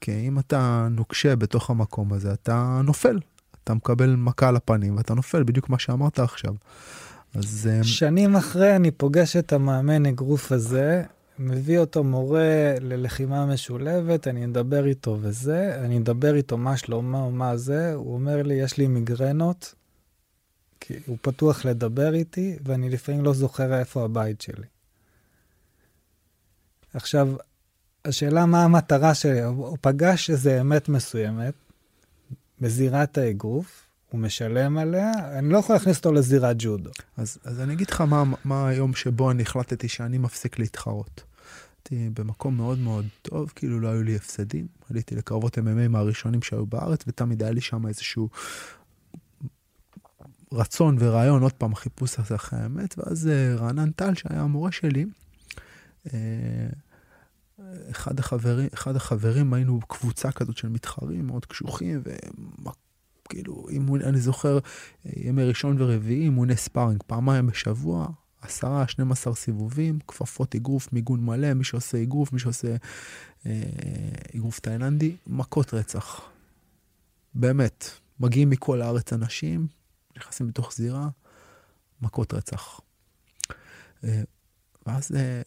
[0.00, 3.18] כי אם אתה נוקשה בתוך המקום הזה, אתה נופל.
[3.64, 6.54] אתה מקבל מכה על הפנים ואתה נופל, בדיוק מה שאמרת עכשיו.
[7.34, 7.70] אז...
[7.72, 11.02] אה, שנים אחרי אני פוגש את המאמן אגרוף הזה,
[11.38, 17.30] מביא אותו מורה ללחימה משולבת, אני אדבר איתו וזה, אני אדבר איתו מה שלומה או
[17.30, 19.74] מה זה, הוא אומר לי, יש לי מיגרנות,
[20.84, 24.66] כי הוא פתוח לדבר איתי, ואני לפעמים לא זוכר איפה הבית שלי.
[26.94, 27.28] עכשיו,
[28.04, 31.54] השאלה מה המטרה שלי, הוא פגש איזה אמת מסוימת
[32.60, 36.90] בזירת האגרוף, הוא משלם עליה, אני לא יכול להכניס אותו לזירת ג'ודו.
[37.16, 41.22] אז, אז אני אגיד לך מה, מה היום שבו אני החלטתי שאני מפסיק להתחרות.
[41.90, 44.66] הייתי במקום מאוד מאוד טוב, כאילו לא היו לי הפסדים.
[44.90, 48.28] עליתי לקרבות MMA מהראשונים שהיו בארץ, ותמיד היה לי שם איזשהו
[50.52, 55.06] רצון ורעיון, עוד פעם, החיפוש הזה אחרי האמת, ואז אה, רענן טל, שהיה המורה שלי,
[56.14, 56.18] אה,
[57.90, 62.02] אחד החברים, אחד החברים, היינו קבוצה כזאת של מתחרים מאוד קשוחים,
[63.26, 64.58] וכאילו, אימון, אני זוכר,
[65.16, 68.06] ימי ראשון ורביעי, אימוני ספארינג, פעמיים בשבוע,
[68.42, 72.76] עשרה, 12 סיבובים, כפפות אגרוף, מיגון מלא, מי שעושה אגרוף, מי שעושה
[73.46, 73.62] אה,
[74.36, 76.20] אגרוף תאילנדי, מכות רצח.
[77.34, 79.66] באמת, מגיעים מכל הארץ אנשים,
[80.22, 81.08] נכנסים לתוך זירה,
[82.02, 82.80] מכות רצח.
[84.04, 84.22] אה,
[84.86, 85.42] ואז אה,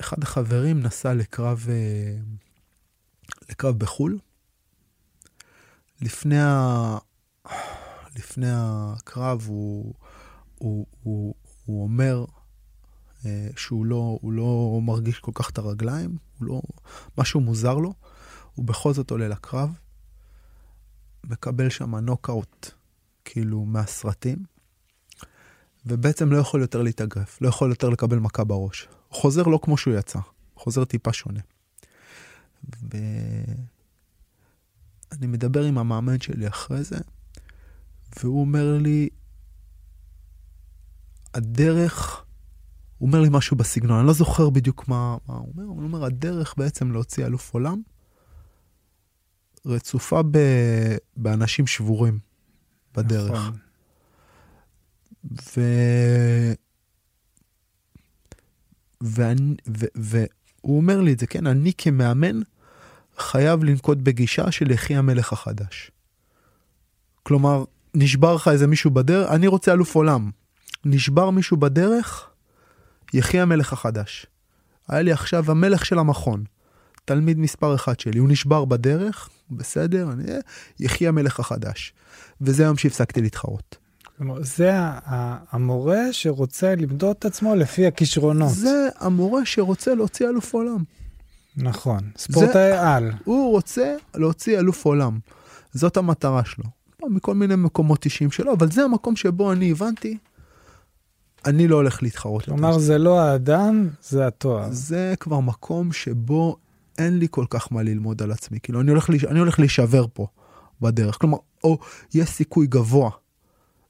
[0.00, 2.16] אחד החברים נסע לקרב, אה,
[3.50, 4.18] לקרב בחו"ל.
[6.00, 6.98] לפני, ה...
[8.16, 9.94] לפני הקרב הוא,
[10.58, 11.34] הוא, הוא,
[11.64, 12.24] הוא אומר
[13.56, 16.62] שהוא לא, הוא לא מרגיש כל כך את הרגליים, הוא לא,
[17.18, 17.94] משהו מוזר לו,
[18.54, 19.70] הוא בכל זאת עולה לקרב,
[21.24, 22.79] מקבל שם נוקאוט
[23.32, 24.38] כאילו מהסרטים,
[25.86, 28.88] ובעצם לא יכול יותר להתאגרף, לא יכול יותר לקבל מכה בראש.
[29.08, 31.40] הוא חוזר לא כמו שהוא יצא, הוא חוזר טיפה שונה.
[32.82, 33.66] ואני
[35.26, 36.98] מדבר עם המאמן שלי אחרי זה,
[38.18, 39.08] והוא אומר לי,
[41.34, 42.24] הדרך,
[42.98, 46.04] הוא אומר לי משהו בסגנון, אני לא זוכר בדיוק מה, מה הוא אומר, הוא אומר,
[46.04, 47.82] הדרך בעצם להוציא אלוף עולם
[49.66, 50.38] רצופה ב,
[51.16, 52.29] באנשים שבורים.
[52.96, 53.30] בדרך.
[53.30, 53.56] נכון.
[55.56, 55.60] ו...
[59.00, 59.86] ואני, ו...
[59.94, 62.40] והוא אומר לי את זה, כן, אני כמאמן
[63.18, 65.90] חייב לנקוט בגישה של יחי המלך החדש.
[67.22, 67.64] כלומר,
[67.94, 70.30] נשבר לך איזה מישהו בדרך, אני רוצה אלוף עולם.
[70.84, 72.30] נשבר מישהו בדרך,
[73.14, 74.26] יחי המלך החדש.
[74.88, 76.44] היה לי עכשיו המלך של המכון,
[77.04, 80.24] תלמיד מספר אחד שלי, הוא נשבר בדרך, בסדר, אני...
[80.80, 81.92] יחי המלך החדש.
[82.40, 83.76] וזה היום שהפסקתי להתחרות.
[84.40, 84.72] זה
[85.50, 88.50] המורה שרוצה למדוד את עצמו לפי הכישרונות.
[88.50, 90.84] זה המורה שרוצה להוציא אלוף עולם.
[91.56, 93.12] נכון, ספורטאי על.
[93.24, 95.18] הוא רוצה להוציא אלוף עולם.
[95.72, 96.64] זאת המטרה שלו.
[97.08, 100.18] מכל מיני מקומות אישיים שלו, אבל זה המקום שבו אני הבנתי,
[101.46, 102.44] אני לא הולך להתחרות.
[102.44, 104.68] כלומר, זה לא האדם, זה התואר.
[104.70, 106.56] זה כבר מקום שבו
[107.00, 108.58] אין לי כל כך מה ללמוד על עצמי.
[108.62, 110.26] כאילו, אני הולך, אני הולך להישבר פה
[110.80, 111.18] בדרך.
[111.20, 111.78] כלומר, או
[112.14, 113.10] יש סיכוי גבוה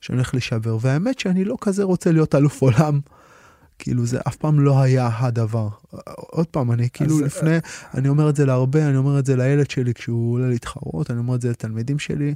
[0.01, 3.01] שאני הולך להישבר, והאמת שאני לא כזה רוצה להיות אלוף עולם.
[3.79, 5.69] כאילו זה אף פעם לא היה הדבר.
[6.17, 7.23] עוד פעם, אני כאילו אז...
[7.23, 7.59] לפני,
[7.95, 11.19] אני אומר את זה להרבה, אני אומר את זה לילד שלי כשהוא עולה להתחרות, אני
[11.19, 12.35] אומר את זה לתלמידים שלי.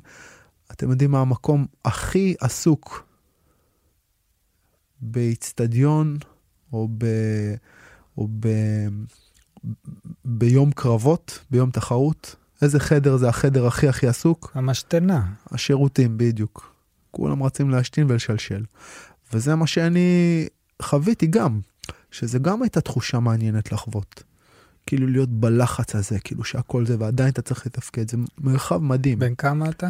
[0.72, 3.06] אתם יודעים מה המקום הכי עסוק
[5.00, 6.16] באיצטדיון
[6.72, 7.06] או, ב,
[8.18, 8.48] או ב,
[10.24, 12.36] ביום קרבות, ביום תחרות?
[12.62, 14.52] איזה חדר זה החדר הכי הכי עסוק?
[14.54, 15.26] המשתנה.
[15.50, 16.74] השירותים, בדיוק.
[17.10, 18.64] כולם רצים להשתין ולשלשל.
[19.32, 20.46] וזה מה שאני
[20.82, 21.60] חוויתי גם,
[22.10, 24.22] שזה גם הייתה תחושה מעניינת לחוות.
[24.86, 29.18] כאילו להיות בלחץ הזה, כאילו שהכל זה, ועדיין אתה צריך לתפקד, זה מרחב מדהים.
[29.18, 29.88] בן כמה אתה?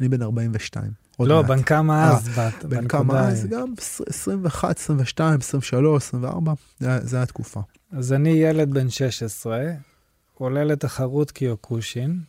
[0.00, 1.03] אני בן 42.
[1.20, 2.28] לא, בן כמה אז?
[2.28, 3.46] 아, בת, בן כמה אז?
[3.46, 3.74] גם
[4.06, 7.60] 21, 22, 23, 24, זה התקופה.
[7.92, 9.64] אז אני ילד בן 16,
[10.34, 12.20] עולה לתחרות קיוקושין.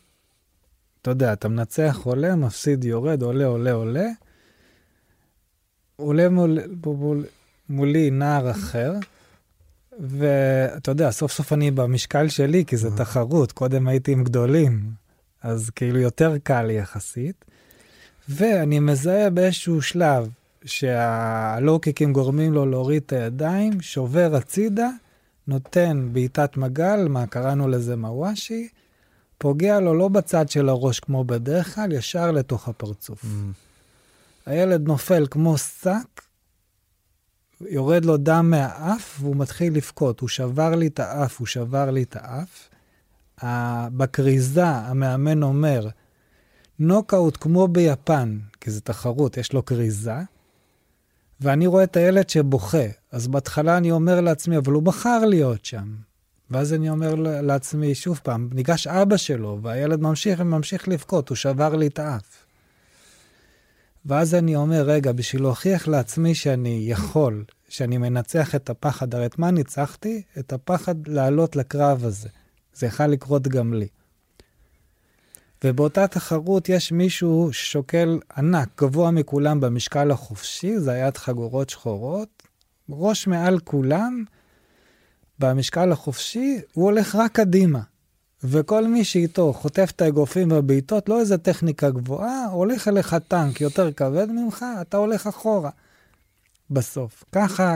[1.02, 4.08] אתה יודע, אתה מנצח, עולה, מפסיד, יורד, עולה, עולה, עולה.
[5.96, 7.26] עולה מול, מול,
[7.70, 8.94] מולי נער אחר,
[10.00, 12.98] ואתה יודע, סוף סוף אני במשקל שלי, כי זו אה.
[12.98, 14.92] תחרות, קודם הייתי עם גדולים,
[15.44, 17.46] אז כאילו יותר קל יחסית.
[18.30, 20.30] ואני מזהה באיזשהו שלב
[20.66, 24.90] שהלואו-קיקים גורמים לו להוריד את הידיים, שובר הצידה,
[25.48, 28.68] נותן בעיטת מגל, מה קראנו לזה מוואשי,
[29.38, 33.24] פוגע לו לא בצד של הראש כמו בדרך כלל, ישר לתוך הפרצוף.
[33.24, 33.28] Mm.
[34.46, 36.22] הילד נופל כמו שק,
[37.62, 40.20] יורד לו דם מהאף והוא מתחיל לבכות.
[40.20, 42.70] הוא שבר לי את האף, הוא שבר לי את האף.
[43.98, 45.88] בכריזה המאמן אומר,
[46.80, 50.18] נוקאוט כמו ביפן, כי זו תחרות, יש לו כריזה,
[51.42, 52.88] ואני רואה את הילד שבוכה.
[53.12, 55.96] אז בהתחלה אני אומר לעצמי, אבל הוא בחר להיות שם.
[56.52, 61.76] ואז אני אומר לעצמי, שוב פעם, ניגש אבא שלו, והילד ממשיך וממשיך לבכות, הוא שבר
[61.76, 62.46] לי את האף.
[64.06, 69.40] ואז אני אומר, רגע, בשביל להוכיח לעצמי שאני יכול, שאני מנצח את הפחד, הרי את
[69.40, 70.22] מה ניצחתי?
[70.40, 72.30] את הפחד לעלות לקרב הזה.
[72.74, 73.88] זה יכול לקרות גם לי.
[75.68, 82.44] ובאותה תחרות יש מישהו ששוקל ענק, גבוה מכולם במשקל החופשי, זה היה חגורות שחורות,
[82.90, 84.24] ראש מעל כולם,
[85.40, 87.80] במשקל החופשי, הוא הולך רק קדימה.
[88.44, 93.92] וכל מי שאיתו חוטף את האגרופים והבעיטות, לא איזה טכניקה גבוהה, הולך אליך טנק יותר
[93.92, 95.70] כבד ממך, אתה הולך אחורה.
[96.70, 97.24] בסוף.
[97.32, 97.76] ככה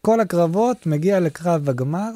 [0.00, 2.10] כל הקרבות מגיע לקרב הגמר.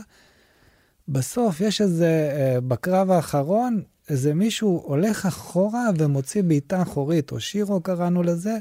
[1.08, 3.82] בסוף יש איזה, אה, בקרב האחרון,
[4.12, 8.56] איזה מישהו הולך אחורה ומוציא בעיטה אחורית, או שירו קראנו לזה,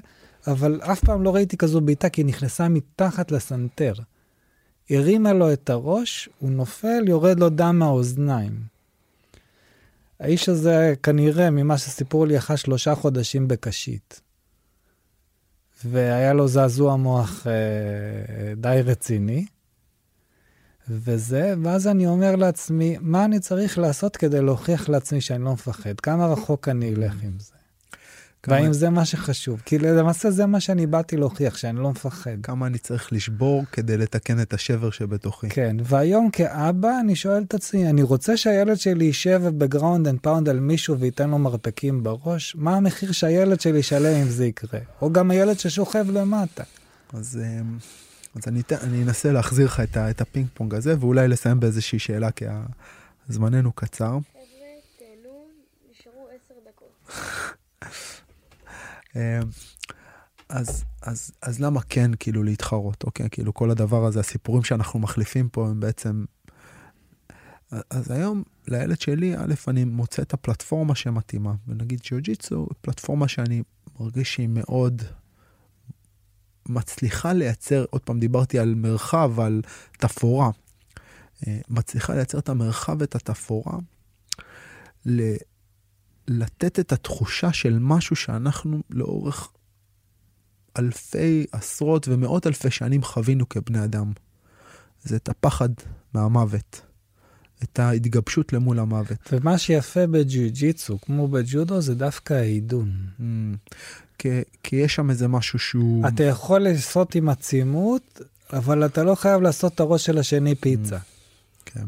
[0.47, 3.93] אבל אף פעם לא ראיתי כזו בעיטה כי היא נכנסה מתחת לסנטר.
[4.89, 8.59] הרימה לו את הראש, הוא נופל, יורד לו דם מהאוזניים.
[10.19, 14.21] האיש הזה, כנראה, ממה שסיפרו לי, אחרי שלושה חודשים בקשית.
[15.85, 19.45] והיה לו זעזוע מוח אה, די רציני.
[20.91, 25.99] וזה, ואז אני אומר לעצמי, מה אני צריך לעשות כדי להוכיח לעצמי שאני לא מפחד?
[25.99, 27.51] כמה רחוק אני אלך עם זה?
[28.43, 28.55] כמה...
[28.55, 29.61] והאם זה מה שחשוב?
[29.65, 32.37] כי למעשה זה מה שאני באתי להוכיח, שאני לא מפחד.
[32.43, 35.49] כמה אני צריך לשבור כדי לתקן את השבר שבתוכי.
[35.49, 40.19] כן, והיום כאבא אני שואל את עצמי, אני רוצה שהילד שלי יישב ב ground and
[40.19, 42.55] pound על מישהו וייתן לו מרפקים בראש?
[42.55, 44.79] מה המחיר שהילד שלי ישלם אם זה יקרה?
[45.01, 46.63] או גם הילד ששוכב למטה.
[47.13, 47.39] אז...
[48.35, 52.31] אז אני, אני אנסה להחזיר לך את, את הפינג פונג הזה, ואולי לסיים באיזושהי שאלה,
[52.31, 52.45] כי
[53.27, 54.17] זמננו קצר.
[59.15, 59.21] אמ,
[60.49, 63.29] אז, אז, אז למה כן כאילו להתחרות, אוקיי?
[63.31, 66.25] כאילו כל הדבר הזה, הסיפורים שאנחנו מחליפים פה הם בעצם...
[67.89, 73.63] אז היום לילד שלי, א', אני מוצא את הפלטפורמה שמתאימה, ונגיד ג'יוג'יצו, פלטפורמה שאני
[73.99, 75.01] מרגיש שהיא מאוד
[76.69, 79.61] מצליחה לייצר, עוד פעם דיברתי על מרחב, על
[79.91, 80.49] תפאורה,
[81.47, 83.77] אה, מצליחה לייצר את המרחב ואת התפאורה,
[85.05, 85.35] ל-
[86.27, 89.49] לתת את התחושה של משהו שאנחנו לאורך
[90.79, 94.11] אלפי, עשרות ומאות אלפי שנים חווינו כבני אדם.
[95.03, 95.69] זה את הפחד
[96.13, 96.81] מהמוות.
[97.63, 99.17] את ההתגבשות למול המוות.
[99.31, 102.91] ומה שיפה בג'יוג'יצו, כמו בג'ודו, זה דווקא העידון.
[103.19, 103.23] Mm.
[104.21, 104.29] כי,
[104.63, 106.07] כי יש שם איזה משהו שהוא...
[106.07, 108.21] אתה יכול לעשות עם עצימות,
[108.53, 110.97] אבל אתה לא חייב לעשות את הראש של השני פיצה.
[110.97, 110.99] Mm.
[111.65, 111.85] כן.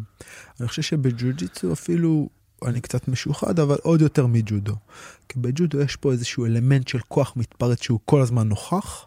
[0.60, 2.30] אני חושב שבג'יוג'יצו אפילו,
[2.65, 4.76] אני קצת משוחד, אבל עוד יותר מג'ודו.
[5.30, 9.05] כי בג'ודו יש פה איזשהו אלמנט של כוח מתפרץ שהוא כל הזמן נוכח.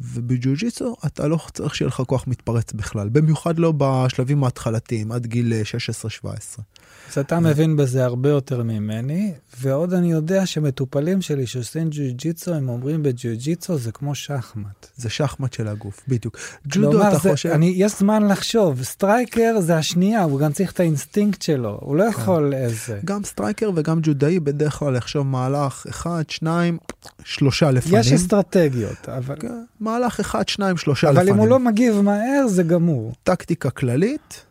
[0.00, 5.52] ובג'ו-ג'יצו אתה לא צריך שיהיה לך כוח מתפרץ בכלל, במיוחד לא בשלבים ההתחלתיים, עד גיל
[6.22, 6.26] 16-17.
[7.12, 12.68] אז אתה מבין בזה הרבה יותר ממני, ועוד אני יודע שמטופלים שלי שעושים ג'ו-ג'יצו, הם
[12.68, 14.86] אומרים בג'ו-ג'יצו זה כמו שחמט.
[14.96, 16.38] זה שחמט של הגוף, בדיוק.
[16.68, 17.48] ג'ודו אתה זה, חושב...
[17.48, 22.04] אני, יש זמן לחשוב, striker זה השנייה, הוא גם צריך את האינסטינקט שלו, הוא לא
[22.04, 22.10] כן.
[22.10, 23.00] יכול איזה.
[23.04, 26.78] גם striker וגם ג'ודאי בדרך כלל לחשוב מהלך אחד, שניים,
[27.24, 28.00] שלושה לפנים.
[28.00, 29.36] יש אסטרטגיות, אבל...
[29.40, 31.28] כן, מהלך אחד, שניים, שלושה אבל לפנים.
[31.28, 33.12] אבל אם הוא לא מגיב מהר, זה גמור.
[33.22, 34.44] טקטיקה כללית,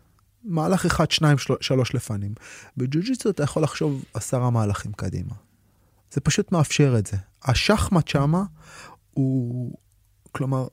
[0.44, 1.54] מהלך אחד, שניים, של...
[1.60, 2.34] שלוש לפנים.
[2.76, 5.34] בג'ו-ג'יצו אתה יכול לחשוב עשרה מהלכים קדימה.
[6.12, 7.16] זה פשוט מאפשר את זה.
[7.44, 8.42] השחמט שמה
[9.14, 9.72] הוא,
[10.32, 10.66] כלומר,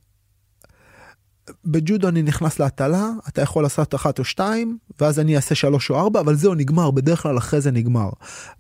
[1.66, 6.00] בג'ודו אני נכנס להטלה, אתה יכול לעשות אחת או שתיים, ואז אני אעשה שלוש או
[6.00, 8.10] ארבע, אבל זהו, נגמר, בדרך כלל אחרי זה נגמר.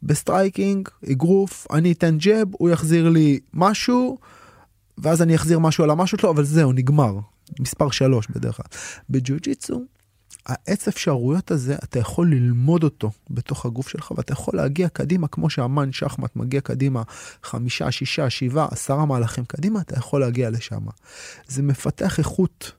[0.03, 4.18] בסטרייקינג, אגרוף, אני אתן ג'ב, הוא יחזיר לי משהו,
[4.97, 7.13] ואז אני אחזיר משהו על המשהו שלו, אבל זהו, נגמר.
[7.59, 8.65] מספר שלוש בדרך כלל.
[9.09, 9.81] בג'ו-ג'יצו,
[10.45, 15.49] העץ אפשרויות הזה, אתה יכול ללמוד אותו בתוך הגוף שלך, ואתה יכול להגיע קדימה, כמו
[15.49, 17.01] שהמן שחמט מגיע קדימה
[17.43, 20.81] חמישה, שישה, שבעה, עשרה מהלכים קדימה, אתה יכול להגיע לשם.
[21.47, 22.72] זה מפתח איכות.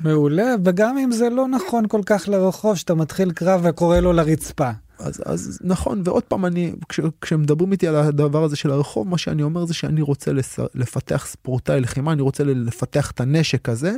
[0.00, 4.70] מעולה, וגם אם זה לא נכון כל כך לרחוב, שאתה מתחיל קרב וקורא לו לרצפה.
[4.98, 9.18] אז, אז נכון, ועוד פעם, אני, כש, כשמדברים איתי על הדבר הזה של הרחוב, מה
[9.18, 13.92] שאני אומר זה שאני רוצה לס, לפתח ספורטאי לחימה, אני רוצה לפתח את הנשק הזה,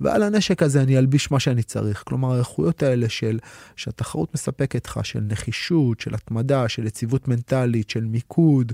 [0.00, 2.02] ועל הנשק הזה אני אלביש מה שאני צריך.
[2.06, 3.38] כלומר, האיכויות האלה של,
[3.76, 8.72] שהתחרות מספקת לך, של נחישות, של התמדה, של יציבות מנטלית, של מיקוד,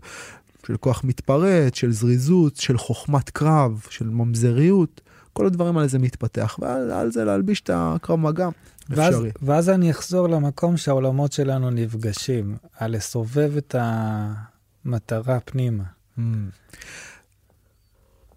[0.66, 5.00] של כוח מתפרץ, של זריזות, של חוכמת קרב, של ממזריות,
[5.32, 8.48] כל הדברים האלה זה מתפתח, ועל זה להלביש את הקרב מגע,
[8.88, 9.22] ואז.
[9.42, 15.84] ואז אני אחזור למקום שהעולמות שלנו נפגשים, על לסובב את המטרה פנימה.
[16.18, 16.22] Mm.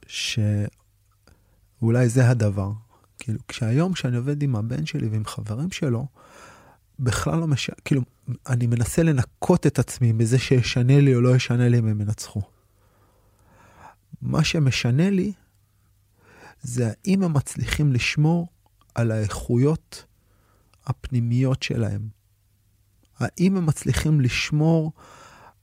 [0.08, 0.70] שאולי
[2.10, 2.72] זה הדבר.
[3.20, 6.08] כאילו, כשהיום כשאני עובד עם הבן שלי ועם חברים שלו,
[7.00, 8.02] בכלל לא משנה, כאילו,
[8.48, 12.42] אני מנסה לנקות את עצמי בזה שישנה לי או לא ישנה לי אם הם ינצחו.
[14.22, 15.34] מה שמשנה לי
[16.62, 18.48] זה האם הם מצליחים לשמור
[18.96, 20.06] על האיכויות
[20.90, 22.02] הפנימיות שלהם.
[23.20, 24.92] האם הם מצליחים לשמור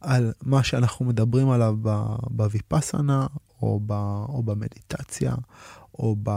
[0.00, 1.76] על מה שאנחנו מדברים עליו
[2.30, 3.26] בוויפאסנה,
[3.62, 3.92] או, ב,
[4.28, 5.34] או במדיטציה,
[5.98, 6.30] או ב...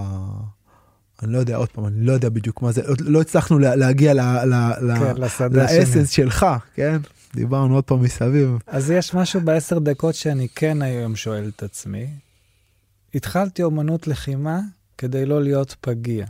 [1.24, 4.20] אני לא יודע, עוד פעם, אני לא יודע בדיוק מה זה, לא הצלחנו להגיע ל,
[4.20, 4.56] ל,
[4.99, 5.16] כן,
[5.52, 6.45] לאסנס שלך,
[6.76, 6.98] כן?
[7.36, 8.57] דיברנו עוד פעם מסביב.
[8.68, 12.07] אז יש משהו בעשר דקות שאני כן היום שואל את עצמי.
[13.16, 14.60] התחלתי אומנות לחימה
[14.98, 16.26] כדי לא להיות פגיע.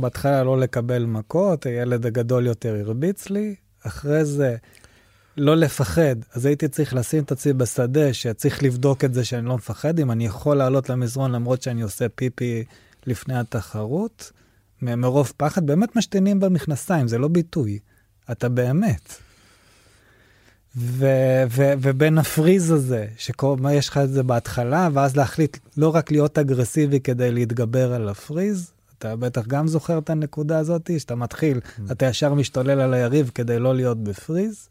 [0.00, 3.54] בהתחלה לא לקבל מכות, הילד הגדול יותר הרביץ לי,
[3.86, 4.56] אחרי זה
[5.36, 9.54] לא לפחד, אז הייתי צריך לשים את עצמי בשדה, שצריך לבדוק את זה שאני לא
[9.54, 12.64] מפחד, אם אני יכול לעלות למזרון למרות שאני עושה פיפי
[13.06, 14.32] לפני התחרות,
[14.82, 17.78] מרוב פחד, באמת משתינים במכנסיים, זה לא ביטוי,
[18.30, 19.14] אתה באמת.
[20.76, 26.38] ו- ו- ובין הפריז הזה, שיש לך את זה בהתחלה, ואז להחליט לא רק להיות
[26.38, 28.72] אגרסיבי כדי להתגבר על הפריז,
[29.02, 31.92] אתה בטח גם זוכר את הנקודה הזאת, שאתה מתחיל, mm.
[31.92, 34.68] אתה ישר משתולל על היריב כדי לא להיות בפריז.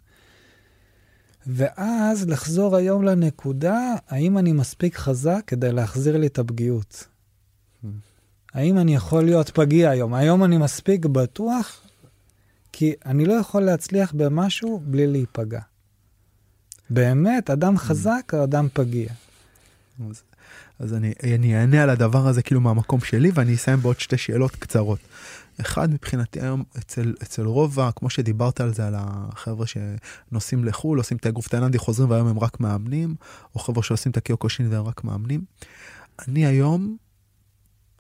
[1.48, 7.08] ואז לחזור היום לנקודה, האם אני מספיק חזק כדי להחזיר לי את הפגיעות?
[7.84, 7.88] Hmm.
[8.54, 10.14] האם אני יכול להיות פגיע היום?
[10.14, 11.82] היום אני מספיק בטוח,
[12.72, 15.62] כי אני לא יכול להצליח במשהו בלי להיפגע.
[16.90, 17.80] באמת, אדם hmm.
[17.80, 19.10] חזק או אדם פגיע?
[20.82, 24.56] אז, אני, אני אענה על הדבר הזה כאילו מהמקום שלי, ואני אסיים בעוד שתי שאלות
[24.56, 25.00] קצרות.
[25.62, 31.18] אחד מבחינתי היום אצל, אצל רוב, כמו שדיברת על זה, על החבר'ה שנוסעים לחו"ל, עושים
[31.18, 33.16] את האגרוף תאילנדי, חוזרים והיום הם רק מאמנים,
[33.56, 35.42] או חבר'ה שעושים את הקיוקושין והם רק מאמנים.
[36.28, 36.98] אני היום,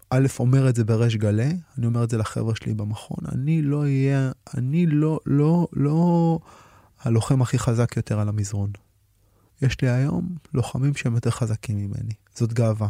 [0.10, 3.82] א', אומר את זה בריש גלי, אני אומר את זה לחבר'ה שלי במכון, אני לא
[3.82, 6.40] אהיה, אני לא, לא, לא
[7.02, 8.72] הלוחם הכי חזק יותר על המזרון.
[9.62, 12.88] יש לי היום לוחמים שהם יותר חזקים ממני, זאת גאווה.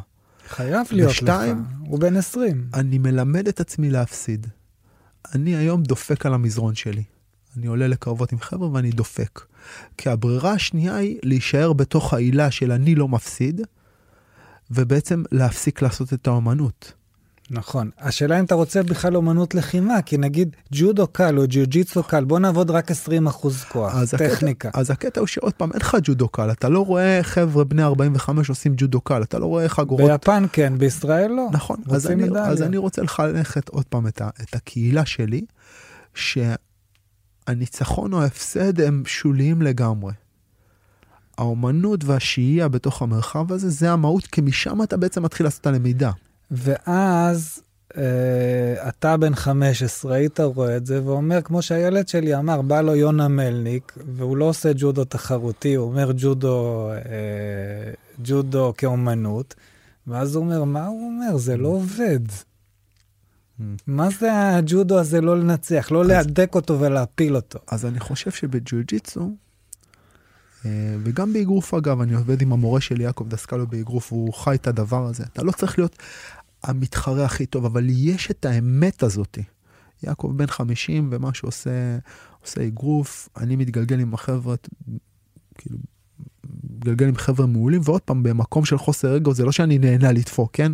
[0.48, 2.68] חייב להיות ושתיים, לך, הוא בן 20.
[2.74, 4.48] אני מלמד את עצמי להפסיד.
[5.36, 7.04] אני היום דופק על המזרון שלי.
[7.58, 9.42] אני עולה לקרבות עם חבר'ה ואני דופק.
[9.98, 13.62] כי הברירה השנייה היא להישאר בתוך העילה של אני לא מפסיד,
[14.72, 16.94] ובעצם להפסיק לעשות את האומנות.
[17.54, 17.90] נכון.
[18.00, 22.40] השאלה אם אתה רוצה בכלל אומנות לחימה, כי נגיד ג'ודו קל או ג'יוג'יצו קל, בוא
[22.40, 24.68] נעבוד רק 20 אחוז כוח, אז טכניקה.
[24.68, 27.84] הקטע, אז הקטע הוא שעוד פעם, אין לך ג'ודו קל, אתה לא רואה חבר'ה בני
[27.84, 30.12] 45 עושים ג'ודו קל, אתה לא רואה חגורות.
[30.12, 31.48] ביפן כן, בישראל לא.
[31.52, 35.42] נכון, אז אני, אז אני רוצה לחנך עוד פעם את, ה, את הקהילה שלי,
[37.48, 40.14] שהניצחון או ההפסד הם שוליים לגמרי.
[41.38, 46.12] האומנות והשהייה בתוך המרחב הזה, זה המהות, כי משם אתה בעצם מתחיל לעשות את הלמידה.
[46.52, 47.62] ואז
[47.98, 52.96] אה, אתה בן 15, היית רואה את זה, ואומר, כמו שהילד שלי אמר, בא לו
[52.96, 59.56] יונה מלניק, והוא לא עושה ג'ודו תחרותי, הוא אומר ג'ודו, אה, ג'ודו כאומנות,
[60.08, 61.38] ואז הוא אומר, מה הוא אומר?
[61.38, 62.20] זה לא עובד.
[63.88, 67.60] מה זה הג'ודו הזה לא לנצח, לא להדק אותו ולהפיל אותו?
[67.68, 69.32] אז אני חושב שבג'ו-ג'יצו,
[70.66, 74.68] אה, וגם באגרוף אגב, אני עובד עם המורה שלי, יעקב דסקלו באגרוף, והוא חי את
[74.68, 75.24] הדבר הזה.
[75.34, 75.98] אתה לא צריך להיות
[76.64, 79.38] המתחרה הכי טוב, אבל יש את האמת הזאת.
[80.04, 81.98] יעקב בן 50 ומה שעושה,
[82.42, 84.56] עושה אגרוף, אני מתגלגל עם החבר'ה,
[85.58, 85.78] כאילו,
[86.64, 90.50] מתגלגל עם חבר'ה מעולים, ועוד פעם, במקום של חוסר אגו, זה לא שאני נהנה לדפוק,
[90.54, 90.72] כן?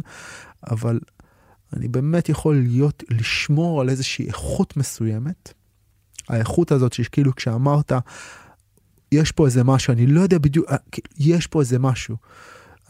[0.71, 0.99] אבל
[1.73, 5.53] אני באמת יכול להיות, לשמור על איזושהי איכות מסוימת.
[6.29, 7.91] האיכות הזאת שכאילו כשאמרת,
[9.11, 12.15] יש פה איזה משהו, אני לא יודע בדיוק, אה, כאילו, יש פה איזה משהו.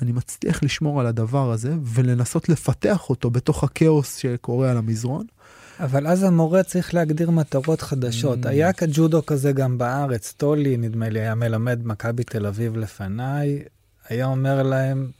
[0.02, 5.26] אני מצליח לשמור על הדבר הזה ולנסות לפתח אותו בתוך הכאוס שקורה על המזרון.
[5.80, 8.46] אבל אז המורה צריך להגדיר מטרות חדשות.
[8.46, 8.50] Mm.
[8.50, 13.64] היה כג'ודו כזה גם בארץ, טולי, נדמה לי, היה מלמד מכבי תל אביב לפניי,
[14.10, 15.12] היה אומר להם,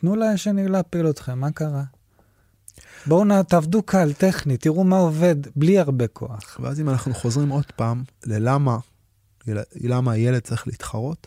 [0.00, 1.82] תנו לשני להפיל אתכם, מה קרה?
[3.06, 6.60] בואו נע, תעבדו קל, טכני, תראו מה עובד, בלי הרבה כוח.
[6.62, 8.78] ואז אם אנחנו חוזרים עוד פעם ללמה,
[9.80, 11.26] למה הילד צריך להתחרות,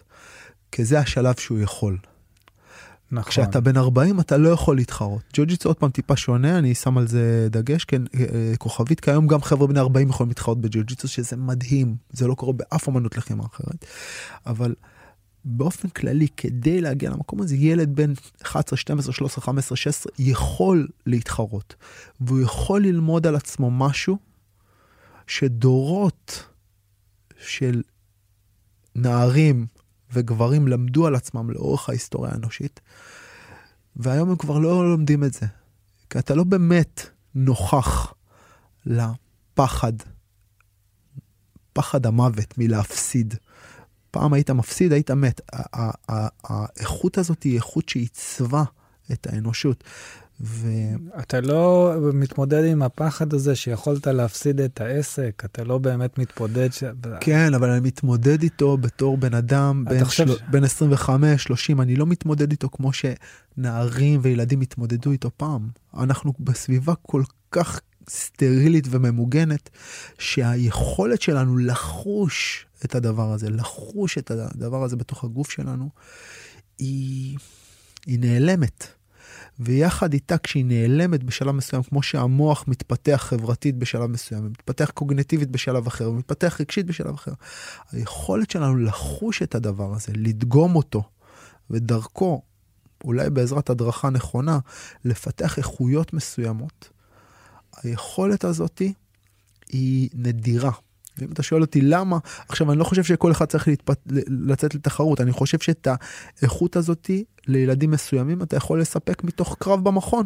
[0.71, 1.97] כי זה השלב שהוא יכול.
[3.11, 3.29] נכון.
[3.29, 5.21] כשאתה בן 40 אתה לא יכול להתחרות.
[5.33, 9.27] ג'ו-ג'יצו עוד פעם טיפה שונה, אני שם על זה דגש, כן, אה, כוכבית, כי היום
[9.27, 13.43] גם חבר'ה בני 40 יכולים להתחרות בג'ו-ג'יצו, שזה מדהים, זה לא קורה באף אמנות לחימה
[13.45, 13.85] אחרת.
[14.45, 14.75] אבל
[15.45, 18.13] באופן כללי, כדי להגיע למקום הזה, ילד בן
[18.43, 21.75] 11, 12, 13, 15, 16 יכול להתחרות,
[22.21, 24.17] והוא יכול ללמוד על עצמו משהו
[25.27, 26.45] שדורות
[27.39, 27.81] של
[28.95, 29.65] נערים
[30.13, 32.79] וגברים למדו על עצמם לאורך ההיסטוריה האנושית,
[33.95, 35.45] והיום הם כבר לא לומדים את זה.
[36.09, 38.13] כי אתה לא באמת נוכח
[38.85, 39.93] לפחד,
[41.73, 43.33] פחד המוות מלהפסיד.
[44.11, 45.41] פעם היית מפסיד, היית מת.
[46.43, 48.63] האיכות הזאת היא איכות שעיצבה
[49.11, 49.83] את האנושות.
[50.43, 50.67] ו...
[51.19, 56.73] אתה לא מתמודד עם הפחד הזה שיכולת להפסיד את העסק, אתה לא באמת מתמודד.
[56.73, 56.83] ש...
[57.19, 60.27] כן, אבל אני מתמודד איתו בתור בן אדם בין, חושב...
[60.27, 60.33] של...
[60.51, 65.69] בין 25, 30, אני לא מתמודד איתו כמו שנערים וילדים התמודדו איתו פעם.
[65.97, 69.69] אנחנו בסביבה כל כך סטרילית וממוגנת,
[70.19, 75.89] שהיכולת שלנו לחוש את הדבר הזה, לחוש את הדבר הזה בתוך הגוף שלנו,
[76.79, 77.37] היא,
[78.05, 79.00] היא נעלמת.
[79.59, 85.87] ויחד איתה כשהיא נעלמת בשלב מסוים, כמו שהמוח מתפתח חברתית בשלב מסוים, מתפתח קוגנטיבית בשלב
[85.87, 87.33] אחר, מתפתח רגשית בשלב אחר,
[87.91, 91.03] היכולת שלנו לחוש את הדבר הזה, לדגום אותו,
[91.69, 92.41] ודרכו,
[93.03, 94.59] אולי בעזרת הדרכה נכונה,
[95.05, 96.89] לפתח איכויות מסוימות,
[97.83, 98.93] היכולת הזאתי
[99.69, 100.71] היא נדירה.
[101.17, 102.17] ואם אתה שואל אותי למה,
[102.49, 103.99] עכשיו אני לא חושב שכל אחד צריך להתפת...
[104.27, 105.87] לצאת לתחרות, אני חושב שאת
[106.41, 110.25] האיכות הזאתי לילדים מסוימים אתה יכול לספק מתוך קרב במכון.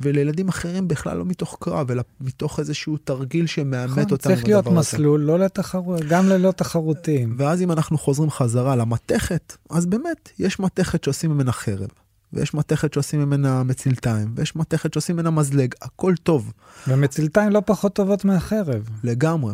[0.00, 4.66] ולילדים אחרים בכלל לא מתוך קרב, אלא מתוך איזשהו תרגיל שמאמת נכון, אותם צריך להיות
[4.66, 7.34] מסלול, לא לתחרות, גם ללא תחרותיים.
[7.38, 11.88] ואז אם אנחנו חוזרים חזרה למתכת, אז באמת, יש מתכת שעושים ממנה חרב.
[12.32, 16.52] ויש מתכת שעושים ממנה מצילתיים, ויש מתכת שעושים ממנה מזלג, הכל טוב.
[16.88, 18.88] ומצילתיים לא פחות טובות מהחרב.
[19.04, 19.52] לגמרי.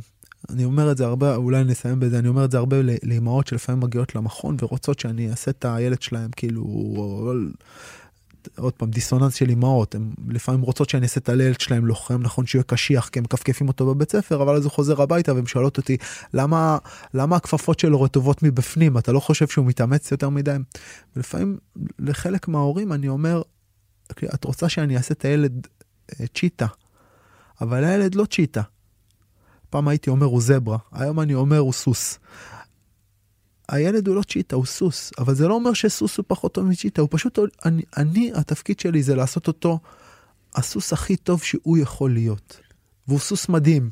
[0.53, 3.81] אני אומר את זה הרבה, אולי נסיים בזה, אני אומר את זה הרבה לאמהות שלפעמים
[3.83, 6.65] מגיעות למכון ורוצות שאני אעשה את הילד שלהם כאילו,
[8.57, 12.47] עוד פעם, דיסוננס של אמהות, הן לפעמים רוצות שאני אעשה את הילד שלהם לוחם, נכון
[12.47, 15.77] שיהיה קשיח כי הם מכפכפים אותו בבית ספר, אבל אז הוא חוזר הביתה והן שואלות
[15.77, 15.97] אותי,
[16.35, 16.79] למה,
[17.15, 20.57] למה הכפפות שלו רטובות מבפנים, אתה לא חושב שהוא מתאמץ יותר מדי?
[21.17, 21.59] ולפעמים
[21.99, 23.43] לחלק מההורים אני אומר,
[24.35, 25.67] את רוצה שאני אעשה את הילד
[26.21, 26.67] אה, צ'יטה,
[27.61, 28.63] אבל הילד לא צ'יטה.
[29.71, 32.19] פעם הייתי אומר הוא זברה, היום אני אומר הוא סוס.
[33.69, 37.01] הילד הוא לא צ'יטה, הוא סוס, אבל זה לא אומר שסוס הוא פחות טוב מצ'יטה,
[37.01, 39.79] הוא פשוט, אני, אני, התפקיד שלי זה לעשות אותו
[40.55, 42.61] הסוס הכי טוב שהוא יכול להיות.
[43.09, 43.91] והוא סוס מדהים.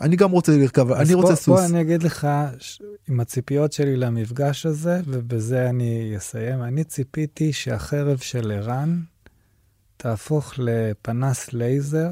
[0.00, 1.46] אני גם רוצה לרכב, אני רוצה בוא, סוס.
[1.48, 2.82] בוא אני אגיד לך, ש...
[3.08, 9.00] עם הציפיות שלי למפגש הזה, ובזה אני אסיים, אני ציפיתי שהחרב של ערן
[9.96, 12.10] תהפוך לפנס לייזר,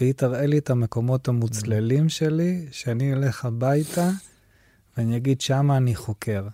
[0.00, 4.10] והיא תראה לי את המקומות המוצללים שלי, שאני אלך הביתה
[4.96, 6.48] ואני אגיד, שמה אני חוקר.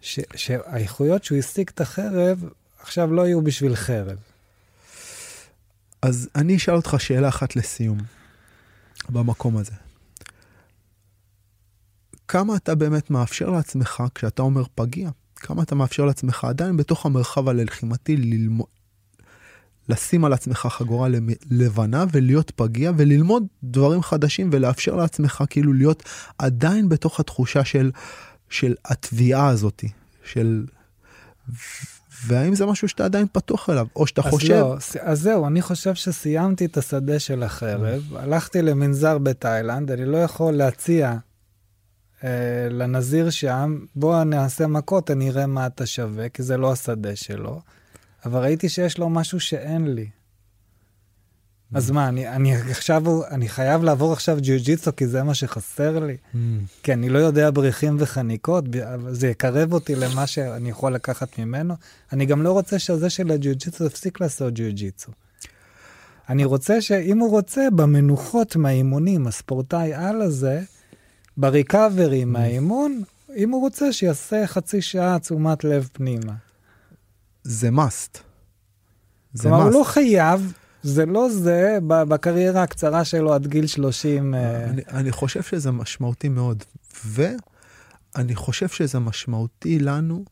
[0.00, 2.44] ש, שהאיכויות שהוא השיג את החרב,
[2.78, 4.18] עכשיו לא יהיו בשביל חרב.
[6.02, 7.98] אז אני אשאל אותך שאלה אחת לסיום,
[9.08, 9.72] במקום הזה.
[12.28, 17.48] כמה אתה באמת מאפשר לעצמך, כשאתה אומר פגיע, כמה אתה מאפשר לעצמך עדיין בתוך המרחב
[17.48, 18.66] הלחימתי ללמוד,
[19.88, 21.08] לשים על עצמך חגורה
[21.50, 26.02] לבנה ולהיות פגיע וללמוד דברים חדשים ולאפשר לעצמך כאילו להיות
[26.38, 27.90] עדיין בתוך התחושה של,
[28.48, 29.88] של התביעה הזאתי,
[30.24, 30.64] של...
[32.26, 34.54] והאם זה משהו שאתה עדיין פתוח אליו, או שאתה אז חושב...
[34.54, 40.16] לא, אז זהו, אני חושב שסיימתי את השדה של החרב, הלכתי למנזר בתאילנד, אני לא
[40.16, 41.16] יכול להציע
[42.24, 47.16] אה, לנזיר שם, בוא נעשה מכות, אני אראה מה אתה שווה, כי זה לא השדה
[47.16, 47.60] שלו.
[48.24, 50.08] אבל ראיתי שיש לו משהו שאין לי.
[51.74, 56.16] אז מה, אני, אני עכשיו, אני חייב לעבור עכשיו ג'יוג'יצו כי זה מה שחסר לי?
[56.34, 56.36] Mm.
[56.82, 58.64] כי אני לא יודע בריחים וחניקות,
[59.10, 61.74] זה יקרב אותי למה שאני יכול לקחת ממנו.
[62.12, 65.12] אני גם לא רוצה שזה של הג'יוג'יצו יפסיק לעשות ג'יוג'יצו.
[66.28, 70.62] אני רוצה שאם הוא רוצה, במנוחות מהאימונים, הספורטאי על הזה,
[71.36, 72.26] בריקאברי mm.
[72.26, 73.02] מהאימון,
[73.36, 76.32] אם הוא רוצה, שיעשה חצי שעה תשומת לב פנימה.
[77.44, 78.18] זה must.
[79.32, 79.64] זה כלומר, must.
[79.64, 80.52] הוא לא חייב,
[80.82, 84.34] זה לא זה בקריירה הקצרה שלו עד גיל 30.
[84.34, 86.64] אה, אני, אני חושב שזה משמעותי מאוד,
[87.04, 90.24] ואני חושב שזה משמעותי לנו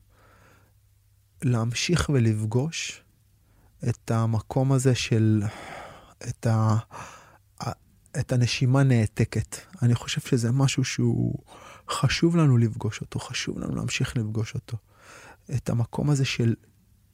[1.42, 3.02] להמשיך ולפגוש
[3.88, 5.42] את המקום הזה של,
[6.28, 6.76] את, ה,
[8.20, 9.56] את הנשימה נעתקת.
[9.82, 11.38] אני חושב שזה משהו שהוא
[11.90, 14.76] חשוב לנו לפגוש אותו, חשוב לנו להמשיך לפגוש אותו.
[15.54, 16.54] את המקום הזה של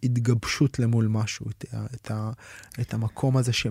[0.02, 1.64] התגבשות למול משהו, את,
[1.94, 2.10] את,
[2.80, 3.66] את המקום הזה ש,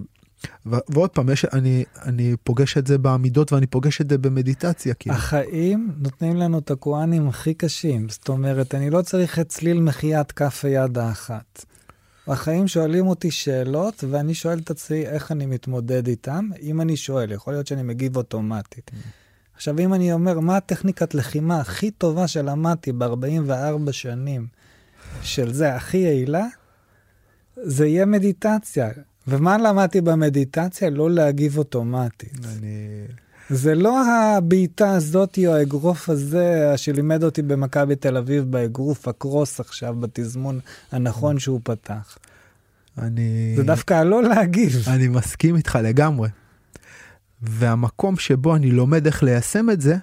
[0.65, 4.93] ו- ועוד פעם, יש, אני, אני פוגש את זה בעמידות ואני פוגש את זה במדיטציה.
[4.93, 5.15] כאילו.
[5.15, 8.09] החיים נותנים לנו את הקואנים הכי קשים.
[8.09, 11.65] זאת אומרת, אני לא צריך את צליל מחיית כף היד האחת.
[12.27, 16.49] החיים שואלים אותי שאלות, ואני שואל את עצמי איך אני מתמודד איתם.
[16.61, 18.91] אם אני שואל, יכול להיות שאני מגיב אוטומטית.
[19.55, 24.47] עכשיו, אם אני אומר, מה הטכניקת לחימה הכי טובה שלמדתי ב-44 שנים
[25.21, 26.45] של זה, הכי יעילה,
[27.63, 28.89] זה יהיה מדיטציה.
[29.27, 30.89] ומה למדתי במדיטציה?
[30.89, 32.45] לא להגיב אוטומטית.
[32.45, 33.05] אני...
[33.49, 39.95] זה לא הבעיטה הזאתי או האגרוף הזה שלימד אותי במכבי תל אביב באגרוף הקרוס עכשיו
[39.95, 40.59] בתזמון
[40.91, 42.17] הנכון שהוא פתח.
[42.97, 43.53] אני...
[43.55, 44.85] זה דווקא הלא להגיב.
[44.87, 46.29] אני מסכים איתך לגמרי.
[47.41, 49.95] והמקום שבו אני לומד איך ליישם את זה,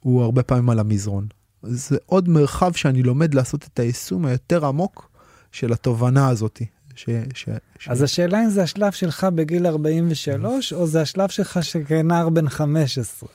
[0.00, 1.26] הוא הרבה פעמים על המזרון.
[1.62, 5.10] זה עוד מרחב שאני לומד לעשות את היישום היותר עמוק
[5.52, 6.62] של התובנה הזאת.
[6.94, 7.88] ש, ש, ש...
[7.88, 13.28] אז השאלה אם זה השלב שלך בגיל 43, או זה השלב שלך כנער בן 15?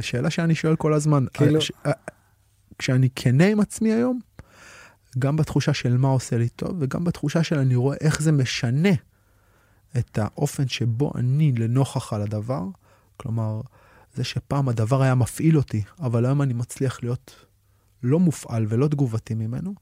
[0.00, 1.24] שאלה שאני שואל כל הזמן.
[1.34, 1.60] כאילו...
[1.60, 1.72] ש...
[2.78, 4.20] כשאני כנה עם עצמי היום,
[5.18, 8.92] גם בתחושה של מה עושה לי טוב, וגם בתחושה של אני רואה איך זה משנה
[9.98, 12.64] את האופן שבו אני לנוכח על הדבר.
[13.16, 13.60] כלומר,
[14.14, 17.46] זה שפעם הדבר היה מפעיל אותי, אבל היום אני מצליח להיות
[18.02, 19.74] לא מופעל ולא תגובתי ממנו,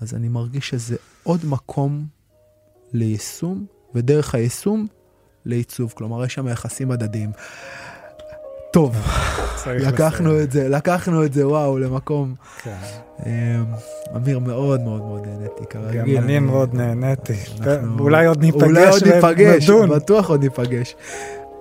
[0.00, 2.06] אז אני מרגיש שזה עוד מקום
[2.92, 4.86] ליישום, ודרך היישום
[5.44, 5.92] לעיצוב.
[5.96, 7.30] כלומר, יש שם יחסים הדדיים.
[8.72, 8.96] טוב,
[9.66, 10.44] לקחנו לסיים.
[10.44, 12.34] את זה, לקחנו את זה, וואו, למקום.
[12.62, 12.76] כן.
[13.26, 13.64] אמ,
[14.16, 16.16] אמיר, מאוד מאוד מאוד נהניתי, כרגיל.
[16.16, 17.32] גם אני מאוד נהניתי.
[17.98, 20.96] אולי עוד ניפגש אולי עוד ניפגש, בטוח עוד ניפגש.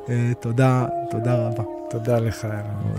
[0.09, 1.63] אה, תודה, תודה רבה.
[1.89, 2.97] תודה לך, אלון.